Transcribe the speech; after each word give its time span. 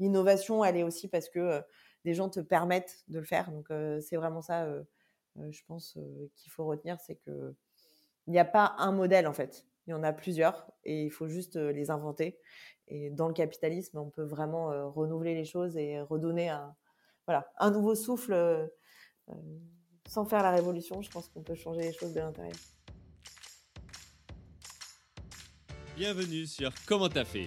l'innovation, 0.00 0.64
elle 0.64 0.76
est 0.76 0.82
aussi 0.82 1.06
parce 1.06 1.28
que 1.28 1.62
des 2.04 2.14
gens 2.14 2.28
te 2.28 2.40
permettent 2.40 3.04
de 3.06 3.20
le 3.20 3.24
faire. 3.24 3.52
Donc, 3.52 3.68
c'est 4.00 4.16
vraiment 4.16 4.42
ça, 4.42 4.66
je 5.36 5.60
pense, 5.68 5.96
qu'il 6.34 6.50
faut 6.50 6.64
retenir, 6.64 6.98
c'est 7.00 7.16
que 7.16 7.54
il 8.26 8.32
n'y 8.32 8.38
a 8.38 8.44
pas 8.44 8.74
un 8.78 8.92
modèle 8.92 9.26
en 9.26 9.32
fait. 9.32 9.66
Il 9.86 9.90
y 9.90 9.94
en 9.94 10.02
a 10.02 10.12
plusieurs 10.12 10.70
et 10.84 11.04
il 11.04 11.10
faut 11.10 11.28
juste 11.28 11.56
les 11.56 11.90
inventer. 11.90 12.38
Et 12.88 13.10
dans 13.10 13.28
le 13.28 13.34
capitalisme, 13.34 13.98
on 13.98 14.10
peut 14.10 14.24
vraiment 14.24 14.90
renouveler 14.90 15.34
les 15.34 15.44
choses 15.44 15.76
et 15.76 16.00
redonner 16.00 16.48
un, 16.48 16.74
voilà, 17.26 17.50
un 17.58 17.70
nouveau 17.70 17.94
souffle 17.94 18.70
sans 20.06 20.24
faire 20.24 20.42
la 20.42 20.50
révolution. 20.50 21.02
Je 21.02 21.10
pense 21.10 21.28
qu'on 21.28 21.42
peut 21.42 21.54
changer 21.54 21.82
les 21.82 21.92
choses 21.92 22.14
de 22.14 22.20
l'intérieur. 22.20 22.56
Bienvenue 25.96 26.46
sur 26.46 26.72
Comment 26.86 27.08
t'as 27.08 27.24
fait, 27.24 27.46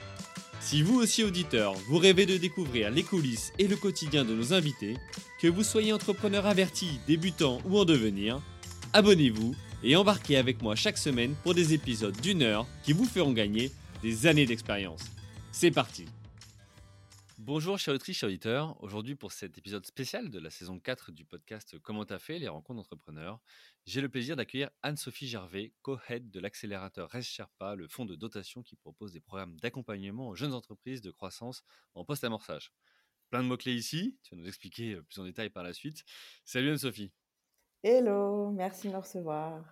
Si 0.61 0.83
vous 0.83 0.99
aussi 0.99 1.23
auditeur, 1.23 1.73
vous 1.87 1.97
rêvez 1.97 2.27
de 2.27 2.37
découvrir 2.37 2.91
les 2.91 3.01
coulisses 3.01 3.51
et 3.57 3.67
le 3.67 3.75
quotidien 3.75 4.23
de 4.23 4.35
nos 4.35 4.53
invités, 4.53 4.95
que 5.39 5.47
vous 5.47 5.63
soyez 5.63 5.91
entrepreneur 5.91 6.45
averti, 6.45 6.99
débutant 7.07 7.59
ou 7.65 7.79
en 7.79 7.83
devenir, 7.83 8.39
abonnez-vous 8.93 9.55
et 9.83 9.95
embarquez 9.95 10.37
avec 10.37 10.61
moi 10.61 10.75
chaque 10.75 10.99
semaine 10.99 11.33
pour 11.41 11.55
des 11.55 11.73
épisodes 11.73 12.15
d'une 12.21 12.43
heure 12.43 12.67
qui 12.83 12.93
vous 12.93 13.05
feront 13.05 13.33
gagner 13.33 13.71
des 14.03 14.27
années 14.27 14.45
d'expérience. 14.45 15.01
C'est 15.51 15.71
parti 15.71 16.05
Bonjour 17.39 17.79
chers 17.79 17.95
autrices, 17.95 18.19
chers 18.19 18.29
auditeurs. 18.29 18.75
Aujourd'hui 18.83 19.15
pour 19.15 19.31
cet 19.31 19.57
épisode 19.57 19.83
spécial 19.87 20.29
de 20.29 20.39
la 20.39 20.51
saison 20.51 20.77
4 20.77 21.11
du 21.11 21.25
podcast 21.25 21.75
Comment 21.81 22.05
t'as 22.05 22.19
fait 22.19 22.37
les 22.37 22.47
rencontres 22.47 22.77
d'entrepreneurs, 22.77 23.39
j'ai 23.85 24.01
le 24.01 24.09
plaisir 24.09 24.35
d'accueillir 24.35 24.69
Anne-Sophie 24.83 25.27
Gervais, 25.27 25.73
co-head 25.81 26.29
de 26.29 26.39
l'accélérateur 26.39 27.09
Res 27.09 27.23
Sherpa, 27.23 27.75
le 27.75 27.87
fonds 27.87 28.05
de 28.05 28.15
dotation 28.15 28.61
qui 28.61 28.75
propose 28.75 29.11
des 29.11 29.21
programmes 29.21 29.59
d'accompagnement 29.59 30.29
aux 30.29 30.35
jeunes 30.35 30.53
entreprises 30.53 31.01
de 31.01 31.11
croissance 31.11 31.63
en 31.95 32.05
post-amorçage. 32.05 32.71
Plein 33.29 33.41
de 33.43 33.47
mots-clés 33.47 33.73
ici, 33.73 34.19
tu 34.23 34.35
vas 34.35 34.41
nous 34.41 34.47
expliquer 34.47 35.01
plus 35.01 35.19
en 35.19 35.23
détail 35.23 35.49
par 35.49 35.63
la 35.63 35.73
suite. 35.73 36.03
Salut 36.45 36.69
Anne-Sophie. 36.69 37.11
Hello, 37.83 38.51
merci 38.51 38.87
de 38.87 38.93
me 38.93 38.99
recevoir. 38.99 39.63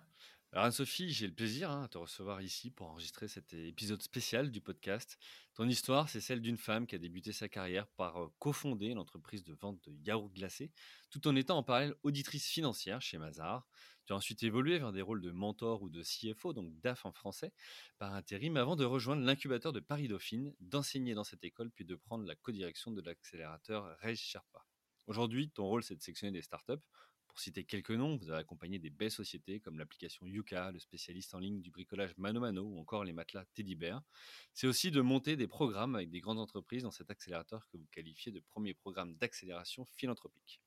Alors 0.52 0.64
Anne-Sophie, 0.64 1.10
j'ai 1.10 1.28
le 1.28 1.32
plaisir 1.32 1.70
hein, 1.70 1.84
de 1.84 1.86
te 1.90 1.98
recevoir 1.98 2.42
ici 2.42 2.72
pour 2.72 2.88
enregistrer 2.88 3.28
cet 3.28 3.54
épisode 3.54 4.02
spécial 4.02 4.50
du 4.50 4.60
podcast. 4.60 5.16
Ton 5.54 5.68
histoire, 5.68 6.08
c'est 6.08 6.20
celle 6.20 6.40
d'une 6.40 6.56
femme 6.56 6.88
qui 6.88 6.96
a 6.96 6.98
débuté 6.98 7.32
sa 7.32 7.48
carrière 7.48 7.86
par 7.86 8.30
cofonder 8.40 8.92
l'entreprise 8.92 9.44
de 9.44 9.54
vente 9.54 9.80
de 9.88 9.92
yaourts 10.04 10.32
glacés, 10.32 10.72
tout 11.08 11.28
en 11.28 11.36
étant 11.36 11.58
en 11.58 11.62
parallèle 11.62 11.94
auditrice 12.02 12.48
financière 12.48 13.00
chez 13.00 13.16
Mazar. 13.16 13.68
Tu 14.06 14.12
as 14.12 14.16
ensuite 14.16 14.42
évolué 14.42 14.80
vers 14.80 14.90
des 14.90 15.02
rôles 15.02 15.20
de 15.20 15.30
mentor 15.30 15.82
ou 15.82 15.88
de 15.88 16.02
CFO, 16.02 16.52
donc 16.52 16.76
DAF 16.80 17.06
en 17.06 17.12
français, 17.12 17.52
par 17.98 18.12
intérim, 18.12 18.56
avant 18.56 18.74
de 18.74 18.84
rejoindre 18.84 19.22
l'incubateur 19.22 19.72
de 19.72 19.78
Paris 19.78 20.08
Dauphine, 20.08 20.52
d'enseigner 20.58 21.14
dans 21.14 21.22
cette 21.22 21.44
école, 21.44 21.70
puis 21.70 21.84
de 21.84 21.94
prendre 21.94 22.26
la 22.26 22.34
codirection 22.34 22.90
de 22.90 23.02
l'accélérateur 23.02 23.96
Reg 24.00 24.16
Sherpa. 24.16 24.66
Aujourd'hui, 25.06 25.50
ton 25.50 25.66
rôle, 25.66 25.84
c'est 25.84 25.94
de 25.94 26.02
sectionner 26.02 26.32
des 26.32 26.42
startups 26.42 26.82
pour 27.30 27.38
citer 27.38 27.62
quelques 27.62 27.92
noms, 27.92 28.16
vous 28.16 28.28
avez 28.28 28.40
accompagné 28.40 28.80
des 28.80 28.90
belles 28.90 29.12
sociétés 29.12 29.60
comme 29.60 29.78
l'application 29.78 30.26
Yuka, 30.26 30.72
le 30.72 30.80
spécialiste 30.80 31.32
en 31.34 31.38
ligne 31.38 31.60
du 31.60 31.70
bricolage 31.70 32.10
Mano 32.18 32.40
Mano 32.40 32.64
ou 32.64 32.80
encore 32.80 33.04
les 33.04 33.12
matelas 33.12 33.44
Teddy 33.54 33.76
Bear. 33.76 34.02
C'est 34.52 34.66
aussi 34.66 34.90
de 34.90 35.00
monter 35.00 35.36
des 35.36 35.46
programmes 35.46 35.94
avec 35.94 36.10
des 36.10 36.20
grandes 36.20 36.40
entreprises 36.40 36.82
dans 36.82 36.90
cet 36.90 37.08
accélérateur 37.08 37.68
que 37.68 37.76
vous 37.76 37.86
qualifiez 37.92 38.32
de 38.32 38.40
premier 38.40 38.74
programme 38.74 39.14
d'accélération 39.14 39.84
philanthropique. 39.84 40.60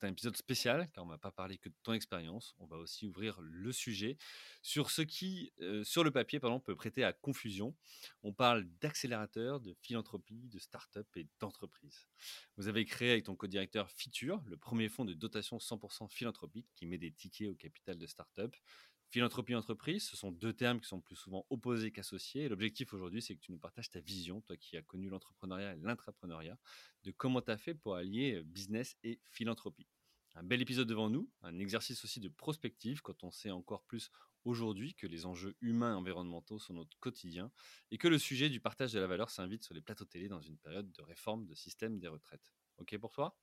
C'est 0.00 0.06
un 0.06 0.12
épisode 0.12 0.36
spécial 0.36 0.88
car 0.92 1.04
on 1.04 1.06
ne 1.08 1.12
va 1.12 1.18
pas 1.18 1.30
parler 1.30 1.58
que 1.58 1.68
de 1.68 1.74
ton 1.82 1.92
expérience, 1.92 2.54
on 2.58 2.66
va 2.66 2.76
aussi 2.76 3.06
ouvrir 3.06 3.38
le 3.42 3.70
sujet 3.70 4.16
sur 4.62 4.90
ce 4.90 5.02
qui, 5.02 5.52
euh, 5.60 5.84
sur 5.84 6.04
le 6.04 6.10
papier, 6.10 6.40
pardon, 6.40 6.58
peut 6.58 6.74
prêter 6.74 7.04
à 7.04 7.12
confusion. 7.12 7.76
On 8.22 8.32
parle 8.32 8.64
d'accélérateur, 8.80 9.60
de 9.60 9.74
philanthropie, 9.82 10.48
de 10.48 10.58
start-up 10.58 11.06
et 11.16 11.26
d'entreprise. 11.38 12.06
Vous 12.56 12.68
avez 12.68 12.86
créé 12.86 13.10
avec 13.10 13.24
ton 13.24 13.36
co-directeur 13.36 13.90
Fiture, 13.90 14.42
le 14.46 14.56
premier 14.56 14.88
fonds 14.88 15.04
de 15.04 15.12
dotation 15.12 15.58
100% 15.58 16.08
philanthropique 16.08 16.68
qui 16.74 16.86
met 16.86 16.98
des 16.98 17.12
tickets 17.12 17.48
au 17.48 17.54
capital 17.54 17.98
de 17.98 18.06
start-up. 18.06 18.56
Philanthropie 19.10 19.56
entreprise, 19.56 20.04
ce 20.08 20.16
sont 20.16 20.30
deux 20.30 20.52
termes 20.52 20.80
qui 20.80 20.86
sont 20.86 21.00
plus 21.00 21.16
souvent 21.16 21.44
opposés 21.50 21.90
qu'associés. 21.90 22.48
L'objectif 22.48 22.94
aujourd'hui, 22.94 23.20
c'est 23.20 23.34
que 23.34 23.40
tu 23.40 23.50
nous 23.50 23.58
partages 23.58 23.90
ta 23.90 23.98
vision, 23.98 24.40
toi 24.40 24.56
qui 24.56 24.76
as 24.76 24.82
connu 24.82 25.08
l'entrepreneuriat 25.08 25.74
et 25.74 25.78
l'intrapreneuriat, 25.78 26.56
de 27.02 27.10
comment 27.10 27.42
tu 27.42 27.50
as 27.50 27.58
fait 27.58 27.74
pour 27.74 27.96
allier 27.96 28.36
euh, 28.36 28.44
business 28.44 28.96
et 29.02 29.18
philanthropie. 29.24 29.88
Un 30.36 30.44
bel 30.44 30.62
épisode 30.62 30.86
devant 30.86 31.10
nous, 31.10 31.28
un 31.42 31.58
exercice 31.58 32.04
aussi 32.04 32.20
de 32.20 32.28
prospective 32.28 33.02
quand 33.02 33.24
on 33.24 33.32
sait 33.32 33.50
encore 33.50 33.82
plus 33.82 34.12
aujourd'hui 34.44 34.94
que 34.94 35.08
les 35.08 35.26
enjeux 35.26 35.56
humains 35.60 35.92
et 35.92 35.96
environnementaux 35.96 36.60
sont 36.60 36.74
notre 36.74 36.96
quotidien 37.00 37.50
et 37.90 37.98
que 37.98 38.06
le 38.06 38.16
sujet 38.16 38.48
du 38.48 38.60
partage 38.60 38.92
de 38.92 39.00
la 39.00 39.08
valeur 39.08 39.30
s'invite 39.30 39.64
sur 39.64 39.74
les 39.74 39.82
plateaux 39.82 40.04
télé 40.04 40.28
dans 40.28 40.40
une 40.40 40.56
période 40.56 40.90
de 40.92 41.02
réforme 41.02 41.46
de 41.46 41.54
système 41.54 41.98
des 41.98 42.06
retraites. 42.06 42.52
Ok 42.78 42.96
pour 42.98 43.10
toi? 43.10 43.36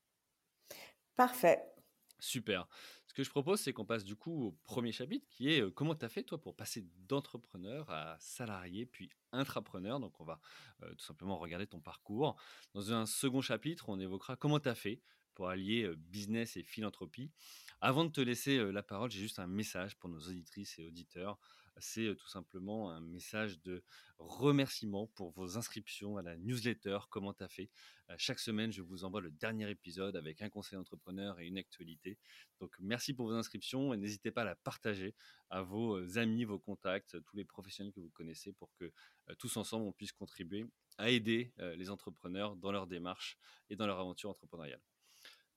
Parfait. 1.17 1.76
Super. 2.19 2.67
Ce 3.05 3.13
que 3.13 3.23
je 3.23 3.29
propose, 3.29 3.59
c'est 3.59 3.73
qu'on 3.73 3.85
passe 3.85 4.03
du 4.03 4.15
coup 4.15 4.47
au 4.47 4.51
premier 4.63 4.91
chapitre 4.91 5.27
qui 5.29 5.49
est 5.49 5.71
comment 5.73 5.95
tu 5.95 6.03
as 6.03 6.09
fait 6.09 6.23
toi 6.23 6.41
pour 6.41 6.55
passer 6.55 6.85
d'entrepreneur 7.07 7.89
à 7.89 8.17
salarié 8.19 8.85
puis 8.85 9.09
intrapreneur? 9.31 9.99
Donc 9.99 10.19
on 10.19 10.25
va 10.25 10.41
tout 10.79 11.05
simplement 11.05 11.37
regarder 11.37 11.67
ton 11.67 11.79
parcours. 11.79 12.35
Dans 12.73 12.91
un 12.91 13.05
second 13.05 13.41
chapitre, 13.41 13.89
on 13.89 13.99
évoquera 13.99 14.35
comment 14.35 14.59
tu 14.59 14.69
as 14.69 14.75
fait 14.75 15.01
pour 15.35 15.49
allier 15.49 15.91
business 15.95 16.57
et 16.57 16.63
philanthropie. 16.63 17.31
Avant 17.81 18.03
de 18.05 18.11
te 18.11 18.21
laisser 18.21 18.71
la 18.71 18.81
parole, 18.81 19.11
j'ai 19.11 19.19
juste 19.19 19.37
un 19.37 19.45
message 19.45 19.95
pour 19.97 20.09
nos 20.09 20.19
auditrices 20.19 20.79
et 20.79 20.85
auditeurs 20.87 21.37
c'est 21.79 22.15
tout 22.15 22.27
simplement 22.27 22.91
un 22.91 23.01
message 23.01 23.61
de 23.61 23.83
remerciement 24.17 25.07
pour 25.07 25.31
vos 25.31 25.57
inscriptions 25.57 26.17
à 26.17 26.21
la 26.21 26.37
newsletter 26.37 26.99
Comment 27.09 27.33
t'as 27.33 27.47
fait? 27.47 27.69
chaque 28.17 28.39
semaine, 28.39 28.71
je 28.71 28.81
vous 28.81 29.03
envoie 29.03 29.19
le 29.19 29.31
dernier 29.31 29.69
épisode 29.69 30.15
avec 30.15 30.41
un 30.41 30.49
conseil 30.49 30.77
d'entrepreneur 30.77 31.39
et 31.39 31.47
une 31.47 31.57
actualité. 31.57 32.17
Donc 32.61 32.73
merci 32.79 33.13
pour 33.13 33.27
vos 33.27 33.33
inscriptions 33.33 33.93
et 33.93 33.97
n'hésitez 33.97 34.31
pas 34.31 34.43
à 34.43 34.45
la 34.45 34.55
partager 34.55 35.13
à 35.49 35.61
vos 35.61 36.17
amis, 36.17 36.45
vos 36.45 36.59
contacts, 36.59 37.21
tous 37.23 37.35
les 37.35 37.43
professionnels 37.43 37.91
que 37.91 37.99
vous 37.99 38.11
connaissez 38.11 38.53
pour 38.53 38.73
que 38.75 38.91
tous 39.37 39.57
ensemble 39.57 39.85
on 39.85 39.91
puisse 39.91 40.13
contribuer 40.13 40.65
à 40.97 41.09
aider 41.09 41.53
les 41.75 41.89
entrepreneurs 41.89 42.55
dans 42.55 42.71
leur 42.71 42.87
démarche 42.87 43.37
et 43.69 43.75
dans 43.75 43.87
leur 43.87 43.99
aventure 43.99 44.29
entrepreneuriale. 44.29 44.81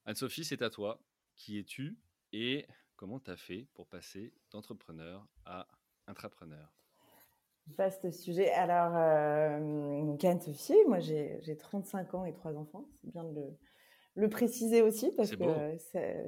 Anne-Sophie, 0.04 0.44
c'est 0.44 0.62
à 0.62 0.70
toi. 0.70 1.00
Qui 1.36 1.58
es-tu 1.58 1.98
et 2.32 2.66
comment 2.96 3.20
tu 3.20 3.34
fait 3.36 3.66
pour 3.72 3.88
passer 3.88 4.34
d'entrepreneur 4.50 5.26
à 5.44 5.66
intrapreneur 6.10 6.72
Vaste 7.78 8.10
sujet. 8.10 8.50
Alors, 8.50 8.92
euh, 8.96 10.16
Anne-Sophie, 10.22 10.74
moi 10.88 10.98
j'ai 10.98 11.56
35 11.56 12.14
ans 12.14 12.24
et 12.24 12.32
trois 12.32 12.56
enfants. 12.56 12.86
C'est 13.00 13.12
bien 13.12 13.24
de 13.24 13.42
le, 14.16 14.28
préciser 14.28 14.82
aussi 14.82 15.12
parce 15.16 15.30
que 15.30 15.44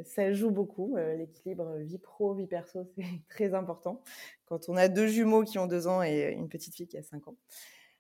ça, 0.05 0.33
joue 0.33 0.51
beaucoup. 0.51 0.97
Euh, 0.97 1.17
l'équilibre 1.17 1.79
vie 1.79 1.99
pro, 1.99 2.35
vie 2.35 2.47
perso, 2.47 2.85
c'est 2.97 3.05
très 3.29 3.55
important 3.55 4.03
quand 4.47 4.69
on 4.69 4.77
a 4.77 4.89
deux 4.89 5.09
jumeaux 5.09 5.43
qui 5.43 5.59
ont 5.59 5.67
deux 5.67 5.89
ans 5.89 6.03
et 6.03 6.33
une 6.33 6.49
petite 6.49 6.75
fille 6.75 6.87
qui 6.87 6.97
a 6.97 7.03
5 7.03 7.29
ans. 7.29 7.37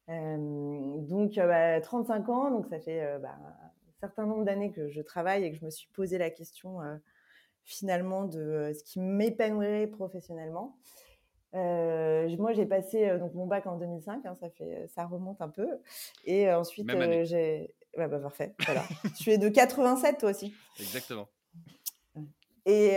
Euh, 0.08 0.36
donc, 1.00 1.32
35 1.32 2.26
bah, 2.26 2.32
ans, 2.32 2.50
donc 2.50 2.66
ça 2.68 2.78
fait 2.78 3.18
bah, 3.20 3.36
un 3.40 4.00
certain 4.00 4.26
nombre 4.26 4.44
d'années 4.44 4.70
que 4.70 4.88
je 4.88 5.00
travaille 5.00 5.44
et 5.44 5.50
que 5.50 5.58
je 5.58 5.64
me 5.64 5.70
suis 5.70 5.88
posé 5.94 6.16
la 6.16 6.30
question 6.30 6.78
finalement 7.64 8.24
de 8.24 8.72
ce 8.74 8.84
qui 8.84 9.00
m'épanouirait 9.00 9.86
professionnellement. 9.86 10.76
Euh, 11.54 12.34
moi, 12.38 12.52
j'ai 12.52 12.66
passé 12.66 13.08
euh, 13.08 13.18
donc 13.18 13.34
mon 13.34 13.46
bac 13.46 13.66
en 13.66 13.76
2005, 13.76 14.24
hein, 14.24 14.36
ça 14.40 14.48
fait, 14.50 14.88
ça 14.94 15.04
remonte 15.04 15.40
un 15.40 15.48
peu. 15.48 15.68
Et 16.24 16.50
ensuite, 16.50 16.88
euh, 16.90 17.24
j'ai, 17.24 17.74
bah, 17.96 18.08
parfait, 18.08 18.54
voilà. 18.64 18.82
tu 19.18 19.30
es 19.30 19.38
de 19.38 19.48
87 19.48 20.18
toi 20.18 20.30
aussi. 20.30 20.54
Exactement. 20.80 21.28
Et, 22.64 22.94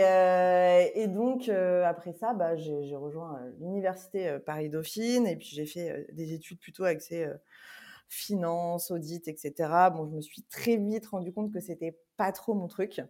et 0.94 1.08
donc 1.08 1.48
après 1.48 2.12
ça, 2.12 2.34
bah, 2.34 2.54
j'ai, 2.54 2.94
rejoint 2.94 3.40
l'université 3.58 4.38
Paris 4.46 4.68
Dauphine 4.68 5.26
et 5.26 5.34
puis 5.34 5.48
j'ai 5.48 5.66
fait 5.66 6.06
des 6.12 6.34
études 6.34 6.60
plutôt 6.60 6.84
axées 6.84 7.28
finance, 8.08 8.92
audit, 8.92 9.26
etc. 9.26 9.52
Bon, 9.92 10.06
je 10.06 10.14
me 10.14 10.20
suis 10.20 10.44
très 10.44 10.76
vite 10.76 11.08
rendu 11.08 11.32
compte 11.32 11.52
que 11.52 11.58
c'était 11.58 11.98
pas 12.16 12.30
trop 12.30 12.54
mon 12.54 12.68
truc. 12.68 13.00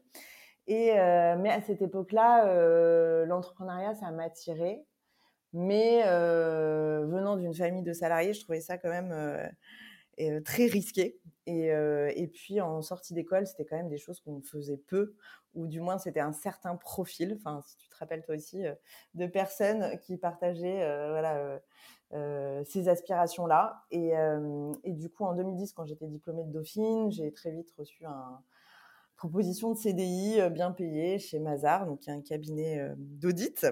Et 0.66 0.94
mais 0.94 1.50
à 1.50 1.60
cette 1.60 1.82
époque-là, 1.82 3.26
l'entrepreneuriat, 3.26 3.94
ça 3.94 4.10
m'attirait. 4.10 4.86
Mais 5.58 6.02
venant 6.04 7.38
d'une 7.38 7.54
famille 7.54 7.82
de 7.82 7.94
salariés, 7.94 8.34
je 8.34 8.42
trouvais 8.42 8.60
ça 8.60 8.76
quand 8.76 8.90
même 8.90 9.14
très 10.44 10.66
risqué. 10.66 11.18
Et, 11.46 12.30
puis 12.34 12.60
en 12.60 12.82
sortie 12.82 13.14
d'école, 13.14 13.46
c'était 13.46 13.64
quand 13.64 13.76
même 13.76 13.88
des 13.88 13.96
choses 13.96 14.20
qu'on 14.20 14.42
faisait 14.42 14.76
peu, 14.76 15.14
ou 15.54 15.66
du 15.66 15.80
moins 15.80 15.96
c'était 15.96 16.20
un 16.20 16.34
certain 16.34 16.76
profil. 16.76 17.38
Enfin, 17.38 17.62
si 17.66 17.78
tu 17.78 17.88
te 17.88 17.96
rappelles 17.96 18.22
toi 18.22 18.34
aussi, 18.34 18.64
de 19.14 19.26
personnes 19.26 19.98
qui 20.00 20.18
partageaient 20.18 21.08
voilà 21.08 21.58
ces 22.66 22.90
aspirations-là. 22.90 23.82
Et, 23.90 24.12
du 24.84 25.08
coup, 25.08 25.24
en 25.24 25.34
2010, 25.34 25.72
quand 25.72 25.86
j'étais 25.86 26.06
diplômée 26.06 26.44
de 26.44 26.52
Dauphine, 26.52 27.10
j'ai 27.10 27.32
très 27.32 27.50
vite 27.50 27.72
reçu 27.78 28.04
un 28.04 28.42
proposition 29.16 29.72
de 29.72 29.78
CDI 29.78 30.40
bien 30.50 30.72
payé 30.72 31.18
chez 31.18 31.38
Mazar, 31.38 31.86
donc 31.86 32.06
un 32.08 32.20
cabinet 32.20 32.92
d'audit. 32.96 33.66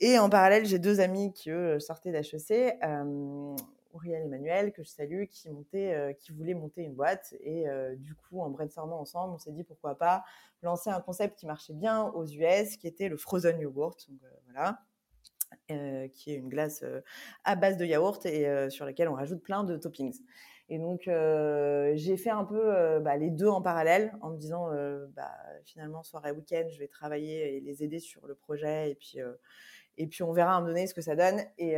Et 0.00 0.18
en 0.18 0.28
parallèle, 0.28 0.66
j'ai 0.66 0.78
deux 0.78 1.00
amis 1.00 1.32
qui, 1.32 1.50
eux, 1.50 1.78
sortaient 1.78 2.12
d'HEC, 2.12 2.76
euh, 2.82 3.56
Auriel 3.92 4.22
et 4.22 4.24
Emmanuel, 4.24 4.72
que 4.72 4.82
je 4.82 4.88
salue, 4.88 5.24
qui, 5.30 5.48
montaient, 5.50 6.16
qui 6.18 6.32
voulaient 6.32 6.54
monter 6.54 6.82
une 6.82 6.94
boîte. 6.94 7.34
Et 7.40 7.66
du 7.96 8.16
coup, 8.16 8.40
en 8.40 8.50
brainstormant 8.50 9.00
ensemble, 9.00 9.34
on 9.34 9.38
s'est 9.38 9.52
dit 9.52 9.62
pourquoi 9.62 9.96
pas 9.96 10.24
lancer 10.62 10.90
un 10.90 11.00
concept 11.00 11.38
qui 11.38 11.46
marchait 11.46 11.74
bien 11.74 12.06
aux 12.08 12.26
US, 12.26 12.76
qui 12.76 12.88
était 12.88 13.08
le 13.08 13.16
frozen 13.16 13.60
yogurt. 13.60 13.96
Donc, 14.08 14.18
voilà. 14.46 14.80
qui 16.08 16.32
est 16.32 16.36
une 16.36 16.48
glace 16.48 16.84
à 17.44 17.54
base 17.54 17.76
de 17.76 17.84
yaourt 17.84 18.26
et 18.26 18.68
sur 18.68 18.84
laquelle 18.84 19.08
on 19.08 19.14
rajoute 19.14 19.42
plein 19.42 19.62
de 19.62 19.76
toppings. 19.76 20.18
Et 20.68 20.78
donc, 20.78 21.02
j'ai 21.04 22.16
fait 22.16 22.30
un 22.30 22.44
peu 22.44 23.00
bah, 23.00 23.16
les 23.16 23.30
deux 23.30 23.48
en 23.48 23.60
parallèle 23.60 24.14
en 24.22 24.30
me 24.30 24.38
disant, 24.38 24.70
bah, 25.14 25.30
finalement, 25.64 26.02
soirée 26.02 26.32
week-end, 26.32 26.64
je 26.68 26.78
vais 26.78 26.88
travailler 26.88 27.56
et 27.56 27.60
les 27.60 27.82
aider 27.82 27.98
sur 27.98 28.26
le 28.26 28.34
projet. 28.34 28.90
Et 28.90 28.94
puis, 28.94 29.18
et 29.98 30.06
puis 30.06 30.22
on 30.22 30.32
verra 30.32 30.52
à 30.52 30.56
un 30.56 30.60
moment 30.60 30.72
donné 30.72 30.86
ce 30.86 30.94
que 30.94 31.02
ça 31.02 31.16
donne. 31.16 31.40
Et, 31.58 31.76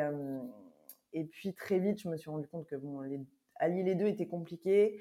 et 1.12 1.24
puis 1.24 1.52
très 1.52 1.80
vite, 1.80 2.00
je 2.00 2.08
me 2.08 2.16
suis 2.16 2.30
rendu 2.30 2.46
compte 2.46 2.66
que 2.66 2.76
bon, 2.76 3.00
les, 3.00 3.20
allier 3.56 3.82
les 3.82 3.96
deux 3.96 4.06
était 4.06 4.28
compliqué 4.28 5.00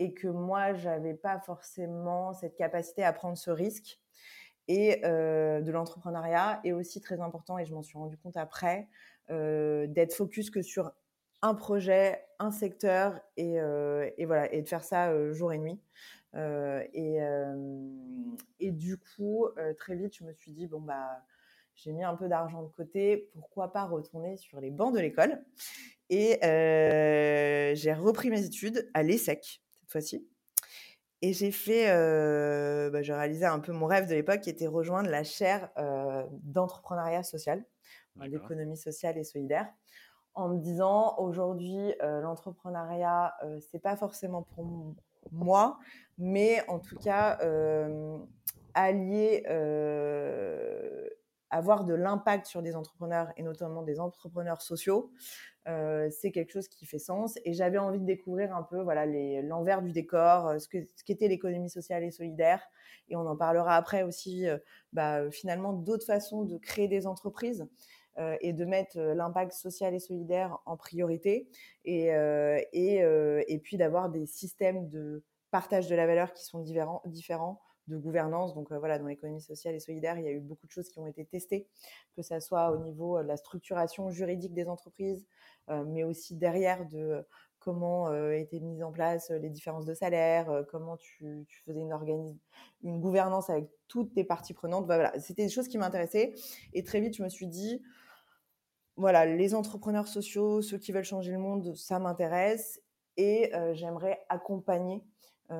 et 0.00 0.12
que 0.12 0.26
moi, 0.26 0.72
j'avais 0.74 1.14
pas 1.14 1.38
forcément 1.38 2.32
cette 2.32 2.56
capacité 2.56 3.04
à 3.04 3.12
prendre 3.12 3.38
ce 3.38 3.50
risque 3.50 4.00
et 4.66 5.00
de 5.02 5.70
l'entrepreneuriat 5.70 6.60
est 6.64 6.72
aussi 6.72 7.00
très 7.00 7.20
important 7.20 7.58
et 7.58 7.64
je 7.64 7.74
m'en 7.74 7.82
suis 7.82 7.98
rendu 7.98 8.16
compte 8.16 8.36
après 8.36 8.88
d'être 9.28 10.14
focus 10.14 10.50
que 10.50 10.62
sur 10.62 10.92
un 11.42 11.54
projet, 11.54 12.24
un 12.38 12.50
secteur 12.50 13.20
et, 13.36 13.54
et 14.16 14.24
voilà 14.26 14.52
et 14.52 14.62
de 14.62 14.68
faire 14.68 14.84
ça 14.84 15.32
jour 15.32 15.52
et 15.52 15.58
nuit. 15.58 15.80
et, 16.34 17.18
et 18.60 18.70
du 18.70 18.98
coup, 18.98 19.48
très 19.78 19.96
vite, 19.96 20.16
je 20.16 20.24
me 20.24 20.32
suis 20.32 20.52
dit 20.52 20.66
bon 20.66 20.80
bah 20.80 21.22
j'ai 21.74 21.92
mis 21.92 22.04
un 22.04 22.14
peu 22.14 22.28
d'argent 22.28 22.62
de 22.62 22.68
côté, 22.68 23.30
pourquoi 23.32 23.72
pas 23.72 23.84
retourner 23.84 24.36
sur 24.36 24.60
les 24.60 24.70
bancs 24.70 24.94
de 24.94 25.00
l'école? 25.00 25.42
Et 26.10 26.38
j'ai 26.42 27.92
repris 27.94 28.30
mes 28.30 28.44
études 28.44 28.90
à 28.94 29.02
l'ESSEC 29.02 29.62
cette 29.80 29.90
fois-ci. 29.90 30.28
Et 31.22 31.32
j'ai 31.32 31.52
fait, 31.52 31.86
bah, 32.90 33.02
j'ai 33.02 33.14
réalisé 33.14 33.44
un 33.44 33.60
peu 33.60 33.72
mon 33.72 33.86
rêve 33.86 34.08
de 34.08 34.14
l'époque 34.14 34.40
qui 34.40 34.50
était 34.50 34.66
rejoindre 34.66 35.08
la 35.10 35.24
chaire 35.24 35.70
d'entrepreneuriat 36.42 37.22
social, 37.22 37.64
d'économie 38.16 38.76
sociale 38.76 39.16
et 39.16 39.24
solidaire, 39.24 39.72
en 40.34 40.48
me 40.48 40.58
disant 40.58 41.16
aujourd'hui 41.18 41.94
l'entrepreneuriat 42.00 43.34
c'est 43.70 43.80
pas 43.80 43.96
forcément 43.96 44.42
pour 44.42 44.64
moi, 45.32 45.78
mais 46.18 46.62
en 46.68 46.78
tout 46.78 46.96
cas 46.96 47.38
allier 48.74 49.44
avoir 51.50 51.84
de 51.84 51.94
l'impact 51.94 52.46
sur 52.46 52.62
des 52.62 52.76
entrepreneurs 52.76 53.32
et 53.36 53.42
notamment 53.42 53.82
des 53.82 54.00
entrepreneurs 54.00 54.62
sociaux, 54.62 55.10
euh, 55.68 56.08
c'est 56.10 56.30
quelque 56.30 56.52
chose 56.52 56.68
qui 56.68 56.86
fait 56.86 56.98
sens. 56.98 57.38
Et 57.44 57.52
j'avais 57.52 57.78
envie 57.78 57.98
de 57.98 58.06
découvrir 58.06 58.54
un 58.54 58.62
peu 58.62 58.80
voilà 58.80 59.04
l'envers 59.42 59.82
du 59.82 59.92
décor, 59.92 60.46
euh, 60.46 60.58
ce 60.58 60.68
que 60.68 60.78
ce 60.96 61.04
qu'était 61.04 61.28
l'économie 61.28 61.70
sociale 61.70 62.04
et 62.04 62.10
solidaire. 62.10 62.62
Et 63.08 63.16
on 63.16 63.26
en 63.26 63.36
parlera 63.36 63.76
après 63.76 64.02
aussi. 64.02 64.48
Euh, 64.48 64.58
bah, 64.92 65.30
finalement, 65.30 65.72
d'autres 65.72 66.06
façons 66.06 66.44
de 66.44 66.56
créer 66.56 66.88
des 66.88 67.06
entreprises. 67.06 67.66
Et 68.40 68.52
de 68.52 68.64
mettre 68.64 68.98
l'impact 68.98 69.52
social 69.52 69.94
et 69.94 69.98
solidaire 69.98 70.58
en 70.66 70.76
priorité 70.76 71.48
et, 71.84 72.08
et, 72.72 72.96
et 73.46 73.58
puis 73.58 73.76
d'avoir 73.76 74.10
des 74.10 74.26
systèmes 74.26 74.88
de 74.88 75.22
partage 75.50 75.88
de 75.88 75.94
la 75.94 76.06
valeur 76.06 76.32
qui 76.32 76.44
sont 76.44 76.60
différents, 76.60 77.02
différents 77.06 77.60
de 77.86 77.96
gouvernance. 77.96 78.54
Donc 78.54 78.72
voilà, 78.72 78.98
dans 78.98 79.06
l'économie 79.06 79.40
sociale 79.40 79.74
et 79.74 79.80
solidaire, 79.80 80.18
il 80.18 80.24
y 80.24 80.28
a 80.28 80.32
eu 80.32 80.40
beaucoup 80.40 80.66
de 80.66 80.72
choses 80.72 80.88
qui 80.90 80.98
ont 80.98 81.06
été 81.06 81.24
testées, 81.24 81.66
que 82.14 82.22
ce 82.22 82.38
soit 82.40 82.70
au 82.72 82.78
niveau 82.78 83.20
de 83.22 83.26
la 83.26 83.36
structuration 83.36 84.10
juridique 84.10 84.54
des 84.54 84.68
entreprises, 84.68 85.26
mais 85.68 86.04
aussi 86.04 86.36
derrière 86.36 86.86
de 86.86 87.24
comment 87.60 88.12
étaient 88.32 88.60
mises 88.60 88.82
en 88.82 88.90
place 88.90 89.30
les 89.30 89.50
différences 89.50 89.84
de 89.84 89.94
salaire, 89.94 90.64
comment 90.70 90.96
tu, 90.96 91.46
faisais 91.64 91.80
une, 91.80 93.00
gouvernance 93.00 93.50
avec 93.50 93.68
toutes 93.86 94.14
tes 94.14 94.24
parties 94.24 94.54
prenantes. 94.54 94.86
voilà, 94.86 95.18
c'était 95.20 95.44
des 95.44 95.50
choses 95.50 95.68
qui 95.68 95.78
m'intéressaient. 95.78 96.34
Et 96.72 96.82
très 96.82 97.00
vite, 97.00 97.16
je 97.16 97.22
me 97.22 97.28
suis 97.28 97.46
dit, 97.46 97.82
voilà, 98.96 99.26
les 99.26 99.54
entrepreneurs 99.54 100.08
sociaux, 100.08 100.62
ceux 100.62 100.78
qui 100.78 100.92
veulent 100.92 101.04
changer 101.04 101.32
le 101.32 101.38
monde, 101.38 101.74
ça 101.76 101.98
m'intéresse. 101.98 102.82
Et 103.16 103.52
j'aimerais 103.74 104.20
accompagner 104.28 105.04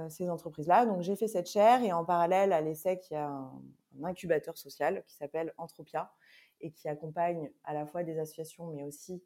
ces 0.08 0.28
entreprises-là. 0.28 0.86
Donc 0.86 1.02
j'ai 1.02 1.16
fait 1.16 1.28
cette 1.28 1.48
chaire 1.48 1.82
et 1.82 1.92
en 1.92 2.04
parallèle 2.04 2.52
à 2.52 2.60
l'ESSEC, 2.60 3.10
il 3.10 3.14
y 3.14 3.16
a 3.16 3.28
un, 3.28 3.62
incubateur 4.04 4.56
social 4.56 5.02
qui 5.06 5.16
s'appelle 5.16 5.52
Entropia 5.58 6.12
et 6.60 6.70
qui 6.70 6.88
accompagne 6.88 7.50
à 7.64 7.74
la 7.74 7.86
fois 7.86 8.04
des 8.04 8.18
associations 8.18 8.68
mais 8.68 8.84
aussi 8.84 9.22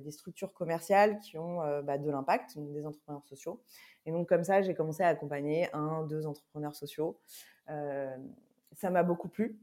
des 0.00 0.10
structures 0.10 0.52
commerciales 0.52 1.18
qui 1.20 1.38
ont 1.38 1.62
euh, 1.62 1.82
bah, 1.82 1.98
de 1.98 2.10
l'impact, 2.10 2.56
donc 2.56 2.72
des 2.72 2.86
entrepreneurs 2.86 3.24
sociaux. 3.26 3.62
Et 4.06 4.12
donc 4.12 4.28
comme 4.28 4.44
ça, 4.44 4.62
j'ai 4.62 4.74
commencé 4.74 5.02
à 5.02 5.08
accompagner 5.08 5.68
un, 5.74 6.04
deux 6.04 6.26
entrepreneurs 6.26 6.74
sociaux. 6.74 7.20
ça 7.66 8.90
m'a 8.90 9.02
beaucoup 9.02 9.28
plu, 9.28 9.60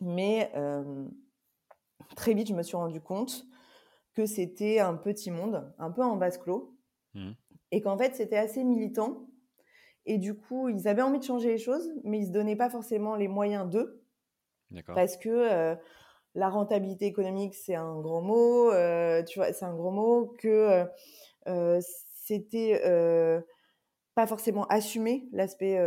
mais 0.00 0.52
très 2.16 2.34
vite, 2.34 2.48
je 2.48 2.54
me 2.54 2.62
suis 2.62 2.76
rendu 2.76 3.00
compte 3.00 3.46
que 4.14 4.26
c'était 4.26 4.80
un 4.80 4.94
petit 4.94 5.30
monde, 5.30 5.72
un 5.78 5.90
peu 5.90 6.02
en 6.02 6.16
vase 6.16 6.38
clos, 6.38 6.74
mmh. 7.14 7.32
et 7.70 7.80
qu'en 7.82 7.98
fait, 7.98 8.14
c'était 8.14 8.38
assez 8.38 8.64
militant 8.64 9.26
et 10.06 10.18
du 10.18 10.34
coup, 10.34 10.68
ils 10.68 10.86
avaient 10.86 11.02
envie 11.02 11.18
de 11.18 11.24
changer 11.24 11.48
les 11.48 11.58
choses, 11.58 11.92
mais 12.04 12.18
ils 12.18 12.22
ne 12.22 12.26
se 12.26 12.32
donnaient 12.32 12.56
pas 12.56 12.70
forcément 12.70 13.16
les 13.16 13.28
moyens 13.28 13.68
d'eux. 13.68 14.02
Parce 14.86 15.16
que 15.16 15.28
euh, 15.28 15.74
la 16.36 16.48
rentabilité 16.48 17.06
économique, 17.06 17.54
c'est 17.54 17.74
un 17.74 18.00
gros 18.00 18.20
mot, 18.20 18.70
euh, 18.70 19.22
tu 19.24 19.38
vois, 19.38 19.52
c'est 19.52 19.64
un 19.64 19.74
gros 19.74 19.90
mot, 19.90 20.34
que 20.38 20.86
euh, 21.48 21.80
c'était 22.24 22.80
pas 24.14 24.26
forcément 24.26 24.64
assumé 24.68 25.28
l'aspect 25.32 25.78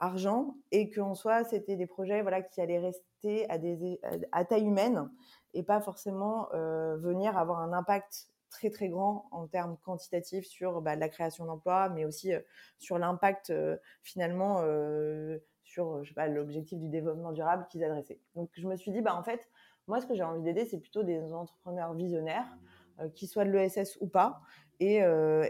argent 0.00 0.56
et 0.72 0.90
qu'en 0.90 1.14
soi, 1.14 1.44
c'était 1.44 1.76
des 1.76 1.86
projets 1.86 2.22
voilà, 2.22 2.42
qui 2.42 2.60
allaient 2.60 2.78
rester 2.78 3.48
à, 3.48 3.58
des, 3.58 4.00
à 4.32 4.44
taille 4.44 4.64
humaine 4.64 5.10
et 5.54 5.62
pas 5.62 5.80
forcément 5.80 6.48
venir 6.52 7.38
avoir 7.38 7.60
un 7.60 7.72
impact 7.72 8.28
très 8.50 8.70
très 8.70 8.88
grand 8.88 9.28
en 9.30 9.46
termes 9.46 9.76
quantitatifs 9.78 10.46
sur 10.46 10.80
bah, 10.80 10.96
la 10.96 11.08
création 11.08 11.44
d'emplois, 11.44 11.88
mais 11.88 12.04
aussi 12.04 12.32
euh, 12.32 12.40
sur 12.78 12.98
l'impact 12.98 13.50
euh, 13.50 13.76
finalement 14.02 14.60
euh, 14.62 15.38
sur 15.64 16.02
l'objectif 16.28 16.78
du 16.78 16.88
développement 16.88 17.32
durable 17.32 17.66
qu'ils 17.70 17.84
adressaient. 17.84 18.20
Donc 18.34 18.50
je 18.54 18.66
me 18.66 18.76
suis 18.76 18.90
dit 18.90 19.02
bah 19.02 19.14
en 19.14 19.22
fait 19.22 19.48
moi 19.88 20.00
ce 20.00 20.06
que 20.06 20.14
j'ai 20.14 20.22
envie 20.22 20.42
d'aider 20.42 20.64
c'est 20.64 20.78
plutôt 20.78 21.02
des 21.02 21.32
entrepreneurs 21.32 21.94
visionnaires 21.94 22.46
qui 23.14 23.26
soient 23.26 23.44
de 23.44 23.50
l'ESS 23.50 23.98
ou 24.00 24.08
pas 24.08 24.40
et, 24.80 25.00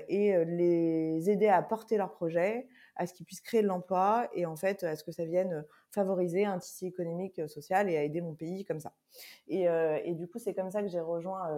et 0.08 0.44
les 0.44 1.30
aider 1.30 1.48
à 1.48 1.62
porter 1.62 1.96
leur 1.96 2.12
projet, 2.12 2.68
à 2.96 3.06
ce 3.06 3.14
qu'ils 3.14 3.24
puissent 3.24 3.40
créer 3.40 3.62
de 3.62 3.66
l'emploi 3.66 4.28
et 4.34 4.44
en 4.44 4.56
fait 4.56 4.84
à 4.84 4.96
ce 4.96 5.04
que 5.04 5.12
ça 5.12 5.24
vienne 5.24 5.64
favoriser 5.90 6.44
un 6.44 6.58
tissu 6.58 6.86
économique, 6.86 7.40
social 7.48 7.90
et 7.90 7.96
à 7.96 8.02
aider 8.02 8.20
mon 8.20 8.34
pays 8.34 8.64
comme 8.64 8.80
ça. 8.80 8.92
Et, 9.48 9.66
du 10.14 10.28
coup, 10.28 10.38
c'est 10.38 10.54
comme 10.54 10.70
ça 10.70 10.82
que 10.82 10.88
j'ai 10.88 11.00
rejoint 11.00 11.48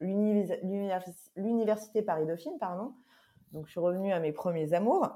l'université 0.00 2.02
Paris-Dauphine, 2.02 2.58
pardon. 2.58 2.94
Donc, 3.52 3.66
je 3.66 3.72
suis 3.72 3.80
revenue 3.80 4.12
à 4.12 4.20
mes 4.20 4.32
premiers 4.32 4.72
amours. 4.72 5.08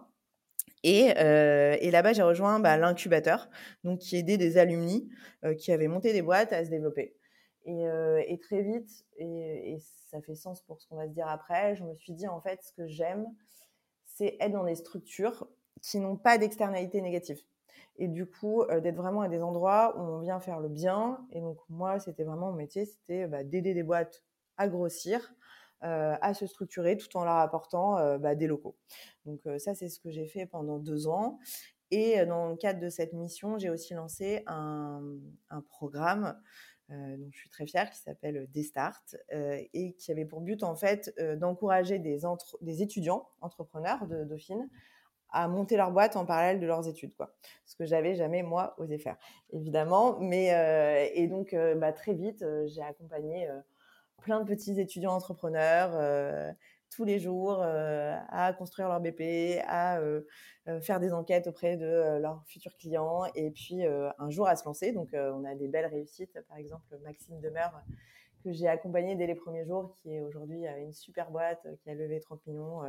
Et, 0.85 1.14
euh, 1.18 1.76
et 1.80 1.90
là-bas, 1.90 2.12
j'ai 2.12 2.23
rejoint 2.23 2.61
bah, 2.61 2.76
l'incubateur, 2.76 3.49
donc 3.85 4.00
qui 4.00 4.16
aidait 4.16 4.37
des 4.37 4.59
alumni 4.59 5.09
euh, 5.44 5.54
qui 5.54 5.73
avaient 5.73 5.88
monté 5.88 6.12
des 6.12 6.21
boîtes 6.21 6.52
à 6.52 6.62
se 6.62 6.71
développer. 6.71 7.16
Et, 7.64 7.87
euh, 7.88 8.23
très 8.42 8.62
vite, 8.62 9.06
et, 9.16 9.78
ça 10.11 10.21
fait 10.21 10.35
sens 10.35 10.61
pour 10.61 10.80
ce 10.83 10.87
qu'on 10.87 10.97
va 10.97 11.09
se 11.09 11.12
dire 11.12 11.26
après, 11.26 11.75
je 11.75 11.85
me 11.85 11.94
suis 11.94 12.12
dit 12.12 12.28
en 12.28 12.40
fait, 12.40 12.62
ce 12.62 12.73
que 12.73 12.87
j'aime, 12.87 13.26
c'est 14.04 14.37
être 14.38 14.52
dans 14.52 14.64
des 14.64 14.75
structures 14.75 15.49
qui 15.80 15.99
n'ont 15.99 16.16
pas 16.16 16.37
d'externalité 16.37 17.00
négative. 17.00 17.40
Et 17.97 18.06
du 18.06 18.26
coup, 18.26 18.64
d'être 18.83 18.97
vraiment 18.97 19.23
à 19.23 19.28
des 19.28 19.42
endroits 19.42 19.97
où 19.97 20.00
on 20.00 20.21
vient 20.21 20.40
faire 20.40 20.61
le 20.61 20.68
bien. 20.68 21.25
Et 21.33 21.40
donc, 21.40 21.59
moi, 21.68 21.99
c'était 22.00 22.25
vraiment 22.25 22.50
mon 22.50 22.56
métier, 22.56 22.85
c'était 22.85 23.26
bah, 23.26 23.42
d'aider 23.44 23.73
des 23.73 23.83
boîtes 23.83 24.23
à 24.56 24.68
grossir, 24.68 25.35
à 25.85 26.35
se 26.35 26.47
structurer 26.47 26.97
tout 26.97 27.14
en 27.17 27.25
leur 27.25 27.37
apportant 27.37 27.99
euh, 27.99 28.19
bah, 28.19 28.35
des 28.35 28.47
locaux. 28.47 28.76
Donc 29.26 29.41
euh, 29.47 29.59
ça, 29.59 29.75
c'est 29.75 29.88
ce 29.88 30.00
que 30.00 30.11
j'ai 30.11 30.26
fait 30.26 30.47
pendant 30.47 30.79
deux 30.79 31.07
ans. 31.07 31.38
Et 31.91 32.25
dans 32.26 32.49
le 32.49 32.57
cadre 32.57 32.81
de 32.81 32.88
cette 32.88 33.12
mission, 33.12 33.57
j'ai 33.59 33.71
aussi 33.71 33.95
lancé 33.95 34.43
un, 34.47 35.03
programme 35.69 36.37
dont 36.88 37.29
je 37.31 37.38
suis 37.38 37.50
très 37.50 37.67
fière, 37.67 37.88
qui 37.91 37.99
s'appelle 37.99 38.49
Destart, 38.50 39.00
et 39.31 39.95
qui 39.95 40.11
avait 40.11 40.25
pour 40.25 40.41
but 40.41 40.64
en 40.64 40.75
fait 40.75 41.14
d'encourager 41.38 42.00
des, 42.00 42.23
des 42.62 42.83
étudiants 42.83 43.29
entrepreneurs 43.41 44.09
de 44.09 44.25
Dauphine 44.25 44.69
à 45.29 45.47
monter 45.47 45.76
leur 45.76 45.93
boîte 45.93 46.17
en 46.17 46.25
parallèle 46.25 46.59
de 46.59 46.67
leurs 46.67 46.88
études, 46.88 47.14
quoi. 47.14 47.37
Ce 47.64 47.76
que 47.76 47.85
j'avais 47.85 48.17
jamais 48.17 48.43
moi 48.43 48.75
osé 48.79 48.99
faire, 48.99 49.17
évidemment. 49.53 50.19
Mais 50.19 51.12
et 51.14 51.29
donc 51.29 51.55
bah, 51.76 51.93
très 51.93 52.14
vite, 52.14 52.45
j'ai 52.67 52.83
accompagné 52.83 53.49
plein 54.25 54.40
de 54.40 54.47
petits 54.47 54.81
étudiants 54.81 55.12
entrepreneurs 55.12 56.57
tous 56.90 57.04
les 57.04 57.19
jours 57.19 57.62
à 57.62 58.52
construire 58.54 58.88
leur 58.88 59.00
BP, 59.00 59.61
à 59.66 60.00
faire 60.81 60.99
des 60.99 61.12
enquêtes 61.12 61.47
auprès 61.47 61.76
de 61.76 62.19
leurs 62.19 62.43
futurs 62.47 62.76
clients 62.78 63.25
et 63.35 63.50
puis 63.50 63.85
un 63.85 64.31
jour 64.31 64.49
à 64.49 64.57
se 64.57 64.64
lancer. 64.64 64.93
Donc 64.93 65.11
on 65.12 65.45
a 65.45 65.54
des 65.54 65.69
belles 65.69 65.87
réussites, 65.87 66.40
par 66.49 66.57
exemple 66.57 66.87
Maxime 67.04 67.38
Demeure 67.40 67.83
que 68.43 68.52
j'ai 68.52 68.69
accompagné 68.69 69.14
dès 69.16 69.26
les 69.26 69.35
premiers 69.35 69.64
jours, 69.64 69.95
qui 70.02 70.14
est 70.14 70.21
aujourd'hui 70.21 70.66
une 70.66 70.93
super 70.93 71.31
boîte 71.31 71.66
qui 71.83 71.90
a 71.90 71.95
levé 71.95 72.21
30 72.21 72.47
millions, 72.47 72.81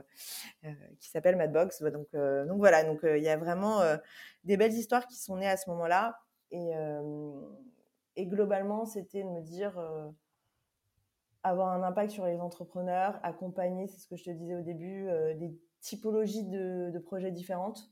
qui 1.00 1.10
s'appelle 1.10 1.36
Madbox. 1.36 1.82
Donc, 1.84 2.08
donc 2.14 2.58
voilà, 2.58 2.84
donc 2.84 3.00
il 3.04 3.24
y 3.24 3.30
a 3.30 3.38
vraiment 3.38 3.82
des 4.44 4.58
belles 4.58 4.74
histoires 4.74 5.06
qui 5.08 5.16
sont 5.18 5.38
nées 5.38 5.50
à 5.50 5.58
ce 5.58 5.70
moment-là. 5.70 6.18
Et, 6.52 6.72
et 8.16 8.26
globalement, 8.26 8.86
c'était 8.86 9.24
de 9.24 9.30
me 9.30 9.42
dire 9.42 9.82
avoir 11.50 11.70
un 11.70 11.84
impact 11.84 12.12
sur 12.12 12.26
les 12.26 12.40
entrepreneurs, 12.40 13.20
accompagner, 13.24 13.88
c'est 13.88 14.00
ce 14.00 14.08
que 14.08 14.16
je 14.16 14.24
te 14.24 14.30
disais 14.32 14.56
au 14.56 14.62
début, 14.62 15.08
des 15.38 15.56
typologies 15.80 16.44
de, 16.44 17.00
projets 17.00 17.32
différentes. 17.32 17.92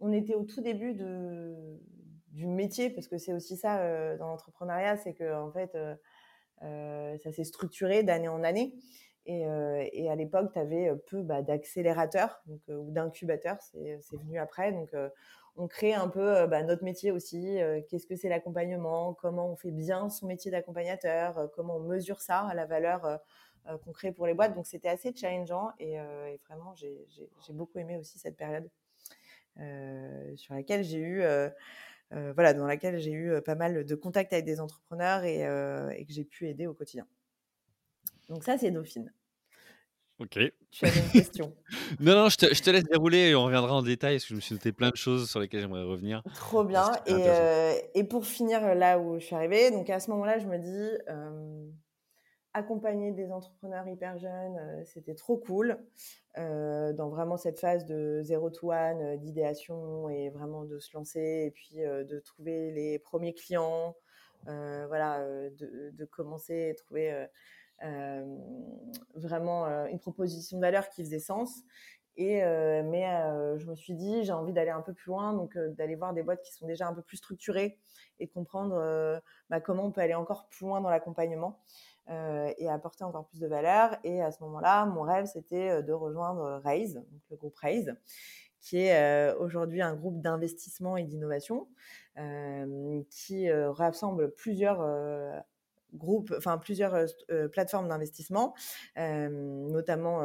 On 0.00 0.12
était 0.12 0.34
au 0.34 0.44
tout 0.44 0.62
début 0.62 0.94
de, 0.94 1.54
du 2.28 2.46
métier, 2.46 2.90
parce 2.90 3.06
que 3.06 3.18
c'est 3.18 3.34
aussi 3.34 3.56
ça 3.56 4.16
dans 4.16 4.28
l'entrepreneuriat, 4.28 4.96
c'est 4.96 5.12
que 5.12 5.34
en 5.34 5.52
fait, 5.52 5.76
ça 6.60 7.32
s'est 7.32 7.44
structuré 7.44 8.02
d'année 8.02 8.28
en 8.28 8.42
année. 8.42 8.74
Et, 9.26 9.44
à 10.08 10.16
l'époque, 10.16 10.52
tu 10.52 10.58
avais 10.58 10.90
peu 11.06 11.22
bah, 11.22 11.42
d'accélérateurs 11.42 12.42
ou 12.68 12.90
d'incubateurs, 12.90 13.58
c'est 13.60 14.00
venu 14.16 14.38
après. 14.38 14.72
Donc, 14.72 14.90
on 15.60 15.68
crée 15.68 15.94
un 15.94 16.08
peu 16.08 16.46
bah, 16.46 16.62
notre 16.62 16.82
métier 16.84 17.10
aussi. 17.10 17.58
Qu'est-ce 17.88 18.06
que 18.06 18.16
c'est 18.16 18.28
l'accompagnement 18.28 19.14
Comment 19.14 19.52
on 19.52 19.56
fait 19.56 19.70
bien 19.70 20.08
son 20.08 20.26
métier 20.26 20.50
d'accompagnateur 20.50 21.50
Comment 21.54 21.76
on 21.76 21.80
mesure 21.80 22.20
ça 22.20 22.40
à 22.40 22.54
la 22.54 22.66
valeur 22.66 23.20
qu'on 23.84 23.92
crée 23.92 24.10
pour 24.12 24.26
les 24.26 24.34
boîtes 24.34 24.54
Donc 24.54 24.66
c'était 24.66 24.88
assez 24.88 25.14
challengeant 25.14 25.70
et, 25.78 25.98
vraiment 26.48 26.74
j'ai 26.74 27.06
beaucoup 27.52 27.78
aimé 27.78 27.98
aussi 27.98 28.18
cette 28.18 28.36
période 28.36 28.68
sur 30.36 30.54
laquelle 30.54 30.82
j'ai 30.82 31.00
eu 31.00 31.22
voilà 32.10 32.54
dans 32.54 32.66
laquelle 32.66 32.98
j'ai 32.98 33.12
eu 33.12 33.40
pas 33.42 33.54
mal 33.54 33.84
de 33.84 33.94
contacts 33.94 34.32
avec 34.32 34.46
des 34.46 34.60
entrepreneurs 34.60 35.24
et, 35.24 35.40
et 35.98 36.04
que 36.06 36.12
j'ai 36.12 36.24
pu 36.24 36.48
aider 36.48 36.66
au 36.66 36.74
quotidien. 36.74 37.06
Donc 38.28 38.44
ça 38.44 38.56
c'est 38.56 38.70
Dauphine. 38.70 39.12
Ok. 40.20 40.38
Tu 40.70 40.84
avais 40.84 41.00
une 41.00 41.08
question. 41.12 41.54
non, 41.98 42.14
non, 42.14 42.28
je 42.28 42.36
te, 42.36 42.54
je 42.54 42.62
te, 42.62 42.70
laisse 42.70 42.84
dérouler 42.84 43.30
et 43.30 43.34
on 43.34 43.44
reviendra 43.44 43.74
en 43.74 43.82
détail 43.82 44.16
parce 44.16 44.24
que 44.24 44.30
je 44.30 44.34
me 44.34 44.40
suis 44.40 44.54
noté 44.54 44.70
plein 44.70 44.90
de 44.90 44.96
choses 44.96 45.30
sur 45.30 45.40
lesquelles 45.40 45.60
j'aimerais 45.60 45.82
revenir. 45.82 46.22
Trop 46.34 46.62
bien. 46.62 46.92
Et, 47.06 47.14
euh, 47.14 47.72
et, 47.94 48.04
pour 48.04 48.26
finir 48.26 48.74
là 48.74 48.98
où 48.98 49.18
je 49.18 49.24
suis 49.24 49.34
arrivée, 49.34 49.70
donc 49.70 49.88
à 49.88 49.98
ce 49.98 50.10
moment-là, 50.10 50.38
je 50.38 50.46
me 50.46 50.58
dis, 50.58 50.98
euh, 51.08 51.66
accompagner 52.52 53.12
des 53.12 53.32
entrepreneurs 53.32 53.88
hyper 53.88 54.18
jeunes, 54.18 54.58
euh, 54.58 54.84
c'était 54.84 55.14
trop 55.14 55.38
cool. 55.38 55.78
dans 56.36 57.08
vraiment 57.08 57.38
cette 57.38 57.58
phase 57.58 57.86
de 57.86 58.20
zéro 58.22 58.50
to 58.50 58.72
one, 58.72 59.16
d'idéation 59.16 60.10
et 60.10 60.28
vraiment 60.28 60.64
de 60.64 60.78
se 60.78 60.94
lancer 60.94 61.44
et 61.46 61.50
puis 61.50 61.76
de 61.76 62.20
trouver 62.20 62.72
les 62.72 62.98
premiers 62.98 63.32
clients, 63.32 63.96
voilà, 64.44 65.24
de, 65.58 65.90
de, 65.92 66.04
commencer 66.04 66.70
à 66.70 66.74
trouver 66.74 67.26
vraiment 69.14 69.66
euh, 69.66 69.86
une 69.86 69.98
proposition 69.98 70.56
de 70.56 70.62
valeur 70.62 70.88
qui 70.88 71.04
faisait 71.04 71.20
sens. 71.20 71.62
Et, 72.16 72.42
euh, 72.42 72.82
mais 72.84 73.06
je 73.58 73.66
me 73.66 73.74
suis 73.74 73.94
dit, 73.94 74.24
j'ai 74.24 74.32
envie 74.32 74.52
d'aller 74.52 74.70
un 74.70 74.82
peu 74.82 74.92
plus 74.92 75.08
loin, 75.10 75.32
donc 75.32 75.56
d'aller 75.56 75.94
voir 75.94 76.12
des 76.12 76.22
boîtes 76.22 76.42
qui 76.42 76.52
sont 76.52 76.66
déjà 76.66 76.86
un 76.86 76.92
peu 76.92 77.02
plus 77.02 77.16
structurées 77.16 77.78
et 78.18 78.26
de 78.26 78.30
comprendre 78.30 79.22
bah, 79.48 79.60
comment 79.60 79.84
on 79.84 79.90
peut 79.90 80.02
aller 80.02 80.14
encore 80.14 80.48
plus 80.48 80.66
loin 80.66 80.82
dans 80.82 80.90
l'accompagnement 80.90 81.60
et 82.08 82.68
apporter 82.68 83.04
encore 83.04 83.26
plus 83.26 83.40
de 83.40 83.46
valeur. 83.46 83.96
Et 84.04 84.20
à 84.20 84.32
ce 84.32 84.42
moment-là, 84.42 84.84
mon 84.84 85.02
rêve, 85.02 85.26
c'était 85.26 85.82
de 85.82 85.92
rejoindre 85.92 86.60
Raise, 86.62 86.96
donc 86.96 87.22
le 87.30 87.36
groupe 87.36 87.56
Raise, 87.56 87.94
qui 88.60 88.78
est 88.78 89.32
aujourd'hui 89.36 89.80
un 89.80 89.94
groupe 89.94 90.20
d'investissement 90.20 90.98
et 90.98 91.04
d'innovation 91.04 91.68
qui 93.08 93.50
rassemble 93.50 94.32
plusieurs 94.32 94.82
groupes, 95.94 96.32
enfin 96.36 96.58
plusieurs 96.58 96.94
euh, 96.94 97.06
euh, 97.30 97.48
plateformes 97.48 97.88
d'investissement, 97.88 98.54
euh, 98.98 99.28
notamment 99.28 100.20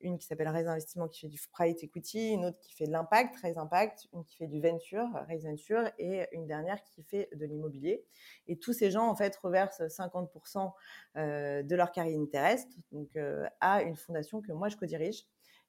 une 0.00 0.18
qui 0.18 0.26
s'appelle 0.26 0.48
Raise 0.48 0.68
Investissement 0.68 1.08
qui 1.08 1.20
fait 1.20 1.28
du 1.28 1.40
private 1.52 1.82
equity, 1.82 2.30
une 2.30 2.46
autre 2.46 2.58
qui 2.60 2.74
fait 2.74 2.86
de 2.86 2.92
l'impact, 2.92 3.36
Raise 3.36 3.58
Impact, 3.58 4.08
une 4.12 4.24
qui 4.24 4.36
fait 4.36 4.46
du 4.46 4.60
venture, 4.60 5.06
Raise 5.28 5.44
Venture, 5.44 5.90
et 5.98 6.26
une 6.32 6.46
dernière 6.46 6.82
qui 6.82 7.02
fait 7.02 7.28
de 7.34 7.44
l'immobilier. 7.44 8.04
Et 8.46 8.58
tous 8.58 8.72
ces 8.72 8.90
gens 8.90 9.08
en 9.08 9.14
fait 9.14 9.34
reversent 9.36 9.82
50% 9.82 10.72
de 11.16 11.74
leur 11.74 11.92
carrière 11.92 12.20
terrestre 12.30 12.76
donc 12.92 13.16
à 13.60 13.82
une 13.82 13.96
fondation 13.96 14.40
que 14.40 14.52
moi 14.52 14.68
je 14.68 14.76
co-dirige, 14.76 15.26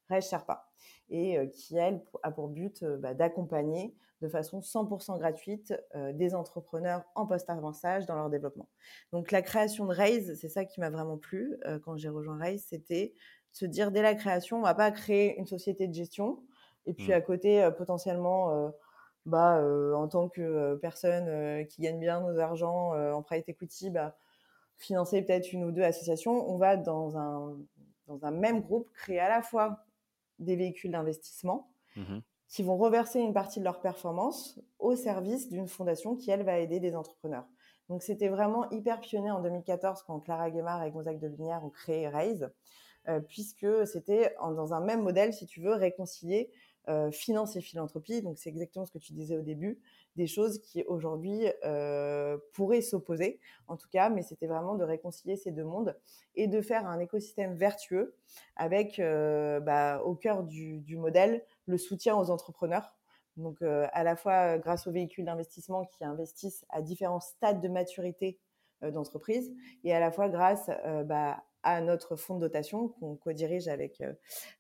Raise 0.10 0.28
Sherpa, 0.28 0.70
et 1.10 1.38
qui 1.54 1.78
elle 1.78 2.04
a 2.24 2.32
pour 2.32 2.50
but 2.50 2.84
bah, 2.84 3.14
d'accompagner 3.14 3.96
de 4.22 4.30
façon 4.30 4.60
100% 4.60 5.18
gratuite 5.18 5.74
euh, 5.96 6.14
des 6.14 6.36
entrepreneurs 6.36 7.04
en 7.16 7.26
post-avançage 7.26 8.06
dans 8.06 8.16
leur 8.16 8.30
développement. 8.30 8.70
Donc 9.12 9.32
la 9.32 9.42
création 9.42 9.86
de 9.86 9.94
Raise, 9.94 10.38
c'est 10.40 10.50
ça 10.50 10.64
qui 10.64 10.80
m'a 10.80 10.90
vraiment 10.90 11.18
plu 11.18 11.58
euh, 11.66 11.80
quand 11.80 11.98
j'ai 11.98 12.10
rejoint 12.10 12.38
Raise, 12.38 12.66
c'était 12.70 13.14
se 13.52 13.66
dire 13.66 13.92
dès 13.92 14.02
la 14.02 14.16
création, 14.16 14.60
on 14.60 14.62
va 14.62 14.76
pas 14.76 14.92
créer 14.92 15.38
une 15.38 15.48
société 15.48 15.88
de 15.88 15.94
gestion 15.94 16.40
et 16.86 16.94
puis 16.94 17.10
mmh. 17.10 17.14
à 17.14 17.22
côté 17.22 17.64
euh, 17.64 17.72
potentiellement 17.72 18.72
bah, 19.26 19.64
en 19.96 20.08
tant 20.08 20.30
que 20.30 20.76
personne 20.82 21.66
qui 21.68 21.82
gagne 21.82 22.00
bien 22.00 22.22
nos 22.22 22.40
argent 22.40 22.94
en 22.94 23.22
private 23.22 23.50
equity, 23.50 23.92
bah, 23.92 24.18
financer 24.78 25.22
peut-être 25.22 25.52
une 25.54 25.64
ou 25.64 25.72
deux 25.72 25.84
associations. 25.84 26.50
On 26.50 26.58
va 26.58 26.76
dans 26.76 27.18
un, 27.18 27.56
dans 28.08 28.26
un 28.26 28.32
même 28.32 28.62
groupe 28.62 28.90
créer 28.94 29.20
à 29.20 29.30
la 29.30 29.44
fois 29.44 29.86
des 30.40 30.56
véhicules 30.56 30.92
d'investissement 30.92 31.72
mmh 31.96 32.20
qui 32.52 32.64
vont 32.64 32.78
reverser 32.78 33.20
une 33.22 33.34
partie 33.34 33.60
de 33.60 33.64
leur 33.64 33.80
performance 33.80 34.60
au 34.78 34.96
service 34.96 35.50
d'une 35.50 35.70
fondation 35.70 36.18
qui, 36.18 36.32
elle, 36.32 36.44
va 36.44 36.60
aider 36.60 36.82
des 36.82 36.96
entrepreneurs. 36.98 37.46
Donc, 37.88 38.04
c'était 38.04 38.28
vraiment 38.28 38.70
hyper 38.72 39.00
pionnier 39.00 39.32
en 39.32 39.42
2014 39.42 40.04
quand 40.04 40.20
Clara 40.20 40.52
Guémard 40.52 40.84
et 40.84 40.92
Gonzague 40.92 41.20
de 41.20 41.30
ont 41.42 41.70
créé 41.70 42.10
Raise, 42.10 42.52
euh, 43.08 43.22
puisque 43.22 43.88
c'était 43.88 44.36
dans 44.40 44.74
un 44.74 44.82
même 44.82 45.02
modèle, 45.02 45.34
si 45.34 45.46
tu 45.46 45.62
veux, 45.62 45.74
réconcilier 45.74 46.52
euh, 46.90 47.10
finance 47.10 47.56
et 47.56 47.62
philanthropie. 47.62 48.22
Donc, 48.22 48.38
c'est 48.38 48.50
exactement 48.50 48.86
ce 48.86 48.92
que 48.92 48.98
tu 48.98 49.14
disais 49.14 49.38
au 49.38 49.42
début, 49.42 49.80
des 50.18 50.28
choses 50.28 50.60
qui 50.60 50.84
aujourd'hui 50.84 51.46
euh, 51.64 52.38
pourraient 52.54 52.82
s'opposer, 52.82 53.40
en 53.68 53.78
tout 53.78 53.88
cas, 53.90 54.10
mais 54.10 54.24
c'était 54.24 54.48
vraiment 54.48 54.76
de 54.76 54.84
réconcilier 54.84 55.38
ces 55.38 55.52
deux 55.52 55.64
mondes 55.64 55.98
et 56.36 56.48
de 56.48 56.62
faire 56.62 56.86
un 56.86 57.00
écosystème 57.00 57.56
vertueux 57.56 58.16
avec 58.58 59.00
bah, 59.00 60.02
au 60.04 60.16
cœur 60.16 60.44
du 60.44 60.98
modèle 60.98 61.46
le 61.72 61.78
soutien 61.80 62.16
aux 62.16 62.30
entrepreneurs. 62.30 62.94
Donc, 63.38 63.62
euh, 63.62 63.88
à 63.94 64.04
la 64.04 64.16
fois 64.16 64.56
euh, 64.56 64.58
grâce 64.60 64.86
aux 64.88 64.92
véhicules 64.92 65.26
d'investissement 65.26 65.86
qui 65.86 66.04
investissent 66.04 66.66
à 66.70 66.82
différents 66.82 67.22
stades 67.22 67.62
de 67.62 67.68
maturité 67.68 68.40
euh, 68.84 68.92
d'entreprise, 68.92 69.52
et 69.84 69.94
à 69.94 70.00
la 70.00 70.12
fois 70.12 70.30
grâce 70.30 70.70
bah, 71.06 71.44
à 71.64 71.82
notre 71.82 72.16
fonds 72.16 72.36
de 72.36 72.42
dotation 72.42 72.90
qu'on 72.90 73.16
co-dirige 73.16 73.68
avec 73.68 74.04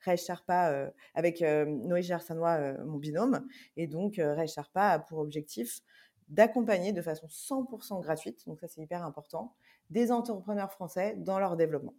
Ray 0.01 0.17
Sharpa, 0.17 0.91
avec 1.15 1.41
Noé 1.41 2.03
Gersanois, 2.03 2.73
mon 2.85 2.97
binôme. 2.97 3.47
Et 3.75 3.87
donc, 3.87 4.15
Ray 4.17 4.47
Sharpa 4.47 4.89
a 4.89 4.99
pour 4.99 5.17
objectif 5.17 5.81
d'accompagner 6.29 6.93
de 6.93 7.01
façon 7.01 7.25
100% 7.25 8.01
gratuite, 8.01 8.47
donc 8.47 8.59
ça 8.59 8.67
c'est 8.67 8.81
hyper 8.81 9.03
important, 9.03 9.55
des 9.89 10.11
entrepreneurs 10.11 10.71
français 10.71 11.15
dans 11.17 11.39
leur 11.39 11.57
développement. 11.57 11.95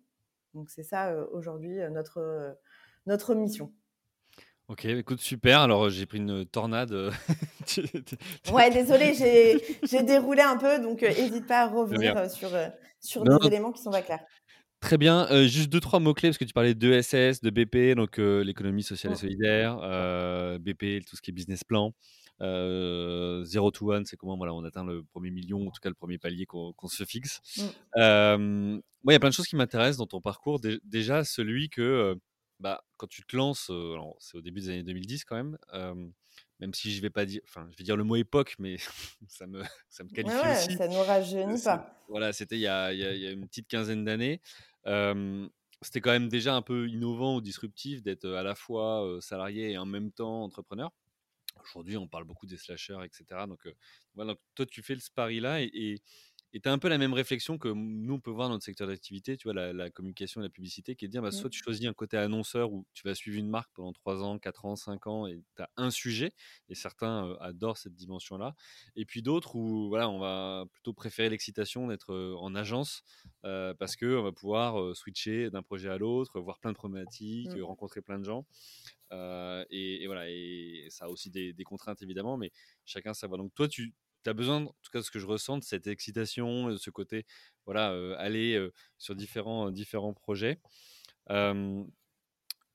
Donc 0.54 0.71
c'est 0.71 0.85
ça 0.85 1.16
aujourd'hui 1.33 1.78
notre, 1.90 2.57
notre 3.07 3.35
mission. 3.35 3.73
Ok, 4.69 4.85
écoute, 4.87 5.21
super. 5.21 5.61
Alors, 5.61 5.90
j'ai 5.90 6.07
pris 6.07 6.19
une 6.19 6.47
tornade. 6.47 6.92
ouais, 8.52 8.71
désolé, 8.71 9.14
j'ai 9.83 10.02
déroulé 10.02 10.42
un 10.42 10.57
peu, 10.57 10.81
donc 10.81 11.02
n'hésite 11.02 11.47
pas 11.47 11.62
à 11.62 11.69
revenir 11.69 12.31
sur, 12.31 12.50
sur 13.00 13.25
des 13.25 13.47
éléments 13.47 13.73
qui 13.73 13.83
sont 13.83 13.90
pas 13.90 14.02
clairs. 14.02 14.25
Très 14.81 14.99
bien. 14.99 15.28
juste 15.47 15.71
deux, 15.71 15.81
trois 15.81 16.00
mots-clés, 16.00 16.31
parce 16.31 16.38
que 16.38 16.45
tu 16.45 16.52
parlais 16.52 16.75
d'ESS, 16.75 17.40
de 17.40 17.50
BP, 17.50 17.97
donc 17.97 18.19
l'économie 18.19 18.83
sociale 18.83 19.12
et 19.12 19.16
mmh. 19.16 19.19
solidaire, 19.19 19.76
BP, 20.59 21.04
tout 21.07 21.16
ce 21.16 21.23
qui 21.23 21.31
est 21.31 21.35
business 21.35 21.64
plan. 21.64 21.92
Zero 22.40 23.71
to 23.71 23.92
One, 23.92 24.04
c'est 24.07 24.16
comment 24.16 24.37
voilà, 24.37 24.54
on 24.54 24.64
atteint 24.64 24.85
le 24.85 25.04
premier 25.04 25.31
million, 25.31 25.69
en 25.69 25.71
tout 25.71 25.81
cas 25.81 25.88
le 25.88 25.95
premier 25.95 26.19
palier 26.19 26.47
qu'on 26.47 26.88
se 26.88 27.04
fixe. 27.04 27.40
Mmh. 27.97 28.81
Moi, 29.04 29.12
il 29.12 29.14
y 29.14 29.16
a 29.16 29.21
plein 29.21 29.28
de 29.28 29.35
choses 29.35 29.47
qui 29.47 29.57
m'intéressent 29.57 29.99
dans 29.99 30.07
ton 30.07 30.21
parcours. 30.21 30.61
déjà, 30.85 31.25
celui 31.25 31.69
que 31.69 32.16
bah, 32.62 32.85
quand 32.97 33.09
tu 33.09 33.25
te 33.25 33.37
lances, 33.37 33.73
c'est 34.21 34.37
au 34.37 34.40
début 34.40 34.61
des 34.61 34.69
années 34.69 34.85
2010 34.85 35.25
quand 35.25 35.35
même, 35.35 35.59
même 36.61 36.73
si 36.75 36.92
je 36.92 37.02
vais 37.02 37.11
pas 37.11 37.26
dire, 37.26 37.40
enfin, 37.45 37.66
je 37.73 37.76
vais 37.76 37.83
dire 37.83 37.97
le 37.97 38.04
mot 38.04 38.14
époque, 38.14 38.54
mais 38.61 38.76
ça 39.28 39.49
me, 39.49 39.62
ça 39.90 40.04
me 40.04 40.11
qualifie 40.11 40.37
ouais, 40.37 40.52
aussi. 40.52 40.76
Ça 40.76 40.87
nous 40.87 41.02
rajeunit 41.02 41.61
pas. 41.61 42.00
Voilà, 42.09 42.33
c'était 42.33 42.57
il, 42.57 42.61
y 42.61 42.69
a, 42.69 42.92
une 42.92 43.49
petite 43.49 43.66
quinzaine 43.66 44.04
d'années. 44.04 44.40
c'était 44.85 46.00
quand 46.00 46.12
même 46.12 46.28
déjà 46.28 46.54
un 46.54 46.62
peu 46.62 46.88
innovant 46.88 47.35
ou 47.35 47.40
disruptif 47.40 48.00
d'être 48.00 48.28
à 48.28 48.45
la 48.45 48.54
fois 48.54 49.19
salarié 49.21 49.73
et 49.73 49.78
en 49.78 49.87
même 49.87 50.12
temps 50.12 50.45
entrepreneur. 50.45 50.92
Aujourd'hui, 51.64 51.97
on 51.97 52.07
parle 52.07 52.25
beaucoup 52.25 52.47
des 52.47 52.57
slashers, 52.57 53.04
etc. 53.04 53.25
Donc, 53.49 53.69
voilà, 54.14 54.37
toi, 54.54 54.66
tu 54.66 54.83
fais 54.83 54.95
le 54.95 55.00
spari 55.00 55.40
là 55.40 55.61
et 55.61 56.00
et 56.54 56.61
tu 56.61 56.68
as 56.68 56.73
un 56.73 56.78
peu 56.78 56.88
la 56.88 56.99
même 56.99 57.14
réflexion 57.14 57.56
que 57.56 57.68
nous, 57.68 58.14
on 58.14 58.21
peut 58.21 58.30
voir 58.30 58.49
dans 58.49 58.54
notre 58.54 58.64
secteur 58.64 58.87
d'activité, 58.87 59.37
tu 59.37 59.50
vois, 59.50 59.73
la, 59.73 59.90
communication 59.90 60.42
et 60.42 60.44
la 60.44 60.50
publicité, 60.50 60.94
qui 60.94 61.06
est 61.06 61.09
de 61.09 61.12
dire, 61.12 61.23
bah, 61.23 61.32
soit 61.32 61.49
mmh. 61.49 61.50
tu 61.50 61.62
choisis 61.62 61.87
un 61.87 61.94
côté 61.94 62.18
annonceur 62.18 62.73
où 62.73 62.85
tu 62.92 63.06
vas 63.06 63.14
suivre 63.14 63.38
une 63.38 63.49
marque 63.49 63.71
pendant 63.75 63.92
3 63.92 64.23
ans, 64.23 64.38
4 64.38 64.64
ans, 64.66 64.76
5 64.76 65.06
ans, 65.06 65.26
et 65.26 65.42
tu 65.56 65.62
as 65.62 65.71
un 65.76 65.90
sujet, 65.90 66.32
et 66.68 66.75
certains 66.75 67.37
adorent 67.40 67.78
cette 67.78 67.94
dimension-là. 67.94 68.54
Et 68.97 69.06
puis 69.06 69.23
d'autres 69.23 69.56
où, 69.56 69.88
voilà, 69.88 70.11
on 70.11 70.18
va 70.18 70.66
plutôt 70.73 70.92
préférer 70.92 71.30
l'excitation 71.30 71.87
d'être 71.87 72.14
en 72.38 72.54
agence, 72.54 73.02
parce 73.42 73.97
qu'on 73.97 74.23
va 74.23 74.32
pouvoir 74.32 74.94
switcher 74.94 75.50
d'un 75.50 75.62
projet 75.62 75.88
à 75.88 75.97
l'autre, 75.97 76.38
voir 76.40 76.59
plein 76.59 76.73
de 76.73 76.76
problématiques, 76.76 77.54
mmh. 77.56 77.62
rencontrer 77.62 78.02
plein 78.02 78.18
de 78.18 78.25
gens. 78.25 78.44
et, 79.71 80.06
voilà, 80.06 80.28
et 80.28 80.87
ça 80.90 81.06
a 81.06 81.09
aussi 81.09 81.30
des, 81.30 81.54
des, 81.54 81.64
contraintes 81.64 82.02
évidemment, 82.02 82.37
mais 82.37 82.50
chacun 82.85 83.12
va. 83.23 83.37
Donc 83.38 83.54
toi, 83.54 83.68
tu 83.68 83.94
tu 84.25 84.31
as 84.31 84.33
besoin, 84.35 84.62
en 84.62 84.67
tout 84.67 84.91
cas, 84.93 85.02
ce 85.02 85.11
que 85.11 85.19
je 85.19 85.26
ressens, 85.26 85.59
de 85.59 85.64
cette 85.64 85.87
excitation, 85.87 86.76
ce 86.76 86.91
côté, 86.91 87.26
voilà, 87.67 87.88
aller 88.19 88.69
sur 88.99 89.14
différents, 89.14 89.71
différents 89.71 90.14
projets. 90.14 90.61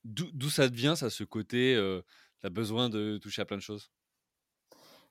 D'où 0.04 0.50
ça 0.50 0.70
devient, 0.70 0.94
ça, 0.96 1.10
ce 1.10 1.24
côté, 1.24 1.76
tu 2.40 2.48
as 2.48 2.50
besoin 2.50 2.90
de 2.90 3.18
toucher 3.18 3.42
à 3.42 3.46
plein 3.46 3.58
de 3.58 3.62
choses? 3.62 3.92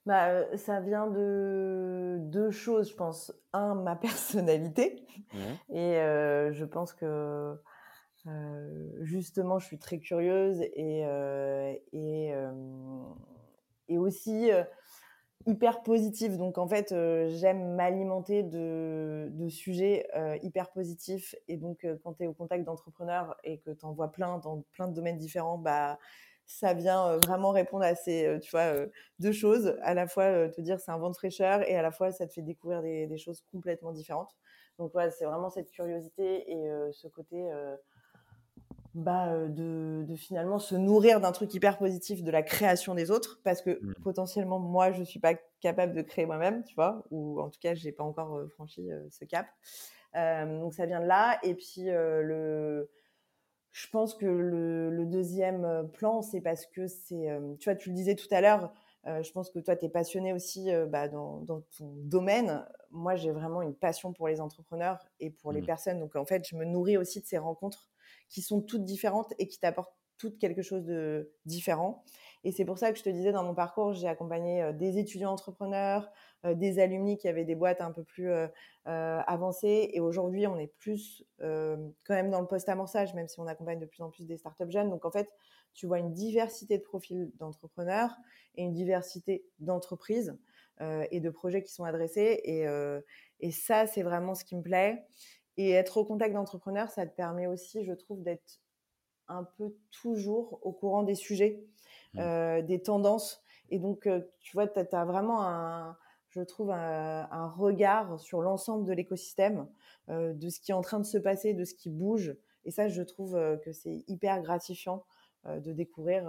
Bah, 0.05 0.55
ça 0.57 0.79
vient 0.79 1.07
de 1.07 2.17
deux 2.21 2.49
choses, 2.49 2.91
je 2.91 2.95
pense. 2.95 3.33
Un, 3.51 3.75
ma 3.75 3.95
personnalité. 3.97 5.05
Et 5.69 5.93
je 6.53 6.65
pense 6.65 6.93
que 6.93 7.55
justement, 9.01 9.59
je 9.59 9.67
suis 9.67 9.79
très 9.79 9.99
curieuse 9.99 10.61
et, 10.61 11.03
et, 11.93 12.33
et 13.89 13.97
aussi 13.97 14.49
hyper 15.47 15.81
positif. 15.81 16.37
Donc 16.37 16.57
en 16.57 16.67
fait, 16.67 16.91
euh, 16.91 17.29
j'aime 17.29 17.75
m'alimenter 17.75 18.43
de, 18.43 19.47
sujets 19.49 20.07
euh, 20.15 20.37
hyper 20.43 20.69
positifs. 20.69 21.33
Et 21.47 21.57
donc 21.57 21.85
euh, 21.85 21.97
quand 22.03 22.13
tu 22.13 22.23
es 22.23 22.27
au 22.27 22.33
contact 22.33 22.65
d'entrepreneurs 22.65 23.35
et 23.43 23.57
que 23.59 23.71
tu 23.71 23.85
en 23.85 23.93
vois 23.93 24.11
plein 24.11 24.37
dans 24.39 24.63
plein 24.73 24.87
de 24.87 24.93
domaines 24.93 25.17
différents, 25.17 25.57
bah 25.57 25.97
ça 26.45 26.73
vient 26.73 27.17
vraiment 27.25 27.51
répondre 27.51 27.83
à 27.83 27.95
ces 27.95 28.39
tu 28.41 28.51
vois, 28.51 28.73
deux 29.19 29.33
choses. 29.33 29.75
À 29.81 29.93
la 29.93 30.07
fois 30.07 30.47
te 30.49 30.61
dire 30.61 30.79
c'est 30.79 30.91
un 30.91 30.97
vent 30.97 31.09
de 31.09 31.15
fraîcheur 31.15 31.61
et 31.67 31.75
à 31.75 31.81
la 31.81 31.91
fois 31.91 32.11
ça 32.11 32.25
te 32.25 32.33
fait 32.33 32.41
découvrir 32.41 32.81
des, 32.81 33.17
choses 33.17 33.43
complètement 33.51 33.91
différentes. 33.91 34.33
Donc 34.79 34.95
ouais, 34.95 35.11
c'est 35.11 35.25
vraiment 35.25 35.49
cette 35.49 35.71
curiosité 35.71 36.49
et 36.49 36.69
ce 36.93 37.09
côté 37.09 37.49
bah, 38.93 39.47
de, 39.47 40.05
finalement 40.15 40.59
se 40.59 40.75
nourrir 40.75 41.19
d'un 41.21 41.31
truc 41.31 41.53
hyper 41.53 41.77
positif 41.77 42.23
de 42.23 42.31
la 42.31 42.41
création 42.41 42.95
des 42.95 43.11
autres 43.11 43.39
parce 43.43 43.61
que 43.61 43.79
mmh. 43.81 43.93
potentiellement 44.03 44.59
moi 44.59 44.91
je 44.91 45.03
suis 45.03 45.19
pas 45.19 45.33
capable 45.61 45.93
de 45.93 46.01
créer 46.01 46.25
moi-même 46.25 46.63
tu 46.63 46.75
vois 46.75 47.03
ou 47.11 47.39
en 47.39 47.49
tout 47.49 47.59
cas 47.59 47.73
j'ai 47.75 47.91
pas 47.91 48.03
encore 48.03 48.41
franchi 48.51 48.89
ce 49.09 49.25
cap 49.25 49.47
donc 50.13 50.73
ça 50.73 50.85
vient 50.85 51.01
de 51.01 51.05
là 51.05 51.37
et 51.43 51.53
puis 51.53 51.85
le 51.85 52.89
je 53.71 53.87
pense 53.89 54.15
que 54.15 54.25
le, 54.25 55.05
deuxième 55.05 55.87
plan 55.93 56.21
c'est 56.21 56.41
parce 56.41 56.65
que 56.65 56.87
c'est 56.87 57.27
tu 57.59 57.69
vois 57.69 57.75
tu 57.75 57.89
le 57.89 57.95
disais 57.95 58.15
tout 58.15 58.27
à 58.31 58.41
l'heure 58.41 58.73
je 59.05 59.31
pense 59.31 59.51
que 59.51 59.59
toi 59.59 59.75
tu 59.75 59.85
es 59.85 59.89
passionné 59.89 60.33
aussi 60.33 60.71
bah, 60.87 61.07
dans, 61.07 61.45
ton 61.77 61.93
domaine 61.97 62.65
moi 62.89 63.15
j'ai 63.15 63.31
vraiment 63.31 63.61
une 63.61 63.75
passion 63.75 64.13
pour 64.13 64.27
les 64.27 64.41
entrepreneurs 64.41 65.05
et 65.19 65.29
pour 65.29 65.51
les 65.51 65.61
mmh. 65.61 65.65
personnes 65.65 65.99
donc 65.99 66.15
en 66.15 66.25
fait 66.25 66.47
je 66.47 66.55
me 66.55 66.65
nourris 66.65 66.97
aussi 66.97 67.21
de 67.21 67.25
ces 67.25 67.37
rencontres 67.37 67.89
qui 68.29 68.41
sont 68.41 68.61
toutes 68.61 68.85
différentes 68.85 69.33
et 69.39 69.47
qui 69.47 69.59
t'apportent 69.59 69.93
toutes 70.17 70.39
quelque 70.39 70.61
chose 70.61 70.83
de 70.83 71.31
différent. 71.45 72.03
Et 72.43 72.51
c'est 72.51 72.65
pour 72.65 72.77
ça 72.77 72.91
que 72.91 72.97
je 72.97 73.03
te 73.03 73.09
disais, 73.09 73.31
dans 73.31 73.43
mon 73.43 73.53
parcours, 73.53 73.93
j'ai 73.93 74.07
accompagné 74.07 74.61
euh, 74.61 74.73
des 74.73 74.97
étudiants 74.97 75.31
entrepreneurs, 75.31 76.09
euh, 76.45 76.53
des 76.53 76.79
alumni 76.79 77.17
qui 77.17 77.27
avaient 77.27 77.45
des 77.45 77.55
boîtes 77.55 77.81
un 77.81 77.91
peu 77.91 78.03
plus 78.03 78.29
euh, 78.29 78.47
avancées. 78.85 79.89
Et 79.93 79.99
aujourd'hui, 79.99 80.47
on 80.47 80.57
est 80.57 80.73
plus 80.77 81.23
quand 81.39 82.13
même 82.13 82.29
dans 82.29 82.41
le 82.41 82.47
post-amorçage, 82.47 83.13
même 83.13 83.27
si 83.27 83.39
on 83.39 83.47
accompagne 83.47 83.79
de 83.79 83.85
plus 83.85 84.01
en 84.01 84.09
plus 84.09 84.25
des 84.25 84.37
startups 84.37 84.69
jeunes. 84.69 84.89
Donc 84.89 85.05
en 85.05 85.11
fait, 85.11 85.27
tu 85.73 85.87
vois 85.87 85.99
une 85.99 86.13
diversité 86.13 86.77
de 86.77 86.83
profils 86.83 87.31
d'entrepreneurs 87.37 88.15
et 88.55 88.63
une 88.63 88.73
diversité 88.73 89.45
d'entreprises 89.59 90.37
et 90.79 91.19
de 91.19 91.29
projets 91.29 91.63
qui 91.63 91.73
sont 91.73 91.83
adressés. 91.83 92.39
Et, 92.45 92.65
et 93.39 93.51
ça, 93.51 93.87
c'est 93.87 94.03
vraiment 94.03 94.35
ce 94.35 94.45
qui 94.45 94.55
me 94.55 94.61
plaît. 94.61 95.05
Et 95.57 95.71
être 95.71 95.97
au 95.97 96.05
contact 96.05 96.33
d'entrepreneurs, 96.33 96.89
ça 96.89 97.05
te 97.05 97.15
permet 97.15 97.47
aussi, 97.47 97.83
je 97.83 97.93
trouve, 97.93 98.21
d'être 98.21 98.61
un 99.27 99.43
peu 99.43 99.75
toujours 99.91 100.59
au 100.61 100.71
courant 100.71 101.03
des 101.03 101.15
sujets, 101.15 101.63
mmh. 102.13 102.19
euh, 102.19 102.61
des 102.61 102.81
tendances. 102.81 103.43
Et 103.69 103.79
donc, 103.79 104.07
euh, 104.07 104.21
tu 104.39 104.55
vois, 104.55 104.67
tu 104.67 104.79
as, 104.79 105.05
vraiment 105.05 105.43
un, 105.43 105.97
je 106.29 106.41
trouve, 106.41 106.71
un, 106.71 107.47
regard 107.49 108.19
sur 108.19 108.41
l'ensemble 108.41 108.85
de 108.85 108.93
l'écosystème, 108.93 109.67
euh, 110.09 110.33
de 110.33 110.49
ce 110.49 110.59
qui 110.59 110.71
est 110.71 110.75
en 110.75 110.81
train 110.81 110.99
de 110.99 111.05
se 111.05 111.17
passer, 111.17 111.53
de 111.53 111.65
ce 111.65 111.73
qui 111.73 111.89
bouge. 111.89 112.35
Et 112.63 112.71
ça, 112.71 112.87
je 112.87 113.01
trouve 113.01 113.33
que 113.63 113.71
c'est 113.71 114.03
hyper 114.07 114.41
gratifiant 114.41 115.05
de 115.45 115.71
découvrir 115.71 116.23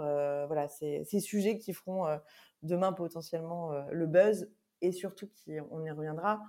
voilà, 0.47 0.69
ces, 0.69 1.03
ces, 1.03 1.19
sujets 1.19 1.57
qui 1.57 1.73
feront 1.73 2.05
demain 2.63 2.93
potentiellement 2.93 3.73
le 3.91 4.07
buzz 4.07 4.49
et 4.79 4.93
surtout, 4.93 5.27
qui, 5.27 5.59
on 5.71 5.83
y 5.83 5.91
reviendra, 5.91 6.41